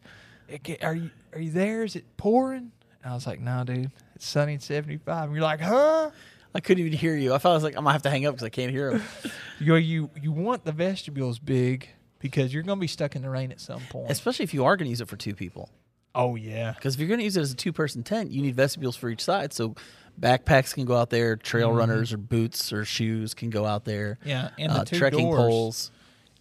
It 0.48 0.62
ca- 0.64 0.78
are 0.82 0.94
you, 0.94 1.10
are 1.32 1.40
you 1.40 1.50
there? 1.50 1.84
Is 1.84 1.96
it 1.96 2.04
pouring?" 2.16 2.72
And 3.02 3.12
I 3.12 3.14
was 3.14 3.26
like, 3.26 3.40
"No, 3.40 3.64
dude, 3.64 3.90
it's 4.14 4.26
sunny 4.26 4.54
and 4.54 4.62
75." 4.62 5.24
And 5.24 5.32
you're 5.34 5.42
like, 5.44 5.60
"Huh?" 5.60 6.10
I 6.56 6.60
couldn't 6.60 6.86
even 6.86 6.96
hear 6.98 7.16
you. 7.16 7.34
I 7.34 7.38
thought 7.38 7.50
I 7.50 7.54
was 7.54 7.64
like, 7.64 7.74
I'm 7.76 7.82
gonna 7.82 7.92
have 7.92 8.02
to 8.02 8.10
hang 8.10 8.26
up 8.26 8.34
because 8.34 8.44
I 8.46 8.48
can't 8.50 8.70
hear 8.70 8.92
him. 8.92 9.02
You 9.60 9.74
you 9.76 10.10
you 10.20 10.30
want 10.32 10.64
the 10.64 10.72
vestibules 10.72 11.38
big 11.38 11.88
because 12.18 12.52
you're 12.54 12.62
gonna 12.64 12.80
be 12.80 12.86
stuck 12.86 13.14
in 13.16 13.22
the 13.22 13.30
rain 13.30 13.50
at 13.52 13.60
some 13.60 13.80
point. 13.90 14.10
Especially 14.10 14.42
if 14.44 14.52
you 14.54 14.64
are 14.64 14.76
gonna 14.76 14.90
use 14.90 15.00
it 15.00 15.08
for 15.08 15.16
two 15.16 15.34
people. 15.34 15.68
oh 16.14 16.34
yeah, 16.36 16.72
Because 16.72 16.94
if 16.94 17.00
you're 17.00 17.08
gonna 17.08 17.22
use 17.22 17.36
it 17.36 17.40
as 17.40 17.52
a 17.52 17.56
two 17.56 17.72
person 17.72 18.02
tent, 18.04 18.30
you 18.30 18.40
need 18.42 18.54
vestibules 18.56 18.94
for 18.96 19.08
each 19.10 19.22
side. 19.22 19.52
So 19.52 19.74
backpacks 20.20 20.74
can 20.74 20.84
go 20.84 20.96
out 20.96 21.10
there, 21.10 21.36
trail 21.36 21.68
Mm-hmm. 21.68 21.78
runners 21.78 22.12
or 22.12 22.16
boots 22.18 22.72
or 22.72 22.84
shoes 22.84 23.34
can 23.34 23.50
go 23.50 23.64
out 23.64 23.84
there. 23.84 24.18
yeah, 24.24 24.50
and 24.58 24.70
the 24.72 24.76
uh, 24.80 24.84
two 24.84 24.98
trekking 24.98 25.24
doors, 25.26 25.38
poles. 25.38 25.90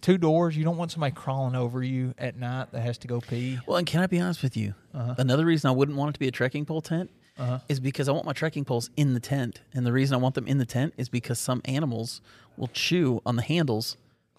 two 0.00 0.18
doors. 0.18 0.56
You 0.56 0.64
don't 0.64 0.76
want 0.76 0.92
somebody 0.92 1.14
crawling 1.14 1.54
over 1.54 1.82
you 1.82 2.14
at 2.18 2.36
night 2.36 2.72
that 2.72 2.80
has 2.80 2.98
to 2.98 3.08
go 3.08 3.20
pee. 3.20 3.58
Well, 3.66 3.76
and 3.78 3.86
can 3.86 4.00
I 4.00 4.06
be 4.06 4.20
honest 4.20 4.42
with 4.42 4.56
you? 4.56 4.74
Uh-huh. 4.94 5.14
Another 5.18 5.44
reason 5.44 5.68
I 5.68 5.72
wouldn't 5.72 5.96
want 5.98 6.10
it 6.10 6.12
to 6.14 6.20
be 6.20 6.28
a 6.28 6.32
trekking 6.32 6.64
pole 6.64 6.80
tent 6.82 7.10
Uh-huh. 7.38 7.58
is 7.68 7.80
because 7.80 8.08
I 8.08 8.12
want 8.12 8.26
my 8.26 8.32
trekking 8.32 8.64
poles 8.64 8.90
in 8.96 9.14
the 9.14 9.20
tent. 9.20 9.60
And 9.72 9.84
the 9.86 9.92
reason 9.92 10.14
I 10.14 10.18
want 10.18 10.34
them 10.36 10.46
in 10.46 10.58
the 10.58 10.66
tent 10.66 10.94
is 10.96 11.08
because 11.08 11.38
some 11.38 11.60
animals 11.64 12.20
will 12.56 12.68
chew 12.68 13.20
on 13.26 13.34
the 13.36 13.42
handles 13.42 13.96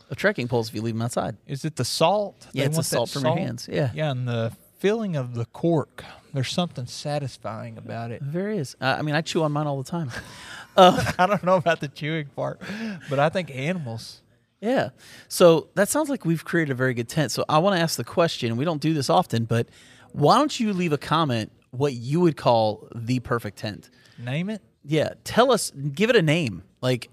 of 0.10 0.16
trekking 0.18 0.48
poles 0.48 0.70
if 0.70 0.76
you 0.76 0.82
leave 0.82 0.94
them 0.94 1.02
outside. 1.02 1.36
Is 1.48 1.66
it 1.66 1.76
the 1.76 1.84
salt? 1.84 2.48
Yeah, 2.54 2.64
They 2.64 2.68
it's 2.68 2.78
the 2.78 2.84
salt 2.84 3.10
from 3.10 3.26
your 3.26 3.38
hands. 3.38 3.68
Yeah. 3.70 3.90
Yeah, 3.94 4.12
and 4.12 4.28
the 4.28 4.54
feeling 4.86 5.16
of 5.16 5.34
the 5.34 5.46
cork. 5.46 6.04
There's 6.32 6.52
something 6.52 6.86
satisfying 6.86 7.76
about 7.76 8.12
it. 8.12 8.22
There 8.22 8.52
is. 8.52 8.76
Uh, 8.80 8.96
I 9.00 9.02
mean, 9.02 9.16
I 9.16 9.22
chew 9.22 9.42
on 9.42 9.52
mine 9.52 9.66
all 9.66 9.82
the 9.82 9.90
time. 9.90 10.12
I 10.78 11.26
don't 11.26 11.44
know 11.44 11.56
about 11.56 11.80
the 11.80 11.88
chewing 11.88 12.28
part, 12.36 12.62
but 13.10 13.18
I 13.18 13.30
think 13.30 13.50
animals. 13.50 14.22
Yeah. 14.62 14.90
So 15.28 15.70
that 15.74 15.90
sounds 15.90 16.08
like 16.08 16.24
we've 16.24 16.46
created 16.46 16.72
a 16.72 16.76
very 16.76 16.94
good 16.94 17.10
tent. 17.10 17.32
So 17.32 17.44
I 17.50 17.58
want 17.58 17.76
to 17.76 17.82
ask 17.82 17.98
the 17.98 18.04
question, 18.04 18.58
we 18.58 18.66
don't 18.66 18.80
do 18.80 18.94
this 18.94 19.10
often, 19.10 19.46
but 19.46 19.70
why 20.12 20.38
don't 20.38 20.60
you 20.60 20.72
leave 20.72 20.94
a 20.94 21.00
comment 21.00 21.52
what 21.72 21.94
you 21.94 22.20
would 22.20 22.38
call 22.38 22.88
the 22.94 23.22
perfect 23.22 23.58
tent? 23.58 23.90
Name 24.20 24.52
it. 24.52 24.62
Yeah. 24.84 25.14
Tell 25.24 25.52
us, 25.52 25.72
give 25.72 26.12
it 26.12 26.16
a 26.16 26.22
name. 26.22 26.62
Like, 26.82 27.10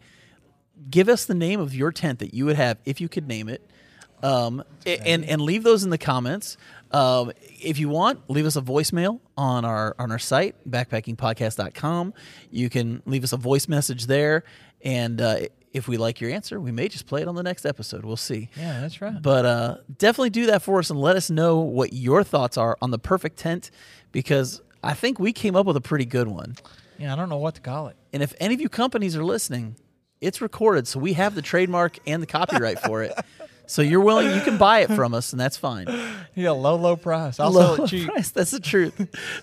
give 0.90 1.08
us 1.08 1.24
the 1.24 1.34
name 1.34 1.58
of 1.58 1.74
your 1.74 1.90
tent 1.90 2.18
that 2.18 2.34
you 2.34 2.44
would 2.44 2.56
have 2.56 2.76
if 2.84 3.00
you 3.00 3.08
could 3.08 3.26
name 3.26 3.48
it. 3.48 3.66
Um, 4.22 4.62
and 4.86 5.24
and 5.24 5.40
leave 5.40 5.62
those 5.62 5.84
in 5.84 5.90
the 5.90 5.98
comments. 5.98 6.56
Um, 6.92 7.32
if 7.40 7.78
you 7.78 7.88
want, 7.88 8.28
leave 8.28 8.46
us 8.46 8.56
a 8.56 8.60
voicemail 8.60 9.20
on 9.36 9.64
our 9.64 9.96
on 9.98 10.12
our 10.12 10.18
site 10.18 10.54
backpackingpodcast.com. 10.68 12.14
You 12.50 12.70
can 12.70 13.02
leave 13.06 13.24
us 13.24 13.32
a 13.32 13.36
voice 13.36 13.66
message 13.66 14.06
there, 14.06 14.44
and 14.82 15.20
uh, 15.20 15.40
if 15.72 15.88
we 15.88 15.96
like 15.96 16.20
your 16.20 16.30
answer, 16.30 16.60
we 16.60 16.70
may 16.70 16.88
just 16.88 17.06
play 17.06 17.22
it 17.22 17.28
on 17.28 17.34
the 17.34 17.42
next 17.42 17.64
episode. 17.64 18.04
We'll 18.04 18.16
see. 18.16 18.50
Yeah, 18.56 18.80
that's 18.80 19.00
right. 19.00 19.20
But 19.20 19.46
uh, 19.46 19.76
definitely 19.98 20.30
do 20.30 20.46
that 20.46 20.62
for 20.62 20.78
us 20.78 20.90
and 20.90 21.00
let 21.00 21.16
us 21.16 21.30
know 21.30 21.60
what 21.60 21.92
your 21.92 22.22
thoughts 22.22 22.56
are 22.56 22.76
on 22.82 22.90
the 22.90 22.98
perfect 22.98 23.38
tent 23.38 23.70
because 24.12 24.60
I 24.82 24.94
think 24.94 25.18
we 25.18 25.32
came 25.32 25.56
up 25.56 25.66
with 25.66 25.76
a 25.76 25.80
pretty 25.80 26.04
good 26.04 26.28
one. 26.28 26.56
Yeah, 26.98 27.12
I 27.12 27.16
don't 27.16 27.28
know 27.28 27.38
what 27.38 27.54
to 27.54 27.60
call 27.60 27.88
it. 27.88 27.96
And 28.12 28.22
if 28.22 28.34
any 28.38 28.54
of 28.54 28.60
you 28.60 28.68
companies 28.68 29.16
are 29.16 29.24
listening, 29.24 29.76
it's 30.20 30.40
recorded, 30.40 30.86
so 30.86 31.00
we 31.00 31.14
have 31.14 31.34
the 31.34 31.42
trademark 31.42 31.98
and 32.06 32.22
the 32.22 32.26
copyright 32.26 32.78
for 32.78 33.02
it. 33.02 33.12
So 33.72 33.80
you're 33.80 34.00
willing, 34.00 34.34
you 34.34 34.42
can 34.42 34.58
buy 34.58 34.80
it 34.80 34.88
from 34.92 35.14
us, 35.14 35.32
and 35.32 35.40
that's 35.40 35.56
fine. 35.56 35.86
Yeah, 36.34 36.52
low, 36.52 36.76
low 36.76 36.96
price. 36.96 37.38
I'll 37.38 37.50
Low 37.50 37.76
sell 37.76 37.84
it 37.84 37.88
cheap. 37.88 38.08
price, 38.08 38.30
that's 38.30 38.52
the 38.52 38.60
truth. 38.60 38.94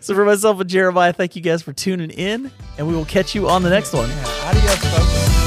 so 0.01 0.15
for 0.15 0.25
myself 0.25 0.59
and 0.59 0.67
Jeremiah, 0.67 1.13
thank 1.13 1.35
you 1.35 1.41
guys 1.43 1.61
for 1.61 1.71
tuning 1.71 2.09
in, 2.09 2.49
and 2.79 2.87
we 2.87 2.95
will 2.95 3.05
catch 3.05 3.35
you 3.35 3.47
on 3.47 3.61
the 3.61 3.69
next 3.69 3.93
one. 3.93 4.09
Yeah, 4.09 4.49
adios, 4.49 4.75
folks. 4.85 5.38